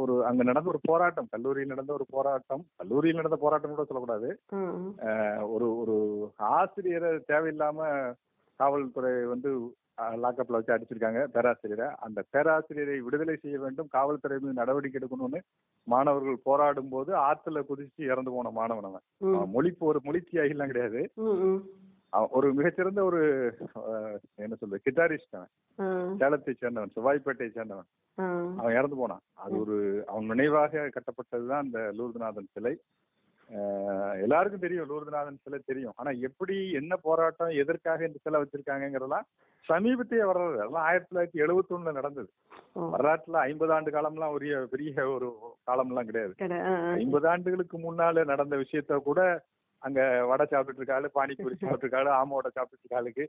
ஒரு 0.00 0.14
அங்க 0.28 0.42
நடந்த 0.42 0.68
ஒரு 0.72 0.80
போராட்டம் 0.88 1.28
கல்லூரியில் 1.30 1.72
நடந்த 1.72 1.92
ஒரு 1.92 2.06
போராட்டம் 2.14 2.62
கல்லூரியில் 2.76 3.20
நடந்த 3.20 3.38
போராட்டம் 3.44 3.72
கூட 3.72 3.84
சொல்லக்கூடாது. 3.86 4.28
ஒரு 5.54 5.68
ஒரு 5.82 5.96
ஆசிரியரை 6.54 7.10
தேவையில்லாம 7.30 7.78
காவல்துறை 8.60 9.12
வந்து 9.32 9.50
லாக்கப்ல 9.98 10.56
வச்சு 10.58 10.74
அடிச்சிருக்காங்க. 10.74 11.24
பேராசிரியரை. 11.24 11.88
அந்த 11.98 12.24
பேராசிரியரை 12.30 12.98
விடுதலை 12.98 13.36
செய்ய 13.36 13.58
வேண்டும். 13.60 13.88
காவல்துறை 13.90 14.38
மீது 14.38 14.52
நடவடிக்கை 14.52 15.00
எடுக்கணும்னு 15.02 15.40
மாணவர்கள் 15.82 16.40
போராடும் 16.42 16.88
போது 16.88 17.16
ஆத்துல 17.16 17.62
குதிச்சு 17.68 18.02
இறந்து 18.02 18.30
போன 18.30 18.50
மாணவன் 18.50 18.84
அவன். 18.84 19.00
ம். 19.16 19.34
அவன் 19.34 19.50
மொழி 19.50 19.74
ஒரு 19.78 20.00
மொழி 20.02 20.24
தியாகிலாம் 20.32 20.66
கிடையாது. 20.66 21.10
ஒரு 22.30 22.54
மிகச்சிறந்த 22.54 23.04
ஒரு 23.04 23.20
என்ன 24.34 24.54
சொல்றது 24.54 24.82
கிட்டாரிஸ்ட் 24.84 25.34
அவன். 25.36 25.52
சேலத்தை 26.18 26.54
சேர்ந்தவன் 26.60 26.92
செவ்வாய்ப்பேட்டையை 26.96 27.50
சேர்ந்தவன். 27.54 27.88
அவன் 28.58 28.74
இறந்து 28.74 28.96
போனான். 28.96 29.20
அது 29.34 29.60
ஒரு 29.60 30.04
அவன் 30.06 30.24
நினைவாக 30.24 30.90
கட்டப்பட்டதுதான் 30.90 31.62
அந்த 31.64 31.90
லூர்துநாதன் 31.98 32.52
சிலை. 32.52 32.80
எல்லாருக்கும் 34.22 34.62
தெரியும் 34.62 34.88
லூர்துநாதன் 34.88 35.42
சிலை 35.44 35.58
தெரியும். 35.62 35.94
ஆனா 35.98 36.10
எப்படி 36.28 36.56
என்ன 36.80 36.92
போராட்டம் 37.04 37.52
எதற்காக 37.62 38.06
இந்த 38.08 38.18
சிலை 38.24 38.40
வச்சிருக்காங்கிறதெல்லாம் 38.40 39.26
சமீபத்திய 39.64 40.26
வரலாறு 40.28 40.58
அதெல்லாம் 40.58 40.86
ஆயிரத்தி 40.88 41.10
தொள்ளாயிரத்தி 41.10 41.42
எழுபத்தி 41.44 41.72
ஒண்ணுல 41.76 41.92
நடந்தது 41.92 42.28
வரலாற்றுல 42.94 43.38
ஐம்பது 43.48 43.72
ஆண்டு 43.76 43.90
காலம்லாம் 43.96 44.34
ஒரு 44.36 44.44
பெரிய 44.72 45.06
ஒரு 45.16 45.28
காலம்லாம் 45.68 46.08
கிடையாது. 46.10 46.34
ஐம்பது 47.02 47.26
ஆண்டுகளுக்கு 47.32 47.78
முன்னால 47.78 48.24
நடந்த 48.32 48.56
விஷயத்த 48.62 49.00
கூட 49.08 49.20
அங்க 49.82 50.00
வடை 50.30 50.44
சாப்பிட்டு 50.46 50.80
இருக்காளு 50.80 51.08
பானிபூரி 51.16 51.56
சாப்பிட்டு 51.62 51.84
இருக்காளு 51.86 52.10
ஆமோட 52.20 52.46
சாப்பிட்டு 52.54 52.82
இருக்காளுக்கு. 52.82 53.24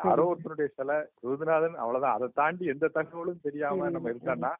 யாரோ 0.00 0.24
ஒருத்தருடைய 0.30 0.68
சிலை 0.76 0.96
ருதுநாதன் 1.24 1.78
அவ்வளவுதான். 1.82 2.16
அதை 2.18 2.28
தாண்டி 2.40 2.66
எந்த 2.74 2.90
தகவலும் 2.98 3.44
தெரியாம 3.46 3.88
நம்ம 3.96 4.12
இருந்தோம்னா 4.12 4.52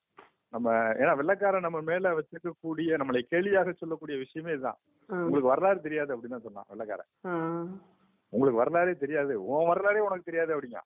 நம்ம 0.52 0.68
ஏன்னா 1.00 1.12
வெள்ளக்காரன் 1.20 1.66
நம்ம 1.66 1.78
மேல 1.88 2.12
வச்சிருக்கக்கூடிய 2.18 2.98
நம்மளை 3.00 3.20
கேலியாக 3.32 3.72
சொல்லக்கூடிய 3.72 4.16
விஷயமே 4.18 4.52
இதுதான் 4.54 4.78
உங்களுக்கு 5.08 5.52
வரலாறு 5.52 5.80
தெரியாது 5.86 6.14
அப்படின்னு 6.14 6.46
சொன்னான் 6.46 6.68
வெள்ளக்காரன். 6.70 7.10
உங்களுக்கு 8.32 8.60
வரலாறே 8.60 8.94
தெரியாது. 9.02 9.34
உன் 9.50 9.68
வரலாறே 9.70 10.00
உனக்கு 10.06 10.28
தெரியாது 10.28 10.54
அப்படிங்க 10.54 10.80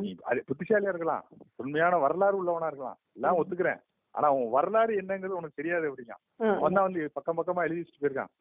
நீ 0.00 0.08
அது 0.30 0.40
புத்திசாலியா 0.48 0.92
இருக்கலாம். 0.92 1.24
உண்மையான 1.56 1.98
வரலாறு 1.98 2.36
உள்ளவனா 2.40 2.70
இருக்கலாம். 2.70 2.98
எல்லாம் 3.16 3.38
ஒத்துக்கிறேன். 3.40 3.80
ஆனா 4.14 4.28
உன் 4.38 4.50
வரலாறு 4.50 4.92
என்னங்கிறது 5.00 5.38
உனக்கு 5.38 5.60
தெரியாது 5.60 5.88
அப்படிங்க 5.88 6.14
அவன் 6.56 6.76
தான் 6.76 6.86
வந்து 6.88 7.02
பக்கம் 7.16 7.38
பக்கமா 7.38 7.64
எழுதி 7.66 7.80
வச்சுட்டு 7.80 8.02
போயிருக்கான் 8.02 8.32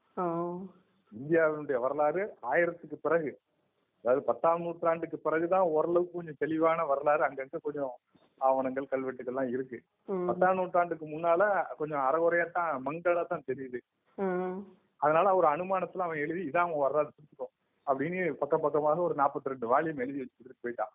இந்தியாவினுடைய 1.11 1.77
வரலாறு 1.85 2.23
ஆயிரத்துக்கு 2.51 2.97
பிறகு 3.01 3.31
அதாவது 4.05 4.21
பத்தாம் 4.23 4.63
நூற்றாண்டுக்கு 4.63 5.17
பிறகுதான் 5.17 5.71
ஓரளவுக்கு 5.75 6.17
கொஞ்சம் 6.17 6.41
தெளிவான 6.43 6.79
வரலாறு 6.85 7.23
அங்கங்க 7.27 7.59
கொஞ்சம் 7.59 7.93
ஆவணங்கள் 8.41 8.91
கல்வெட்டுகள்லாம் 8.91 9.49
இருக்கு. 9.49 9.77
ம். 10.07 10.25
பத்தாம் 10.27 10.55
நூற்றாண்டுக்கு 10.55 11.05
முன்னால 11.05 11.43
கொஞ்சம் 11.77 11.99
அறகுறையா 11.99 12.51
தான் 12.51 12.85
மங்களா 12.85 13.25
தான் 13.25 13.47
தெரியுது 13.47 13.79
அதனால 15.01 15.35
ஒரு 15.35 15.47
அனுமானத்துல 15.47 16.05
அவன் 16.07 16.17
எழுதி 16.17 16.49
இதான் 16.49 16.65
அவன் 16.65 16.77
வரலாறு 16.77 17.09
பிடிச்சிக்கும் 17.09 17.53
அப்படின்னு 17.87 18.31
பக்கம் 18.33 18.61
பக்கமாக 18.61 19.01
ஒரு 19.01 19.15
நாற்பத்தி 19.15 19.51
ரெண்டு 19.51 19.67
வால்யூம் 19.71 19.99
எழுதி 19.99 20.21
வச்சுட்டு 20.21 20.63
போயிட்டான். 20.63 20.93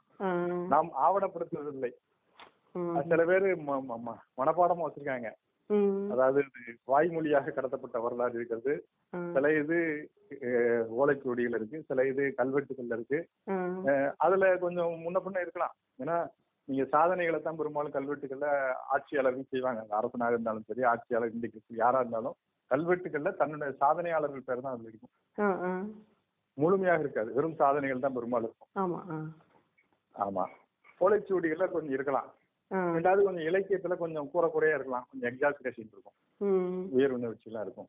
நாம் 0.68 0.88
ஆவணப்படுத்துவதில்லை. 1.00 1.92
சில 3.08 3.24
பேர் 3.24 3.46
மனப்பாடமா 4.38 4.84
வச்சிருக்காங்க. 4.84 5.30
அதாவது 6.10 6.40
வாய்மொழியாக 6.84 7.52
கடத்தப்பட்ட 7.56 8.02
வரலாறு 8.02 8.34
இருக்கிறது. 8.34 8.72
சில 9.34 9.52
இது 9.58 9.78
ஓலைச்சுவடிகள் 11.00 11.56
இருக்கு. 11.58 11.84
சில 11.88 12.06
இது 12.06 12.24
கல்வெட்டுகள் 12.36 12.92
இருக்கு. 12.96 13.18
அதுல 14.18 14.56
கொஞ்சம் 14.56 14.92
முன்ன 15.04 15.20
பின்ன 15.26 15.40
இருக்கலாம். 15.40 15.74
ஏன்னா 16.02 16.16
நீங்க 16.70 16.84
சாதனைகளை 16.94 17.38
தான் 17.40 17.58
பெரும்பாலும் 17.60 17.94
கல்வெட்டுகள்ல 17.94 18.48
ஆட்சியாளர்கள் 18.94 19.50
செய்வாங்க. 19.52 19.80
அரசனாக 19.98 20.34
இருந்தாலும் 20.34 20.66
சரி 20.70 20.82
ஆட்சியாளர் 20.92 21.34
இன்றைக்கு 21.36 21.80
யாரா 21.82 22.00
இருந்தாலும் 22.02 22.36
கல்வெட்டுகள்ல 22.70 23.30
தன்னுடைய 23.40 23.70
சாதனையாளர்கள் 23.82 24.46
பேர் 24.48 24.64
தான் 24.64 24.74
அதுல 24.74 24.90
இருக்கும். 24.90 25.12
முழுமையாக 26.58 27.04
இருக்காது. 27.04 27.30
வெறும் 27.36 27.58
சாதனைகள் 27.62 28.04
தான் 28.04 28.16
பெரும்பாலும் 28.18 28.48
இருக்கும். 28.48 28.70
ஆமா 30.14 30.44
ஓலைச்சுவடிகள்ல 31.00 31.66
கொஞ்சம் 31.74 31.96
இருக்கலாம். 31.96 32.28
ரெண்டாவது 32.96 33.20
கொஞ்சம் 33.26 33.46
இலக்கியத்துல 33.50 33.94
கொஞ்சம் 34.02 34.30
கூற 34.32 34.44
குறையா 34.54 34.74
இருக்கலாம். 34.78 35.06
கொஞ்சம் 35.10 35.28
எக்ஸாஸ்பிரேஷன் 35.30 35.92
இருக்கும். 35.94 36.16
உயர் 36.96 37.14
உணர்ச்சிலாம் 37.18 37.64
இருக்கும். 37.66 37.88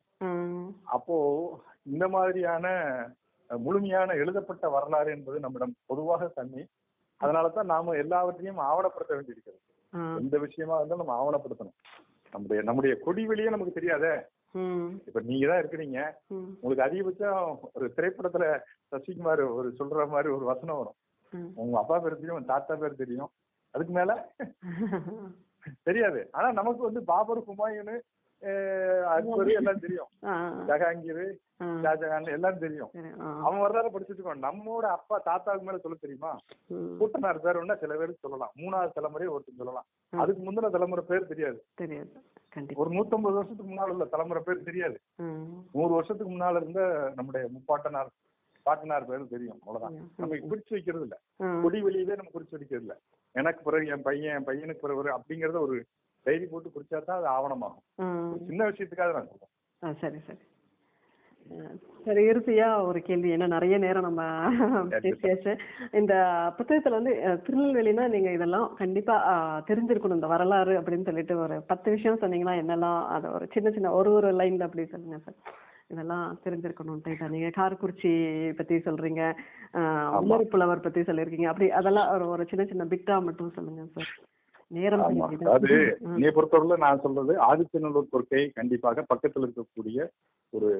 அப்போ 0.96 1.16
இந்த 1.94 2.04
மாதிரியான 2.16 2.66
முழுமையான 3.50 4.14
எழுதப்பட்ட 4.22 4.66
வரலாறு 4.76 5.10
என்பது 5.16 5.38
நம்மிடம் 5.44 5.74
பொதுவாக 5.90 6.28
தண்ணி 6.38 6.62
அதனால 7.22 7.50
தான் 7.50 7.70
நாம 7.72 7.94
எல்லாவற்றையும் 8.02 8.60
ஆவணப்படுத்த 8.68 9.12
வேண்டியிருக்கிறது. 9.14 9.60
எந்த 10.20 10.36
விஷயமா 10.44 10.76
இருந்தாலும் 10.78 11.02
நம்ம 11.02 11.16
ஆவணப்படுத்தணும். 11.20 11.76
நம்முடைய 12.32 12.60
நம்முடைய 12.62 12.92
கொடி 13.04 13.22
வெளியே 13.26 13.50
நமக்கு 13.50 13.78
தெரியாதே? 13.78 14.14
இப்ப 15.08 15.20
நீங்க 15.28 15.44
தான் 15.50 15.60
இருக்கிறீங்க 15.62 15.98
உங்களுக்கு 16.56 16.86
அதிகபட்சம் 16.86 17.44
ஒரு 17.72 17.86
திரைப்படத்துல 17.96 18.46
சசிகுமார் 18.92 19.42
ஒரு 19.56 19.68
சொல்ற 19.78 20.06
மாதிரி 20.10 20.30
ஒரு 20.30 20.44
வசனம் 20.44 20.80
வரும். 20.80 20.98
உங்க 21.56 21.76
அப்பா 21.78 21.96
பேர் 21.98 22.16
தெரியும் 22.16 22.36
உங்க 22.36 22.50
தாத்தா 22.52 22.74
பேர் 22.82 23.00
தெரியும். 23.02 23.30
அதுக்கு 23.74 23.92
மேல 23.92 24.12
தெரியாது. 25.88 26.20
ஆனா 26.32 26.48
நமக்கு 26.52 26.82
வந்து 26.82 27.00
பாபர் 27.10 27.46
ஹுமாயூனு 27.46 27.94
அக்பர் 29.12 29.50
எல்லாம் 29.52 29.80
தெரியும். 29.80 30.10
ஜஹாங்கீர் 30.68 31.24
ஆ. 31.60 31.66
ஷாஜகான் 31.82 32.30
எல்லாம் 32.30 32.58
தெரியும். 32.58 32.90
அவன் 33.44 33.60
வரலாறு 33.60 33.88
படிச்சுட்டு 33.88 34.18
இருக்கோம். 34.18 34.42
நம்மோட 34.42 34.84
அப்பா 34.90 35.18
தாத்தாவுக்கு 35.18 35.66
மேல 35.66 35.78
சொல்ல 35.78 35.96
தெரியுமா? 36.00 36.30
கூட்டனார் 37.00 37.38
பேர் 37.38 37.56
ஒண்ணா 37.56 37.74
சில 37.74 37.96
பேருக்கு 37.96 38.24
சொல்லலாம். 38.24 38.52
மூணாவது 38.56 38.92
தலைமுறை 38.92 39.28
ஒருத்தர் 39.28 39.60
சொல்லலாம். 39.60 39.86
அதுக்கு 40.12 40.42
முந்தின 40.42 40.70
தலைமுறை 40.70 41.04
பேர் 41.08 41.26
தெரியாது. 41.26 41.60
ஒரு 42.76 42.90
நூத்தம்பது 42.90 43.36
வருஷத்துக்கு 43.36 43.72
முன்னால 43.72 43.88
உள்ள 43.88 44.04
தலைமுறை 44.06 44.42
பேர் 44.46 44.62
தெரியாது. 44.62 44.96
நூறு 45.72 45.92
வருஷத்துக்கு 45.94 46.34
முன்னால 46.34 46.56
இருந்த 46.56 46.82
நம்முடைய 47.14 47.48
முப்பாட்டனார் 47.54 48.10
பாட்டனார் 48.66 49.06
பேர் 49.06 49.28
தெரியும். 49.28 49.58
அவ்வளவுதான். 49.60 49.94
நம்ம 50.16 50.34
குறிச்சு 50.42 50.70
வைக்கிறது 50.70 51.02
இல்ல 51.02 51.16
கொடி 51.62 51.82
வெளியவே 51.82 52.14
நம்ம 52.16 52.32
குறிச்சு 52.34 52.58
வைக்கிறது 52.58 52.84
இல்ல 52.84 52.94
எனக்கு 53.34 53.62
பிறகு 53.62 53.86
என் 53.86 54.02
பையன் 54.02 54.36
என் 54.36 54.46
பையனுக்கு 54.46 54.84
பிறகு 54.84 55.16
அப்படிங்கறத 55.16 55.60
ஒரு 55.60 55.76
டைரி 56.26 56.46
போட்டு 56.50 56.72
குறிச்சா 56.74 56.98
தான் 57.04 57.20
அது 57.20 57.28
ஆவணமாகும். 57.36 57.84
சின்ன 58.48 58.62
விஷயத்துக்காக 58.70 59.14
நான் 59.16 59.30
சொல்றேன். 59.30 59.52
ஆ 59.82 59.92
சரி 60.02 60.20
சரி. 60.26 60.42
சரி 62.06 62.22
இறுதியா 62.30 62.66
ஒரு 62.88 63.00
கேள்வி. 63.06 63.28
ஏன்னா 63.34 63.46
நிறைய 63.54 63.76
நேரம் 63.84 64.06
நம்ம 64.06 64.22
பேசியாச்சு 65.04 65.52
இந்த 66.00 66.14
புத்தகத்துல 66.58 66.98
வந்து 66.98 67.12
திருநெல்வேலினா 67.46 68.04
நீங்க 68.14 68.30
இதெல்லாம் 68.36 68.66
கண்டிப்பா 68.80 69.16
தெரிஞ்சிருக்கணும். 69.70 70.18
இந்த 70.18 70.30
வரலாறு 70.34 70.74
அப்படின்னு 70.80 71.08
சொல்லிட்டு 71.08 71.34
ஒரு 71.44 71.56
பத்து 71.70 71.90
விஷயம் 71.96 72.22
சொன்னீங்கன்னா 72.22 72.54
என்னெல்லாம் 72.62 73.00
அதை 73.16 73.30
ஒரு 73.38 73.46
சின்ன 73.54 73.70
சின்ன 73.76 73.92
ஒரு 74.00 74.12
ஒரு 74.18 74.30
லைன்ல 74.40 74.68
அப்படி 74.68 74.86
சொல்லுங்க 74.94 75.18
சார். 75.26 75.38
இதெல்லாம் 75.92 76.26
தெரிஞ்சிருக்கணும் 76.44 77.32
நீங்க 77.34 77.48
காரக்குறிச்சி 77.60 78.12
பத்தி 78.58 78.76
சொல்றீங்க. 78.88 79.22
உமர் 80.20 80.50
புலவர் 80.52 80.86
பத்தி 80.86 81.00
சொல்லியிருக்கீங்க. 81.08 81.48
அப்படி 81.52 81.68
அதெல்லாம் 81.80 82.10
ஒரு 82.16 82.26
ஒரு 82.34 82.44
சின்ன 82.52 82.64
சின்ன 82.70 82.86
பிட்டா 82.92 83.16
மட்டும் 83.28 83.56
சொல்லுங்க 83.58 83.84
சார். 83.96 84.12
நேரம் 84.72 85.02
ம். 85.06 85.36
என்னைய 86.06 86.32
பொறுத்தவரையில 86.34 86.76
நான் 86.76 87.02
சொல்றது 87.02 87.32
ஆதிச்சநல்லூர் 87.48 88.12
கொற்கை 88.12 88.42
கண்டிப்பாக 88.52 89.04
பக்கத்துல 89.12 89.46
இருக்கக்கூடிய 89.48 89.98
ஒரு 90.52 90.70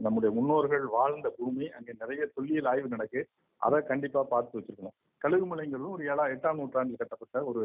நம்முடைய 0.00 0.30
முன்னோர்கள் 0.34 0.84
வாழ்ந்த 0.94 1.28
பூமி 1.36 1.66
அங்கே 1.68 1.92
நிறைய 1.98 2.22
தொல்லியல் 2.34 2.64
ஆய்வு 2.64 2.88
நடக்கு. 2.88 3.20
அதை 3.60 3.78
கண்டிப்பா 3.82 4.22
பார்த்து 4.22 4.58
வச்சிருக்கணும். 4.58 4.96
கழுகுமலைங்கிறதும் 5.22 5.94
ஒரு 5.96 6.04
ஏழா 6.04 6.24
எட்டாம் 6.26 6.58
நூற்றாண்டில் 6.58 6.96
கட்டப்பட்ட 6.96 7.44
ஒரு 7.44 7.62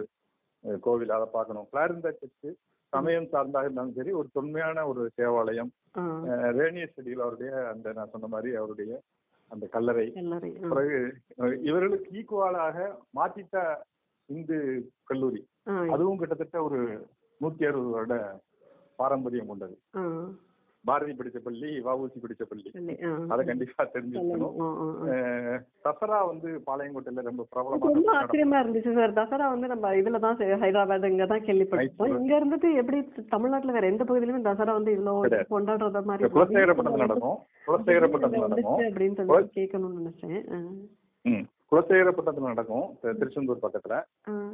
கோவில். 0.81 1.09
அதை 1.09 1.27
பார்க்கணும். 1.31 1.67
கிளாரிந்தா 1.71 2.11
சர்ச்சு 2.13 2.49
சமயம் 2.93 3.29
சார்ந்தாக 3.31 3.65
இருந்தாலும் 3.65 3.93
சரி 3.93 4.11
ஒரு 4.11 4.27
தொன்மையான 4.33 4.85
ஒரு 4.87 5.01
தேவாலயம். 5.15 5.71
செடியில் 6.93 7.23
அவருடைய 7.25 7.51
அந்த 7.71 7.93
நான் 7.93 8.11
சொன்ன 8.11 8.27
மாதிரி 8.27 8.55
அவருடைய 8.55 8.93
அந்த 9.51 9.65
கல்லறை. 9.67 10.05
பிறகு 10.69 10.97
இவர்களுக்கு 11.61 12.09
ஈக்குவலாக 12.19 12.77
மாத்திட்ட 13.15 13.57
இந்து 14.29 14.57
கல்லூரி. 15.03 15.41
அதுவும் 15.89 16.17
கிட்டத்தட்ட 16.17 16.63
ஒரு 16.63 16.79
நூத்தி 17.41 17.63
அறுபது 17.63 17.89
வருட 17.89 18.15
பாரம்பரியம் 18.95 19.47
கொண்டது. 19.47 19.75
பாரதி 20.85 21.11
படிச்ச 21.11 21.37
பள்ளி 21.37 21.79
வஉசி 21.79 22.17
படிச்ச 22.17 22.43
பள்ளி. 22.43 22.69
அதை 23.27 23.45
கண்டிப்பா 23.45 23.83
தெரிஞ்சுக்கணும். 23.93 24.55
தசரா 25.83 26.27
வந்து 26.27 26.49
பாளையங்கோட்டையில 26.67 27.21
ரொம்ப 27.21 27.45
ரொம்ப 27.51 27.77
பிரபலமான 27.77 28.17
ஆச்சரியமா 28.19 28.57
இருந்துச்சு 28.61 28.93
சார். 28.93 29.13
தசரா 29.13 29.49
வந்து 29.49 29.67
நம்ம 29.67 29.93
இதுல 29.93 30.19
தான் 30.19 30.37
செ- 30.37 30.59
ஹைதராபாத் 30.59 31.05
இங்க 31.05 31.25
தான் 31.25 31.41
கேள்விப்பட்டிருக்கோம் 31.41 32.05
Right. 32.05 32.19
இங்க 32.19 32.33
இருந்துட்டு 32.39 32.75
எப்படி 32.75 32.99
தமிழ்நாட்டுல 33.27 33.71
வேற 33.71 33.87
எந்த 33.87 34.03
பகுதியிலுமே 34.03 34.43
தசரா 34.43 34.71
வந்து 34.71 34.91
இவ்வளவு. 34.91 35.45
கொண்டாடுறத 35.49 36.03
மாதிரி 36.03 36.29
குலசேகரப்பட்டத்தில் 36.29 37.05
நடக்கும். 37.05 37.37
குலசேகரப்பட்டத்தில் 37.67 38.45
நடக்கும். 38.47 38.79
அப்படின்னு 38.87 39.15
சொல்லி 39.15 39.33
கேட்கணும்னு 39.55 39.99
நினைச்சேன். 39.99 41.45
குலசேகரப்பட்டத்தில் 41.71 42.51
நடக்கும். 42.51 42.85
திருச்செந்தூர் 43.19 43.63
பக்கத்துல. 43.63 43.95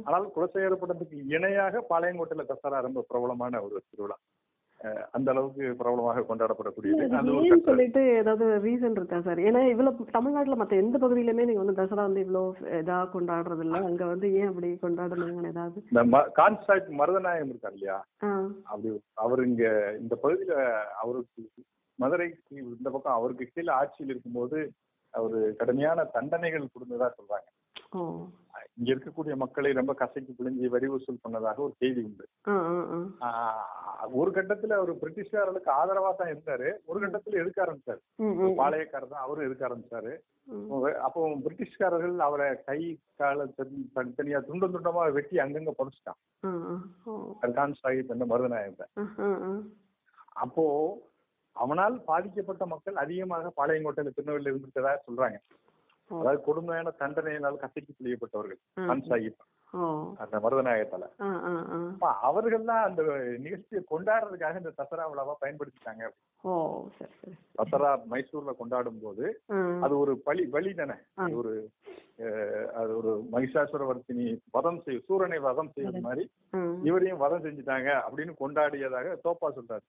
ஆனால் 0.06 0.24
குலசேகரப்பட்டத்துக்கு 0.36 1.18
இணையாக 1.36 1.84
பாளையங்கோட்டையில 1.90 2.46
தசரா 2.48 2.80
ரொம்ப 2.86 3.04
பிரபலமான 3.10 3.60
ஒரு 3.66 3.76
திருவிழா. 3.90 4.16
அந்த 5.16 5.28
அளவுக்கு 5.32 5.64
பிரபலமாக 5.80 6.24
கொண்டாடப்படக்கூடியது. 6.28 7.04
கட்டளை. 7.04 7.60
சொல்லிட்டு 7.68 8.00
ஏதாவது 8.20 8.46
ரீசன் 8.64 8.98
இருக்கா 8.98 9.18
சார் 9.26 9.40
ஏன்னா 9.48 9.60
இவ்வளவு 9.70 10.06
தமிழ்நாட்டுல 10.16 10.58
மத்த 10.60 10.80
எந்த 10.82 10.96
பகுதியிலுமே 11.04 11.46
நீங்க 11.48 11.62
வந்து 11.62 11.78
தசரா 11.78 12.02
வந்து 12.08 12.24
இவ்வளவு 12.24 12.50
இதா 12.80 12.98
கொண்டாடுறது 13.14 13.64
இல்ல 13.66 13.80
அங்க 13.90 14.04
வந்து 14.12 14.28
ஏன் 14.40 14.50
அப்படி 14.50 14.70
கொண்டாடணுங்கன்னு 14.82 15.52
ஏதாவது? 15.54 15.78
இந்த 15.90 16.02
கான்ஸ்டாக்ட் 16.40 16.90
மருதநாயகம் 17.00 17.52
இருக்கார் 17.52 17.76
இல்லையா? 17.78 17.98
அப்படி 18.70 18.90
அவர் 19.24 19.42
இங்க 19.48 19.64
இந்த 20.02 20.16
பகுதியில 20.24 20.56
அவருக்கு 21.02 21.44
மதுரைக்கு 21.98 22.54
இந்த 22.74 22.88
பக்கம் 22.90 23.16
அவருக்கு 23.18 23.46
கீழே 23.48 23.72
ஆட்சியில் 23.80 24.12
இருக்கும்போது 24.12 24.58
அவரு 25.14 25.54
கடுமையான 25.58 26.04
தண்டனைகள் 26.04 26.68
கொடுத்ததா 26.74 27.10
சொல்றாங்க. 27.18 27.50
இங்க 28.74 28.94
இருக்கக்கூடிய 28.94 29.36
மக்களை 29.36 29.72
ரொம்ப 29.72 29.94
கசக்கி 29.94 30.34
பிழிஞ்சு 30.38 30.66
வரி 30.66 30.86
வசூல் 30.86 31.18
பண்ணதாக 31.28 31.54
ஒரு 31.56 31.74
செய்தி 31.76 32.02
உண்டு. 32.02 32.28
ஒரு 34.12 34.30
கட்டத்துல 34.30 34.72
அவர் 34.72 34.96
பிரிட்டிஷ்காரர்களுக்கு 34.96 35.70
ஆதரவா 35.70 36.14
தான் 36.14 36.28
இருந்தாரு. 36.28 36.72
ஒரு 36.84 37.08
கட்டத்துல 37.08 37.30
எதுக்க 37.30 37.56
ஆரம்பிச்சாரு. 37.56 37.98
பாளையக்காரர் 38.56 39.08
தான் 39.08 39.22
அவரும் 39.22 39.52
எதுக்க 39.52 39.60
ஆரம்பிச்சாரு. 39.60 40.18
அப்போ 40.92 41.28
பிரிட்டிஷ்காரர்கள் 41.28 42.16
அவரை 42.16 42.62
கை 42.64 42.98
கால 43.16 43.44
தனி- 43.44 43.90
தனித்தனியா 43.94 44.40
துண்டம் 44.40 44.74
துண்டமா 44.74 45.12
வெட்டி 45.12 45.36
அங்கங்க 45.36 45.70
ஓ. 47.04 47.32
கர்கான் 47.42 47.74
சாஹிப் 47.82 48.08
என்ற 48.08 48.26
மருதநாயகத்தை 48.26 48.86
அப்போ 50.32 50.96
அவனால் 51.56 51.96
பாதிக்கப்பட்ட 52.10 52.64
மக்கள் 52.74 53.02
அதிகமாக 53.04 53.52
பாளையங்கோட்டையில 53.58 54.14
திருநெல்வேலியில் 54.16 54.52
இருந்துட்டதா 54.52 54.94
சொல்றாங்க. 55.08 55.38
அதாவது 56.10 56.40
கொடுமையான 56.46 56.88
தண்டனையினால் 57.02 57.60
கசக்கி 57.60 57.92
பிழியப்பட்டவர்கள் 57.98 58.58
சாஹிப். 59.10 59.42
அந்த 60.22 60.34
மருதநாயகத்தால. 60.44 61.04
அவர்கள் 62.28 62.66
தான் 62.70 62.84
அந்த 62.88 63.02
நிகழ்ச்சியை 63.44 63.80
கொண்டாடுறதுக்காக 63.92 64.60
இந்த 64.62 64.72
தசரா 64.80 65.04
விழாவை 65.12 65.34
பயன்படுத்திட்டாங்க. 65.42 66.04
தசரா 67.58 67.90
மைசூர்ல 68.12 68.52
கொண்டாடும் 68.60 69.00
போது 69.04 69.24
அது 69.86 69.94
ஒரு 70.02 70.14
பலி 70.26 70.44
பலி 70.56 70.72
தானே. 70.80 70.96
ஒரு 71.40 71.54
அது 72.80 72.90
ஒரு 73.00 73.12
மகிஷாசுரவர்த்தினி 73.34 74.26
வதம் 74.56 74.82
செய்ய 74.84 75.00
சூரனை 75.08 75.38
வதம் 75.48 75.72
செய்யறது 75.76 76.02
மாதிரி. 76.08 76.24
இவரையும் 76.90 77.22
வதம் 77.24 77.46
செஞ்சுட்டாங்க 77.46 77.90
அப்படின்னு 78.04 78.34
கொண்டாடியதாக 78.42 79.16
தோப்பா 79.26 79.50
சொல்றாரு. 79.58 79.84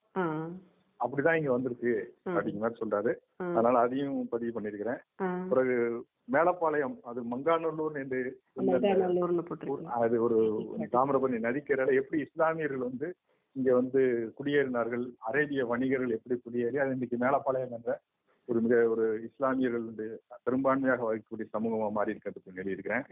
அப்படிதான் 0.99 1.37
இங்க 1.37 1.51
வந்திருக்கு. 1.51 1.93
அப்படிங்கிற 2.25 2.63
மாதிரி 2.63 2.81
சொல்றாரு. 2.81 3.11
அதனால 3.53 3.79
அதையும் 3.79 4.19
பதிவு 4.29 4.51
பண்ணிருக்கிறேன் 4.55 5.01
பிறகு 5.49 5.75
மேலப்பாளையம் 6.31 6.95
அது 7.09 7.19
மங்காநல்லூர் 7.31 7.97
என்று 8.01 8.21
அது 9.99 10.15
ஒரு 10.21 10.37
தாமிரபரணி 10.95 11.39
நதிக்கரையில 11.47 11.93
எப்படி 12.01 12.21
இஸ்லாமியர்கள் 12.21 12.87
வந்து 12.89 13.07
இங்க 13.55 13.73
வந்து 13.73 14.01
குடியேறினார்கள் 14.37 15.03
அரேபிய 15.19 15.65
வணிகர்கள் 15.65 16.15
எப்படி 16.17 16.35
குடியேறி 16.39 16.77
அது 16.77 16.95
இன்னைக்கு 16.97 17.17
மேலப்பாளையம் 17.17 17.75
என்ற 17.77 17.91
ஒரு 18.47 18.59
மிக 18.61 18.75
ஒரு 18.89 19.05
இஸ்லாமியர்கள் 19.23 19.85
வந்து 19.89 20.07
பெரும்பான்மையாக 20.43 21.05
வகிக்கக்கூடிய 21.05 21.45
சமூகமா 21.53 21.87
மாறி 21.91 22.11
இருக்கிறதுக்கு 22.13 22.59
எழுதியிருக்கிறேன். 22.59 23.05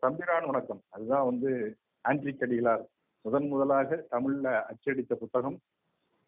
தம்பிரான் 0.00 0.48
வணக்கம். 0.50 0.80
அதுதான் 0.88 1.24
வந்து 1.24 1.50
ஆண்ட்ரிக் 2.04 2.44
அடிகளார். 2.46 2.84
முதன் 3.24 3.48
முதலாக 3.48 4.06
தமிழ்ல 4.10 4.48
அச்சடித்த 4.72 5.14
புத்தகம் 5.14 5.58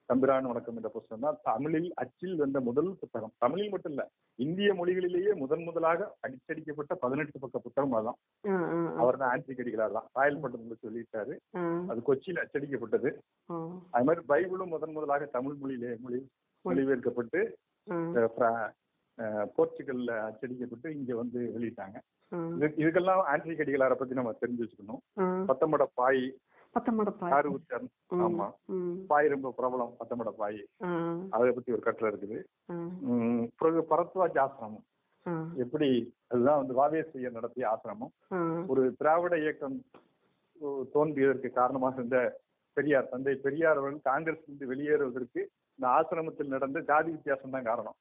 தம்பிரான் 0.09 0.47
வணக்கம் 0.49 0.77
என்ற 0.79 0.89
புத்தகம் 0.89 1.25
தான். 1.25 1.39
தமிழில் 1.49 1.89
அச்சில் 2.03 2.37
வந்த 2.37 2.59
முதல் 2.61 2.89
புத்தகம். 3.01 3.33
தமிழில் 3.39 3.73
மட்டும் 3.73 3.93
இல்ல 3.93 4.05
இந்திய 4.39 4.69
மொழிகளிலேயே 4.75 5.33
முதன் 5.41 5.65
முதலாக 5.67 6.09
அடிச்சடிக்கப்பட்ட 6.25 6.93
பதினெட்டு 7.03 7.43
பக்க 7.43 7.59
புத்தகம் 7.59 7.95
ஆ 7.95 8.01
அவர் 9.01 9.19
தான் 9.21 9.33
ஆண்ட்ரிக் 9.33 9.63
அடிகளார் 9.65 9.97
தான். 9.99 10.09
ராயல் 10.17 10.41
பட்டத்தில் 10.43 10.83
சொல்லிட்டாரு 10.85 11.35
அது 11.91 12.01
கொச்சியில் 12.09 12.43
அச்சடிக்கப்பட்டது. 12.43 13.11
அது 13.95 14.07
மாதிரி 14.09 14.25
பைபிளும் 14.31 14.73
முதன் 14.75 14.97
முதலாக 14.97 15.29
தமிழ் 15.37 15.59
மொழியிலே 15.61 15.93
மொழி 16.05 16.21
மொழிபெயர்க்கப்பட்டு 16.65 17.41
போர்ச்சுகல்ல 19.55 20.11
அச்சடிக்கப்பட்டு 20.27 20.89
இங்க 20.97 21.13
வந்து 21.17 21.41
வெளியிட்டாங்க. 21.55 21.97
இதுக்கெல்லாம் 22.79 23.23
ஆண்ட்ரிக் 23.31 23.63
அடிகளாரை 23.63 23.97
பத்தி 23.97 24.15
நம்ம 24.15 24.35
தெரிஞ்சு 24.41 24.63
வச்சுக்கணும் 24.65 25.01
ஆ. 25.17 25.25
பத்தமட 25.49 25.85
பாய் 25.95 26.23
பத்தமட 26.75 27.11
பாய் 27.21 27.33
ஆமா. 28.27 28.47
ரொம்ப 29.35 29.53
பிரபலம் 29.59 29.93
பத்தமட 30.01 30.31
பாய் 30.41 30.61
அதை 31.35 31.51
பத்தி 31.57 31.75
ஒரு 31.77 31.83
கட்டுரை 31.87 32.09
இருக்குது. 32.13 32.39
பிறகு 33.61 33.81
பரத்வாஜ் 33.93 34.39
ஆசிரமம். 34.45 34.85
எப்படி 35.65 35.89
அதுதான் 36.33 36.61
வந்து 36.61 36.75
வாவேசியர் 36.81 37.37
நடத்திய 37.39 37.71
ஆசிரமம். 37.73 38.13
ஒரு 38.73 38.83
திராவிட 39.01 39.37
இயக்கம் 39.45 39.79
தோன்றியதற்கு 40.95 41.49
காரணமாக 41.61 41.99
இருந்த 42.01 42.21
பெரியார் 42.77 43.11
தந்தை 43.13 43.35
பெரியார் 43.47 43.79
அவர்கள் 43.81 44.09
காங்கிரஸ் 44.11 44.45
இருந்து 44.47 44.71
வெளியேறுவதற்கு 44.73 45.41
இந்த 45.79 45.87
ஆசிரமத்தில் 45.97 46.55
நடந்த 46.55 46.79
ஜாதி 46.91 47.11
வித்தியாசம் 47.15 47.55
தான் 47.55 47.69
காரணம். 47.71 47.97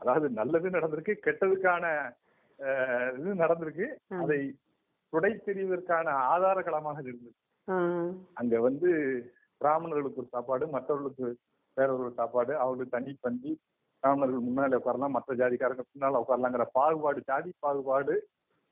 அதாவது 0.00 0.26
நல்லது 0.38 0.68
நடந்திருக்கு 0.76 1.14
கெட்டதுக்கான 1.26 1.84
இது 3.18 3.34
நடந்திருக்கு. 3.44 3.86
அதை 4.22 4.40
துடை 5.12 5.32
தெரிவதற்கான 5.46 6.06
ஆதார 6.32 6.62
களமாக 6.68 6.98
இருந்தது. 7.10 7.34
அங்க 8.34 8.60
வந்து 8.60 8.90
பிராமணர்களுக்கு 9.60 10.20
ஒரு 10.20 10.30
சாப்பாடு 10.30 10.66
மற்றவர்களுக்கு 10.66 11.26
வேற 11.76 11.88
ஒரு 11.96 12.12
சாப்பாடு 12.12 12.52
அவங்களுக்கு 12.56 12.96
தனி 12.96 13.12
பந்தி 13.20 13.52
பிராமணர்கள் 14.02 14.46
முன்னால 14.46 14.78
உட்காரலாம் 14.78 15.16
மற்ற 15.16 15.34
ஜாதிக்காரங்க 15.34 15.84
பின்னால 15.88 16.20
உட்காரலாங்கிற 16.20 16.64
பாகுபாடு 16.72 17.20
ஜாதி 17.26 17.50
பாகுபாடு 17.58 18.14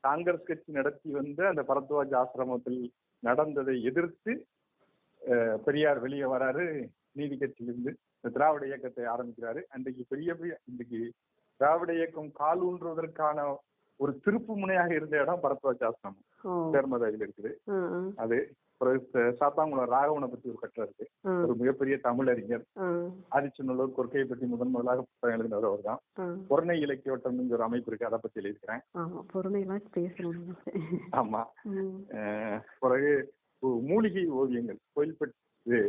காங்கிரஸ் 0.03 0.43
கட்சி 0.43 0.71
நடத்தி 0.71 1.11
வந்த 1.11 1.47
அந்த 1.47 1.61
பரத்வாஜ் 1.67 2.15
ஆசிரமத்தில் 2.15 2.81
நடந்ததை 3.23 3.83
எதிர்த்து 3.83 4.33
பெரியார் 5.63 5.99
வெளியே 5.99 6.23
வராரு 6.25 6.65
நீதி 7.11 7.35
கட்சியிலிருந்து 7.35 7.91
இந்த 8.15 8.29
திராவிட 8.33 8.65
இயக்கத்தை 8.65 9.05
ஆரம்பிக்கிறாரு. 9.05 9.61
அன்றைக்கு 9.69 10.03
பெரிய 10.07 10.35
பெரிய 10.35 10.59
இன்றைக்கு 10.63 10.99
திராவிட 11.59 11.93
இயக்கம் 11.93 12.31
காலூன்றுவதற்கான 12.39 13.37
ஒரு 13.99 14.21
திருப்பு 14.25 14.53
முனையாக 14.55 14.91
இருந்த 14.93 15.21
இடம் 15.21 15.43
பரத்வாஜ் 15.43 15.83
ஆசிரமம். 15.87 16.23
ஓ. 16.43 16.51
சேர்மதாவில் 16.73 17.23
இருக்குது. 17.25 17.51
அது 18.15 18.37
சாத்தாங்குளம் 19.37 19.91
ராகவனை 19.91 20.27
பத்தி 20.27 20.49
ஒரு 20.49 20.59
கட்டுரை 20.59 20.85
இருக்கு. 20.87 21.05
ஒரு 21.43 21.55
மிகப்பெரிய 21.55 21.99
தமிழறிஞர் 22.03 22.65
ஆ. 22.77 22.87
ஆதிச்சநல்லூர் 23.31 23.95
கொற்கையை 23.97 24.25
பற்றி 24.25 24.45
முதன் 24.45 24.69
முதலாக 24.69 25.01
புத்தகம் 25.01 25.35
எழுதினவர் 25.35 25.69
அவர் 25.69 25.81
தான் 25.81 26.01
ஆ. 26.19 26.25
புறநை 26.49 26.79
இலக்கிய 26.81 27.13
வட்டம்ங்கிற 27.13 27.53
ஒரு 27.53 27.63
அமைப்பு 27.63 27.87
இருக்கு 27.87 28.05
அதை 28.05 28.19
பத்தி 28.21 28.39
எழுதியிருக்கிறேன். 28.39 28.83
ஆமா 31.15 31.41
பிறகு 32.79 33.13
மூலிகை 33.83 34.25
ஓவியங்கள் 34.33 34.79
கோயில்பட்டு 34.95 35.79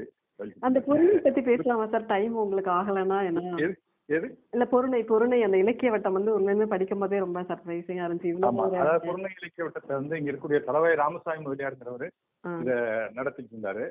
அந்த 0.61 0.79
பொருளை 0.81 1.19
பத்தி 1.19 1.41
பேசலாமா? 1.43 1.87
சார் 1.87 2.07
டைம் 2.07 2.35
உங்களுக்கு 2.37 2.71
ஆகலைன்னா 2.71 3.19
என்ன? 3.25 3.71
எது? 4.09 4.29
இல்ல 4.51 4.65
பொருணை 4.65 5.03
பொருணை 5.03 5.43
அந்த 5.43 5.57
இலக்கிய 5.57 5.91
வட்டம் 5.91 6.13
வந்து 6.13 6.31
உண்மையுமே 6.37 6.67
படிக்கும் 6.67 6.99
போதே 6.99 7.19
ரொம்ப 7.19 7.41
சர்ப்ரைசிங்கா 7.41 8.07
இருந்துச்சு. 8.07 8.31
அதாவது 8.79 9.07
புறநை 9.09 9.31
இலக்கிய 9.35 9.65
வட்டத்தை 9.67 9.93
வந்து 9.93 10.19
இங்க 10.19 10.31
இருக்கக்கூடிய 10.31 10.61
தலைவாய் 10.69 10.95
ராமசாமி 10.95 11.47
முதலியாருங்கிறவர் 11.47 12.07
இத 12.45 12.73
நடத்திட்டு 13.13 13.55
இருந்தாரு 13.55 13.85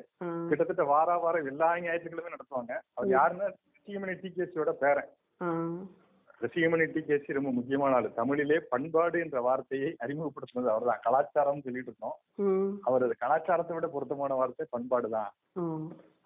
கிட்டத்தட்ட 0.49 0.84
வார 0.86 1.18
வாரம் 1.18 1.45
எல்லா 1.45 1.80
ஞாயிற்றுக்கிழமையும் 1.80 2.36
நடத்துவாங்க. 2.38 2.74
அவர் 2.93 3.09
யாருன்னா 3.09 3.47
சீமணி 3.88 4.15
டிகேசியோட 4.22 4.72
பேரன். 4.80 5.11
ஆ, 5.41 5.47
ரசிகமணி 6.41 6.86
டிகேசி 6.95 7.34
ரொம்ப 7.34 7.51
முக்கியமான 7.51 7.95
ஆளு. 7.95 8.13
தமிழிலே 8.13 8.57
பண்பாடு 8.70 9.20
என்ற 9.20 9.41
வார்த்தையை 9.41 9.95
அறிமுகப்படுத்தினது 10.03 10.74
அவர்தான். 10.74 10.99
கலாச்சாரம் 11.03 11.61
சொல்லிட்டு 11.61 11.91
இருந்தோம். 11.91 12.18
அவர் 12.84 13.05
கலாச்சாரத்தை 13.18 13.76
விட 13.76 13.88
பொருத்தமான 13.88 14.34
வார்த்தை 14.34 14.65
பண்பாடு 14.70 15.09
தான் 15.09 15.32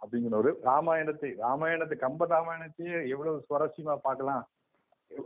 அப்படிங்கிற 0.02 0.36
ஒரு 0.42 0.52
ராமாயணத்தை 0.70 1.30
ராமாயணத்தை 1.46 1.98
கம்ப 2.06 2.28
ராமாயணத்தையே 2.36 2.98
எவ்வளவு 3.14 3.46
சுவாரஸ்யமா 3.48 3.96
பார்க்கலாம் 4.08 4.44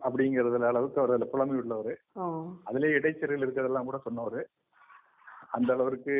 அப்படிங்கறதுல 0.05 0.69
அளவுக்கு 0.71 1.01
அவர் 1.01 1.13
அதுல 1.15 1.27
புலமை 1.33 1.57
உள்ளவர். 1.63 1.93
அதுலயே 2.67 2.95
இடைச்செருகள் 2.99 3.45
இருக்கிறதெல்லாம் 3.45 3.89
கூட 3.89 3.97
சொன்னவர். 4.07 4.41
அந்த 5.57 5.69
அளவிற்கு 5.75 6.15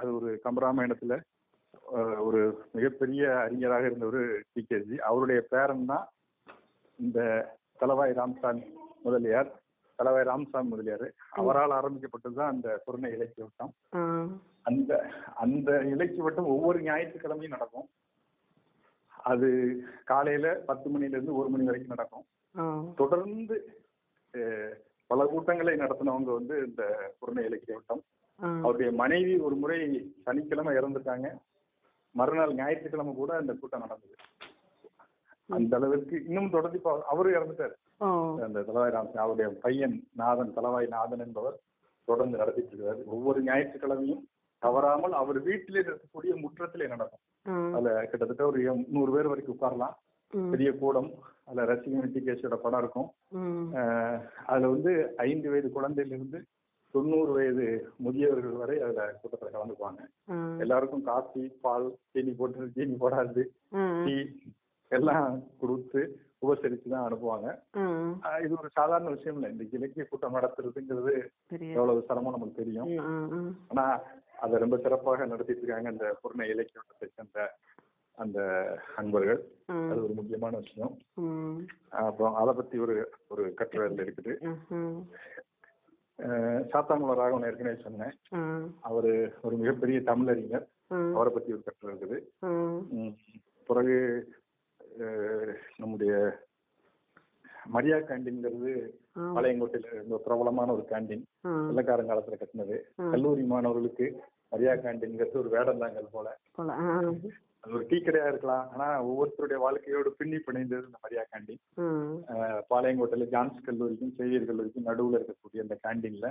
அது 0.00 0.08
ஒரு 0.18 0.30
கம்பராமாயணத்துல 0.44 1.16
ஒரு 2.26 2.40
மிகப்பெரிய 2.76 3.22
அறிஞராக 3.44 3.84
இருந்தவர் 3.88 4.22
டிகேஜி 4.54 4.96
அவருடைய 5.08 5.40
பேரன் 5.52 5.88
தான் 5.92 6.06
இந்த 6.98 7.18
தலவாய் 7.82 8.18
ராமசாமி 8.20 8.64
முதலியார். 9.06 9.50
தலவாய் 9.98 10.28
ராமசாமி 10.30 10.68
முதலியார். 10.72 11.06
அவரால் 11.40 11.76
ஆரம்பிக்கப்பட்டது 11.78 12.36
தான் 12.40 12.52
அந்த 12.54 12.68
புறணை 12.84 13.10
இலக்கிய 13.16 13.44
வட்டம். 13.46 13.72
அந்த 14.68 14.90
அந்த 15.44 15.70
இலக்கிய 15.94 16.24
வட்டம் 16.26 16.52
ஒவ்வொரு 16.54 16.78
ஞாயிற்றுக்கிழமையும் 16.88 17.56
நடக்கும். 17.56 17.88
அது 19.30 19.48
காலையில 20.10 20.46
பத்து 20.68 20.88
மணில 20.90 21.16
இருந்து 21.16 21.34
ஒரு 21.40 21.48
மணி 21.48 21.64
வரைக்கும் 21.68 21.94
நடக்கும். 21.94 22.24
தொடர்ந்து 23.00 23.56
பல 25.10 25.24
கூட்டங்களை 25.26 25.74
நடத்தினவங்க 25.78 26.30
வந்து 26.38 26.56
இந்த 26.66 26.82
புறணை 27.20 27.44
இலக்கிய 27.48 27.76
வட்டம். 27.76 28.02
அவருடைய 28.64 28.90
மனைவி 29.00 29.34
ஒரு 29.46 29.56
முறை 29.62 29.78
சனிக்கிழமை 30.26 30.72
இறந்துட்டாங்க. 30.80 31.28
மறுநாள் 32.14 32.54
ஞாயிற்றுக்கிழமை 32.60 33.12
கூட 33.14 33.30
அந்த 33.36 33.52
கூட்டம் 33.54 33.84
நடந்தது. 33.84 34.16
அந்த 35.48 35.72
அளவிற்கு 35.76 36.16
இன்னும் 36.28 36.52
தொடர்ந்து 36.54 36.78
இப்ப 36.78 36.92
அவரும் 37.12 37.36
இறந்துட்டாரு. 37.38 37.74
அந்த 38.44 38.58
தலவாய் 38.68 38.94
ராமசாமி 38.96 39.22
அவருடைய 39.24 39.48
பையன் 39.64 39.96
நாதன் 40.20 40.54
தலவாய் 40.58 40.88
நாதன் 40.96 41.24
என்பவர் 41.26 41.56
தொடர்ந்து 42.08 42.40
நடத்திட்டு 42.42 42.74
இருக்காரு. 42.76 43.00
ஒவ்வொரு 43.14 43.40
ஞாயிற்றுக்கிழமையும் 43.42 44.22
தவறாமல் 44.62 45.14
அவர் 45.22 45.38
வீட்டிலே 45.48 45.82
இருக்கக்கூடிய 45.86 46.32
முற்றத்திலே 46.44 46.86
நடக்கும். 46.94 47.24
அதுல 47.74 47.90
கிட்டத்தட்ட 48.10 48.44
ஒரு 48.50 48.60
நூறு 48.94 49.10
பேர் 49.16 49.30
வரைக்கும் 49.32 49.56
உட்காரலாம். 49.56 49.96
பெரிய 50.52 50.70
கூடம் 50.80 51.10
அதுல 51.46 51.64
ரசிகன் 51.70 52.14
டிகேஷோட 52.14 52.56
படம் 52.64 52.80
இருக்கும். 52.82 53.08
அதுல 54.50 54.70
வந்து 54.74 54.92
ஐந்து 55.28 55.50
வயது 55.52 55.70
குழந்தையிலிருந்து 55.76 56.40
தொண்ணூறு 56.94 57.32
வயது 57.36 57.66
முதியவர்கள் 58.04 58.60
வரை 58.60 58.76
அதுல 58.84 59.02
கூட்டத்துல 59.18 59.50
கலந்துக்குவாங்க. 59.56 60.02
எல்லாருக்கும் 60.64 61.04
காஃபி 61.10 61.44
பால் 61.64 61.86
சீனி 62.12 62.32
போட்டு 62.40 62.72
சீனி 62.76 62.96
போடாது. 63.02 63.44
டீ 64.04 64.16
எல்லாம் 64.90 65.28
கொடுத்து 65.60 66.00
உபசரித்து 66.44 66.88
தான் 66.92 67.06
அனுப்புவாங்க. 67.08 67.48
இது 68.44 68.52
ஒரு 68.60 68.68
சாதாரண 68.78 69.08
விஷயம் 69.16 69.36
இல்லை. 69.38 69.50
இந்த 69.54 69.64
இலக்கிய 69.78 70.04
கூட்டம் 70.06 70.36
நடத்துறதுங்கிறது 70.38 71.14
எவ்வளவு 71.76 72.06
சிரமம் 72.08 72.36
நமக்கு 72.36 72.60
தெரியும். 72.62 72.90
ஆனா 73.72 73.84
அதை 74.40 74.58
ரொம்ப 74.58 74.76
சிறப்பாக 74.76 75.26
நடத்திட்டு 75.26 75.62
இருக்காங்க 75.62 75.88
அந்த 75.88 76.04
பூர்ண 76.04 76.42
இலக்கிய 76.42 76.80
கூட்டத்தை 76.80 77.08
சேர்ந்த 77.14 77.54
அந்த 78.16 78.40
அன்பர்கள். 78.96 79.44
அது 79.90 80.04
ஒரு 80.04 80.12
முக்கியமான 80.14 80.56
விஷயம். 80.56 80.98
அப்புறம் 81.88 82.34
அதை 82.34 82.54
பத்தி 82.54 82.78
ஒரு 82.78 83.10
ஒரு 83.28 83.54
கட்டுரை 83.54 83.86
அதுல 83.86 84.10
இருக்குது. 84.10 84.56
ம், 84.68 84.74
ம், 84.74 85.06
அஹ் 86.18 86.66
சாத்தாங்குள 86.72 87.14
ராகவன் 87.14 87.42
ஏற்கனவே 87.42 87.82
சொன்னேன். 87.82 88.18
அவரு 88.80 89.34
ஒரு 89.42 89.56
மிகப்பெரிய 89.56 90.00
தமிழறிஞர். 90.00 90.66
அவரை 91.14 91.32
பத்தி 91.32 91.52
ஒரு 91.52 91.62
கட்டுரை 91.62 91.96
இருக்குது. 91.96 92.28
பிறகு 93.66 94.28
நம்முடைய 95.76 96.38
மரியா 97.70 97.96
கேண்டீன்ங்கிறது 98.00 98.70
பாளையங்கோட்டையில 99.28 99.92
இருந்த 99.92 100.18
பிரபலமான 100.24 100.72
ஒரு 100.72 100.84
கேண்டீன் 100.90 101.24
ஆ, 101.44 101.50
வெள்ளக்காரங்காலத்துல 101.68 102.38
கட்டினது. 102.38 102.76
கல்லூரி 103.10 103.42
மாணவர்களுக்கு 103.46 104.06
மரியா 104.52 104.74
கேண்டீன்ங்கிறது 104.76 105.36
ஒரு 105.36 105.50
வேடந்தாங்கல் 105.50 106.12
போல. 106.12 106.28
அது 107.64 107.74
ஒரு 107.78 107.84
டீ 107.88 107.96
கடையா 108.00 108.28
இருக்கலாம். 108.30 108.66
ஆனா 108.72 108.86
ஒவ்வொருத்தருடைய 109.08 109.58
வாழ்க்கையோடு 109.64 110.10
பின்னி 110.18 110.38
பிணைந்தது 110.44 110.86
இந்த 110.88 110.98
மரியா 111.04 111.22
கேண்டீன் 111.32 111.60
பாளையங்கோட்டையில 112.70 113.26
ஜான்ஸ் 113.34 113.58
கல்லூரிக்கும் 113.66 114.14
சேவியர் 114.18 114.48
கல்லூரிக்கும் 114.50 114.88
நடுவுல 114.88 115.20
இருக்கக்கூடிய 115.20 115.64
அந்த 115.66 115.76
கேண்டீன்ல 115.84 116.30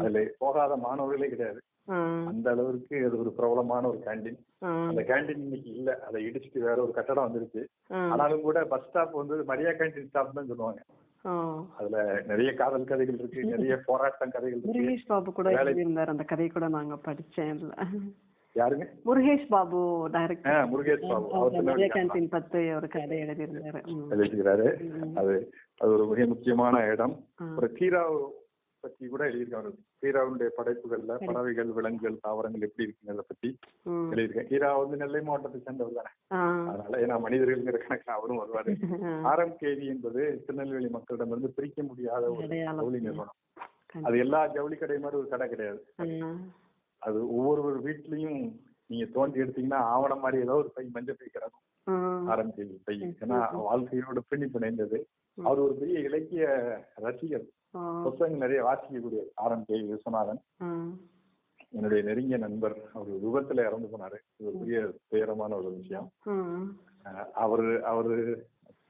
அதுல 0.00 0.22
போகாத 0.42 0.76
மாணவர்களே 0.86 1.28
கிடையாது. 1.34 1.60
அந்த 2.30 2.46
அளவுக்கு 2.54 2.98
அது 3.06 3.16
ஒரு 3.22 3.30
பிரபலமான 3.38 3.88
ஒரு 3.92 4.00
கேண்டீன் 4.08 4.38
அந்த 4.90 5.02
கேண்டீன் 5.10 5.44
இன்னைக்கு 5.46 5.70
இல்ல. 5.78 5.90
அதை 6.08 6.20
இடிச்சிட்டு 6.28 6.66
வேற 6.68 6.76
ஒரு 6.86 6.92
கட்டடம் 6.98 7.26
வந்துருச்சு. 7.26 7.62
ஆனாலும் 8.12 8.44
கூட 8.48 8.58
பஸ் 8.74 8.86
ஸ்டாப் 8.88 9.18
வந்து 9.20 9.38
மரியா 9.52 9.72
கேண்டீன் 9.80 10.10
ஸ்டாப் 10.10 10.36
தான் 10.38 10.50
சொல்லுவாங்க. 10.52 10.82
அதுல 11.78 11.98
நிறைய 12.30 12.50
காதல் 12.60 12.90
கதைகள் 12.90 13.18
இருக்கு. 13.20 13.42
நிறைய 13.52 13.74
போராட்டம் 13.88 14.34
கதைகள் 14.36 14.62
இருக்கு. 14.62 14.96
பாபு 15.12 15.30
கூட 15.38 15.50
எழுதியிருந்தார் 15.62 16.14
அந்த 16.14 16.24
கதை 16.32 16.48
கூட 16.48 16.66
நாங்க 16.78 16.96
படிச்சேன் 17.08 17.62
யாருங்க? 18.54 18.86
முருகேஷ் 19.04 19.46
பாபு 19.48 20.08
டைரக்டர் 20.12 20.68
முருகேஷ் 20.68 21.08
பாபு. 21.08 21.50
கேன்டீன் 21.50 22.28
பத்து 22.28 22.72
ஒரு 22.76 22.88
கதை 22.88 23.18
எழுதியிருந்தாரு. 23.22 23.86
ம். 23.86 25.16
அது 25.16 25.52
அது 25.76 25.92
ஒரு 25.92 26.06
மிக 26.06 26.26
முக்கியமான 26.26 26.86
இடம். 26.86 27.26
அப்புறம் 27.34 27.74
கீராவ் 27.74 28.28
பத்தி 28.80 29.06
கூட 29.06 29.24
எழுதியிருக்காரு. 29.24 29.70
கீராவுடைய 30.02 30.48
படைப்புகள்ல 30.56 31.24
பறவைகள் 31.26 31.64
விலங்குகள் 31.64 32.18
தாவரங்கள் 32.20 32.60
எப்படி 32.60 32.88
இருக்குங்கிறத 32.88 33.20
பத்தி. 33.26 33.58
எழுதியிருக்கேன் 33.90 34.48
கீரா 34.50 34.78
வந்து 34.78 34.96
நெல்லை 34.96 35.20
மாவட்டத்தை 35.22 35.60
சேர்ந்தவர் 35.60 35.94
தானே. 35.94 36.42
அதனால 36.68 37.06
ஏன்னா 37.06 37.28
மனிதர்கள்ங்கிற 37.28 37.78
கணக்குல 37.88 38.10
அவரும் 38.10 38.40
வருவாரு. 38.40 38.72
ஆரம் 39.22 39.56
கேவி 39.60 39.86
என்பது 39.86 40.42
திருநெல்வேலி 40.46 40.86
மக்களிடமிருந்து 40.86 41.46
பிரிக்க 41.46 41.82
முடியாத 41.82 42.30
ஒரு. 42.30 42.46
ஜவுளி 42.76 43.00
நிறுவனம். 43.00 43.34
அது 44.02 44.18
எல்லா 44.18 44.46
ஜவுளி 44.46 44.76
கடை 44.76 44.98
மாதிரி 44.98 45.20
ஒரு 45.20 45.28
கடை 45.28 45.48
கிடையாது. 45.48 45.84
அது 47.04 47.36
ஒவ்வொரு 47.36 47.62
வீட்லயும் 47.84 48.40
நீங்க 48.86 49.04
தோண்டி 49.12 49.40
எடுத்தீங்கன்னா 49.40 49.74
ஆவணம் 49.74 50.20
மாதிரி 50.20 50.42
ஏதோ 50.42 50.54
ஒரு 50.54 50.70
பை 50.74 50.88
மஞ்சள் 50.92 51.16
பை 51.18 51.28
கிடக்கும் 51.28 51.64
ஆ. 51.88 51.94
ஆரம் 52.30 52.52
கேவி 52.56 52.76
பை 52.84 52.96
ஏன்னா 53.20 53.38
வாழ்க்கையோட 53.64 54.18
பின்னி 54.28 54.46
பிணைந்தது. 54.46 54.98
அவர் 55.38 55.58
ஒரு 55.58 55.74
பெரிய 55.74 56.00
இலக்கிய 56.00 56.44
ரசிகர். 56.96 57.46
ஆ. 57.74 58.02
புத்தகங்கள் 58.02 58.48
நிறைய 58.48 58.60
வாசிக்கக்கூடிய 58.64 59.22
ஆரம் 59.34 59.64
கே 59.64 59.80
விஸ்வநாதன். 59.82 60.40
என்னுடைய 61.70 62.04
நெருங்கிய 62.04 62.36
நண்பர். 62.36 62.76
அவர் 62.94 63.14
விபத்துல 63.24 63.60
இறந்து 63.60 63.88
போனாரு. 63.88 64.18
இது 64.36 64.48
ஒரு 64.48 64.58
பெரிய 64.58 64.78
துயரமான 65.08 65.54
ஒரு 65.54 65.74
விஷயம். 65.74 66.08
அவரு 67.34 67.84
அவரு 67.84 68.14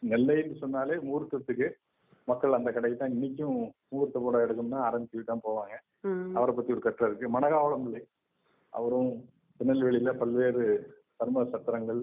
நெல்லைன்னு 0.09 0.55
சொன்னாலே 0.55 0.95
முகூர்த்தத்துக்கு 0.97 1.69
மக்கள் 2.29 2.57
அந்த 2.59 2.71
கடைக்கு 2.73 2.99
தான் 2.99 3.15
இன்னைக்கும் 3.15 3.57
முகூர்த்த 3.89 4.19
படம் 4.25 4.45
எடுக்கணும்னா 4.45 4.81
ஆரம்பிச்சுட்டு 4.87 5.31
தான் 5.31 5.45
போவாங்க. 5.47 5.75
அவரை 6.37 6.53
பத்தி 6.55 6.73
ஒரு 6.73 6.83
கட்டுரை 6.85 7.09
இருக்கு. 7.11 7.35
மனகாவலம் 7.37 7.85
இல்லை. 7.87 8.03
அவரும் 8.73 9.11
திருநெல்வேலியில 9.61 10.13
பல்வேறு 10.21 10.63
தர்ம 11.19 11.45
சத்திரங்கள் 11.53 12.01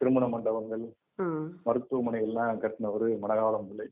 திருமண 0.00 0.24
மண்டபங்கள் 0.28 0.84
ம். 1.24 1.44
மருத்துவமனைகள்லாம் 1.66 2.60
கட்டினவர் 2.64 3.06
மனகாவலம் 3.24 3.68
பிள்ளை. 3.68 3.86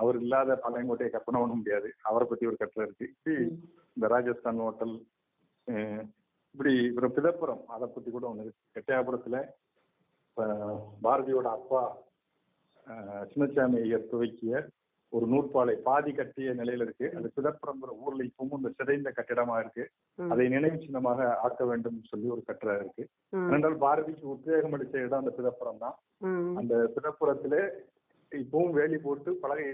அவர் 0.00 0.16
இல்லாத 0.16 0.58
பாளையங்கோட்டையை 0.62 1.10
கற்பனை 1.10 1.40
பண்ண 1.40 1.54
முடியாது. 1.54 1.88
அவரை 2.02 2.26
பத்தி 2.28 2.44
ஒரு 2.46 2.56
கட்டுரை 2.56 2.86
இருக்கு. 2.88 3.34
இந்த 3.96 4.06
ராஜஸ்தான் 4.14 4.62
ஹோட்டல் 4.64 4.94
இப்படி 6.54 6.72
ஒரு 6.96 7.08
பிதப்புறம் 7.16 7.60
அதை 7.74 7.86
பத்தி 7.88 8.10
கூட 8.10 8.24
ஒண்ணு 8.30 8.44
இருக்கு. 8.44 8.62
எட்டயாபுரத்துல 8.80 9.36
பாரதியோட 11.04 11.48
அப்பா 11.58 11.82
சின்னசாமி 13.30 13.78
ஐயர் 13.82 14.08
துவக்கிய 14.10 14.54
ஒரு 15.12 15.26
நூற்பாலை 15.26 15.74
பாதி 15.86 16.12
கட்டிய 16.12 16.50
நிலையில 16.54 16.84
இருக்கு. 16.86 17.06
அது 17.16 17.32
பிதப்புறம்ங்கிற 17.36 17.90
ஊர்ல 18.04 18.24
இப்பவும் 18.24 18.56
இந்த 18.56 18.70
சிதைந்த 18.76 19.12
கட்டிடமா 19.16 19.58
இருக்கு. 19.58 19.84
அதை 20.30 20.48
நினைவு 20.48 20.78
சின்னமாக 20.78 21.36
ஆக்க 21.38 21.66
வேண்டும் 21.66 22.02
சொல்லி 22.04 22.28
ஒரு 22.28 22.42
கட்டுரை 22.46 22.76
இருக்கு. 22.76 23.04
ஏனென்றால் 23.48 23.76
பாரதிக்கு 23.76 24.30
உத்வேகம் 24.30 24.72
அளித்த 24.72 24.98
இடம் 24.98 25.18
அந்த 25.18 25.32
பிதப்புறம் 25.38 25.78
தான். 25.78 25.96
அந்த 26.56 26.74
பிறப்புறத்துல 26.96 27.56
இப்பவும் 28.30 28.70
வேலி 28.70 28.98
போட்டு 28.98 29.34
பலகை 29.34 29.66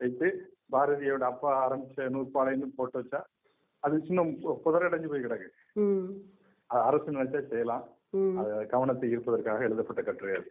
வைத்து 0.00 0.28
பாரதியோட 0.72 1.20
அப்பா 1.32 1.50
ஆரம்பிச்ச 1.62 2.08
நூற்பாலைன்னு 2.08 2.72
போட்டு 2.76 3.00
வச்சா 3.00 3.20
அது 3.82 3.96
பு- 4.42 4.60
புதரடைஞ்சு 4.64 5.08
போய் 5.08 5.24
கிடக்கு. 5.24 5.48
அரசு 6.66 7.12
நினைச்சா 7.12 7.48
செய்யலாம். 7.48 7.84
கவனத்தை 8.66 9.16
ஈர்ப்பதற்காக 9.16 9.60
எழுதப்பட்ட 9.60 10.02
கட்டுரை 10.02 10.34
அது 10.34 10.50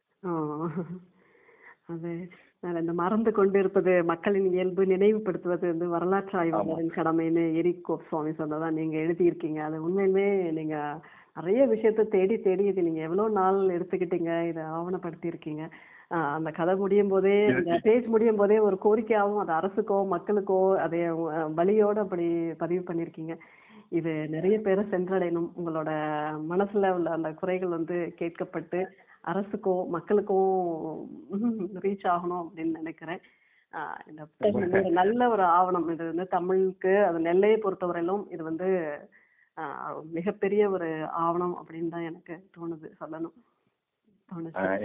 இந்த 2.63 2.93
மறந்து 2.93 3.31
கொண்டிருப்பது 3.31 3.91
மக்களின் 4.09 4.47
இயல்பு 4.55 4.83
நினைவுபடுத்துவது 4.85 5.65
வந்து 5.71 5.85
வரலாற்று 5.93 6.35
ஆய்வாளரின் 6.39 6.95
கடமைன்னு 6.97 7.43
எரிக் 7.59 7.91
சுவாமி 8.09 8.31
சொன்னதா 8.39 8.67
நீங்க 8.79 8.95
எழுதியிருக்கீங்க. 9.03 9.59
அது 9.67 9.77
உண்மையுமே 9.85 10.25
நீங்க 10.57 10.75
நிறைய 11.37 11.61
விஷயத்த 11.73 12.03
தேடி 12.15 12.35
தேடி 12.47 12.63
இது 12.71 12.85
நீங்க 12.87 13.01
எவ்வளவு 13.07 13.35
நாள் 13.39 13.59
எடுத்துக்கிட்டீங்க 13.75 14.31
இதை 14.49 14.63
ஆவணப்படுத்தி 14.77 15.27
இருக்கீங்க 15.31 15.63
அந்த 16.35 16.49
கதை 16.59 16.73
முடியும் 16.75 17.11
போதே 17.13 17.35
அந்த 17.55 17.73
பேஜ் 17.87 18.07
முடியும் 18.13 18.39
போதே 18.41 18.57
ஒரு 18.67 18.77
கோரிக்கையாகவும் 18.85 19.41
அது 19.43 19.53
அரசுக்கோ 19.59 19.97
மக்களுக்கோ 20.15 20.59
அதை 20.85 20.99
வழியோட 21.59 21.97
அப்படி 22.05 22.25
பதிவு 22.63 22.83
பண்ணியிருக்கீங்க. 22.87 23.33
இது 23.99 24.11
நிறைய 24.35 24.55
பேரை 24.65 24.83
சென்றடையணும். 24.91 25.49
உங்களோட 25.59 25.91
மனசுல 26.51 26.91
உள்ள 26.97 27.09
அந்த 27.17 27.29
குறைகள் 27.41 27.75
வந்து 27.77 27.97
கேட்கப்பட்டு 28.19 28.79
அரசுக்கோ 29.29 29.73
மக்களுக்கும் 29.95 30.51
ரீச் 31.83 32.05
ஆகணும் 32.13 32.43
அப்படின்னு 32.43 32.79
நினைக்கிறேன். 32.81 33.21
இந்த 34.09 34.91
நல்ல 34.99 35.29
ஒரு 35.33 35.43
ஆவணம். 35.57 35.87
இது 35.93 36.03
வந்து 36.11 36.25
தமிழுக்கு 36.35 36.93
அது 37.07 37.19
நெல்லையை 37.29 37.57
பொறுத்தவரையிலும் 37.63 38.23
இது 38.35 38.43
வந்து 38.49 38.69
மிகப்பெரிய 40.17 40.63
ஒரு 40.75 40.89
ஆவணம் 41.25 41.55
அப்படின்னு 41.59 41.93
தான் 41.95 42.07
எனக்கு 42.09 42.35
தோணுது 42.55 42.89
சொல்லணும். 43.01 43.37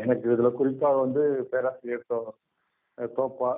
எனக்கு 0.02 0.26
இதுல 0.34 0.50
குறிப்பாக 0.58 1.00
வந்து 1.04 1.22
பேராசிரியர் 1.50 2.08
தோப்பா 3.18 3.50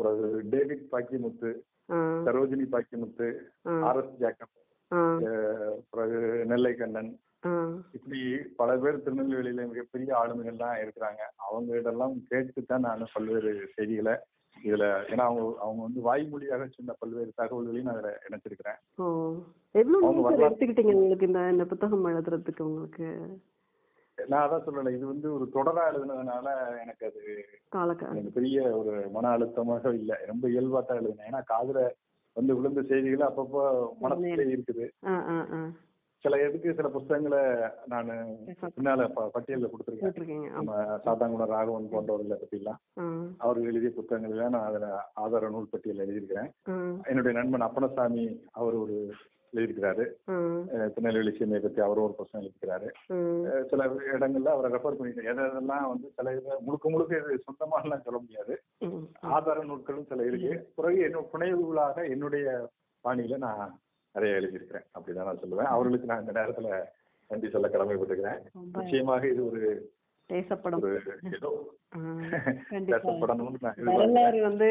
ஒரு 0.00 0.12
David 0.52 0.84
Pakkimuthu 0.92 1.50
Sarojini 2.26 2.66
Pakkimuthu 2.74 3.28
R 3.88 4.00
S 4.00 4.18
Jacob 4.22 4.56
பிறகு 5.92 6.20
நெல்லை 6.50 6.72
கண்ணன் 6.74 7.10
இப்படி 7.96 8.20
பல 8.58 8.70
பேர் 8.82 9.02
திருநெல்வேலியில 9.04 9.64
மிகப்பெரிய 9.70 10.10
ஆளுமைகள்லாம் 10.20 10.80
இருக்கிறாங்க. 10.82 11.22
அவங்க 11.46 11.78
இதெல்லாம் 11.80 12.14
கேட்டு 12.30 12.62
தான் 12.62 12.86
நான் 12.86 13.12
பல்வேறு 13.14 13.52
செய்திகளை 13.76 14.14
இதுல 14.56 14.86
ஏன்னா 15.10 15.24
அவங்க 15.28 15.42
அவங்க 15.64 15.80
வந்து 15.86 16.00
வாய்மொழியாக 16.06 16.66
சொன்ன 16.72 16.96
பல்வேறு 17.02 17.30
தகவல்களையும் 17.40 17.88
நான் 17.88 17.98
அதுல 17.98 18.10
இணைச்சிருக்கிறேன். 18.26 18.78
எவ்வளவு 19.74 20.44
எடுத்துக்கிட்டீங்க 20.46 20.94
உங்களுக்கு 20.96 21.28
இந்த 21.30 21.42
இந்த 21.54 21.64
புத்தகம் 21.72 22.08
எழுதுறதுக்கு 22.12 22.68
உங்களுக்கு? 22.70 23.08
நான் 24.18 24.44
அதான் 24.44 24.64
சொல்லலை. 24.64 24.90
இது 24.96 25.04
வந்து 25.12 25.28
ஒரு 25.36 25.44
தொடரா 25.56 25.82
எழுதுனதுனால 25.90 26.46
எனக்கு 26.82 27.04
அது 27.10 27.20
எனக்கு 28.12 28.36
பெரிய 28.38 28.64
ஒரு 28.80 28.94
மன 29.16 29.30
அழுத்தமாக 29.36 29.92
இல்லை. 30.00 30.16
ரொம்ப 30.30 30.44
இயல்பா 30.54 30.80
தான் 30.82 31.00
எழுதினேன். 31.02 31.28
ஏன்னா 31.30 31.42
காதுல 31.52 31.82
வந்து 32.36 32.56
விழுந்த 32.58 32.82
செய்திகள் 32.90 33.28
அப்பப்போ 33.28 33.62
மனசுல 34.02 34.50
இருக்குது. 34.54 34.86
சில 36.24 36.38
எதுக்கு 36.46 36.74
சில 36.78 36.88
புத்தகங்களை 36.94 37.40
நான் 37.92 38.10
பின்னால 38.76 39.06
பட்டியல்ல 39.34 39.68
கொடுத்துருக்கேன். 39.70 40.46
நம்ம 40.56 40.76
சாத்தாங்குளம் 41.04 41.52
ராகவன் 41.54 41.90
போன்றவர்களை 41.92 42.38
பற்றிலாம் 42.40 42.80
அவர்கள் 43.42 43.68
எழுதிய 43.70 43.92
புத்தகங்கள்ல 43.98 44.48
நான் 44.54 44.68
அதுல 44.70 44.88
ஆதார 45.24 45.50
நூல் 45.54 45.72
பட்டியல் 45.72 46.04
எழுதியிருக்கிறேன். 46.04 46.50
என்னுடைய 47.10 47.34
நண்பன் 47.38 47.66
அப்பனசாமி 47.68 48.24
அவர் 48.60 48.76
ஒரு 48.84 48.96
எழுதியிருக்கிறாரு. 49.52 50.04
திருநெல்வேலி 50.94 51.32
சீமையை 51.36 51.60
பத்தி 51.62 51.80
அவர் 51.86 52.04
ஒரு 52.04 52.14
புத்தகம் 52.18 52.42
எழுதியிருக்கிறாரு. 52.42 52.88
சில 53.70 53.86
இடங்கள்ல 54.16 54.52
அவரை 54.54 54.68
ரெஃபர் 54.74 54.98
எது 55.12 55.28
எதெல்லாம் 55.32 55.90
வந்து 55.92 56.08
சில 56.16 56.34
இதை 56.38 56.56
முழுக்க 56.66 56.90
முழுக்க 56.94 57.22
இது 57.22 57.44
சொந்தமானலாம் 57.46 58.06
சொல்ல 58.06 58.18
முடியாது. 58.24 58.56
ஆதார 59.36 59.64
நூல்களும் 59.70 60.08
சில 60.10 60.26
இருக்கு. 60.30 60.52
பிறகு 60.78 61.00
என்ன 61.08 61.24
புனைவுகளாக 61.32 62.04
என்னுடைய 62.14 62.46
பாணியில 63.04 63.38
நான் 63.46 63.72
நிறைய 64.12 64.36
எழுதியிருக்கிறேன். 64.36 64.86
அப்படிதான் 64.98 65.24
நான் 65.24 65.38
சொல்லுவேன். 65.38 65.68
அவர்களுக்கு 65.68 66.06
நான் 66.06 66.26
இந்த 66.26 66.40
நேரத்துல 66.40 66.84
நன்றி 67.28 67.50
சொல்ல 67.50 67.68
கடமைப்பட்டிருக்கிறேன். 67.68 68.38
நிச்சயமாக 68.72 69.28
இது 69.28 69.46
ஒரு 69.46 69.92
பேசப்படும். 70.26 70.80
வரலாறு 73.76 74.42
வந்து 74.42 74.68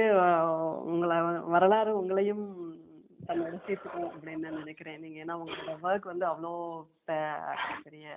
உங்களை 0.86 1.18
வரலாறு 1.40 2.04
உங்களையும் 2.04 2.78
தன்னோட 3.28 3.60
சேர்த்துக்கும் 3.68 4.10
அப்படின்னு 4.10 4.38
நான் 4.38 4.54
நினைக்கிறேன். 4.54 5.02
நீங்க 5.02 5.26
ஏன்னா 5.26 5.38
உங்களோட 5.38 5.78
ஒர்க் 5.84 6.02
வந்து 6.02 6.26
அவ்வளோ 6.26 6.86
பெரிய 7.84 8.16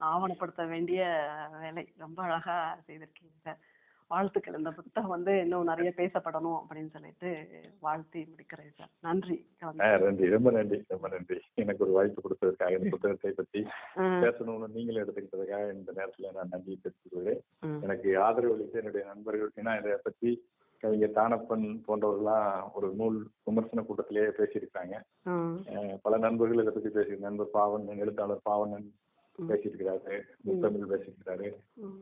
ஆவணப்படுத்த 0.00 0.68
வேண்டிய 0.68 1.28
வேலை. 1.60 1.92
ரொம்ப 1.98 2.22
அழகா 2.22 2.78
செய்திருக்கீங்க 2.86 3.36
சார். 3.42 3.58
வாழ்த்துக்கள். 4.10 4.56
இந்த 4.58 4.70
புத்தகம் 4.72 5.12
வந்து 5.12 5.32
இன்னும் 5.40 5.68
நிறைய 5.68 5.90
பேசப்படணும் 5.96 6.58
அப்படின்னு 6.58 6.90
சொல்லிட்டு 6.90 7.30
வாழ்த்தி 7.80 8.20
முடிக்கிறேன் 8.24 8.74
சார். 8.76 8.90
நன்றி. 9.00 9.36
நன்றி. 10.02 10.26
ரொம்ப 10.34 10.50
நன்றி. 10.50 10.78
ரொம்ப 10.88 11.08
நன்றி. 11.08 11.38
எனக்கு 11.54 11.84
ஒரு 11.84 11.92
வாய்ப்பு 11.92 12.20
கொடுத்ததற்காக 12.20 12.76
இந்த 12.76 12.92
புத்தகத்தை 12.94 13.32
பற்றி 13.32 13.60
ம், 14.00 14.20
பேசணும்னு 14.24 14.68
நீங்களும் 14.68 15.02
எடுத்துக்கிட்டதுக்காக 15.02 15.72
இந்த 15.74 15.92
நேரத்துல 15.92 16.32
நான் 16.32 16.52
நன்றி 16.52 16.76
தெரிவித்துக் 16.76 17.42
ம், 17.66 17.80
எனக்கு 17.82 18.10
ஆதரவு 18.20 18.54
அளித்த 18.54 18.78
என்னுடைய 18.78 19.04
நண்பர்கள் 19.06 19.52
ஏன்னா 19.56 19.74
இதை 19.80 19.98
பற்றி 20.02 20.30
கவிஞர் 20.82 21.14
தானப்பன் 21.14 21.66
போன்றவர்கள்லாம் 21.86 22.48
ஒரு 22.74 22.88
நூல் 22.94 23.16
விமர்சன 23.44 23.82
கூட்டத்திலேயே 23.82 24.30
பேசியிருக்காங்க. 24.38 24.94
பல 26.02 26.14
நண்பர்கள் 26.18 26.62
இதை 26.62 26.72
பற்றி 26.72 26.90
பேசி 26.90 27.16
நண்பர் 27.20 27.54
பாவன் 27.54 27.86
எழுத்தாளர் 27.98 28.44
பாவனன். 28.44 28.86
பேசியிருக்கிறாரு 29.48 30.14
முத்தமிழ் 30.46 30.90
பேசியிருக்கிறாரு. 30.92 31.48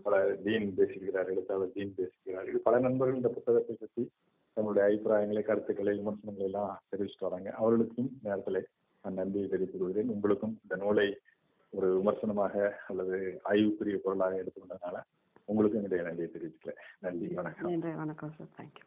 பல 0.02 0.14
டீன் 0.44 0.68
பேசியிருக்கிறார் 0.78 1.32
எழுத்தாளர் 1.34 1.74
டீன் 1.74 1.94
பேசியிருக்கிறார். 1.98 2.48
இது 2.50 2.58
பல 2.68 2.78
நண்பர்கள் 2.78 3.16
இந்த 3.16 3.28
புத்தகத்தை 3.28 3.76
பற்றி 3.80 4.04
தங்களுடைய 4.56 4.88
அபிப்பிராயங்களை 4.88 5.42
கருத்துக்களை 5.42 5.94
விமர்சனங்களை 5.98 6.46
எல்லாம் 6.50 6.82
தெரிவிச்சுட்டு 6.90 7.28
வராங்க. 7.28 7.50
அவர்களுக்கும் 7.60 8.10
நேரத்தில் 8.22 8.60
நான் 9.04 9.18
நன்றியை 9.20 9.48
தெரிவித்துக் 9.48 9.82
கொள்கிறேன். 9.82 10.12
உங்களுக்கும் 10.16 10.58
இந்த 10.62 10.76
நூலை 10.84 11.08
ஒரு 11.70 11.88
விமர்சனமாக 11.98 12.54
அல்லது 12.88 13.40
ஆய்வுக்குரிய 13.44 13.96
பொருளாக 14.04 14.42
எடுத்துக்கொண்டதுனால 14.42 15.00
உங்களுக்கும் 15.44 15.80
என்னுடைய 15.80 16.04
நன்றியை 16.08 16.30
தெரிவிச்சுக்கிறேன். 16.34 16.82
நன்றி 17.06 17.28
வணக்கம். 17.40 17.70
நன்றி 17.70 17.94
வணக்கம் 18.02 18.36
சார் 18.38 18.54
தேங்க்யூ 18.58 18.86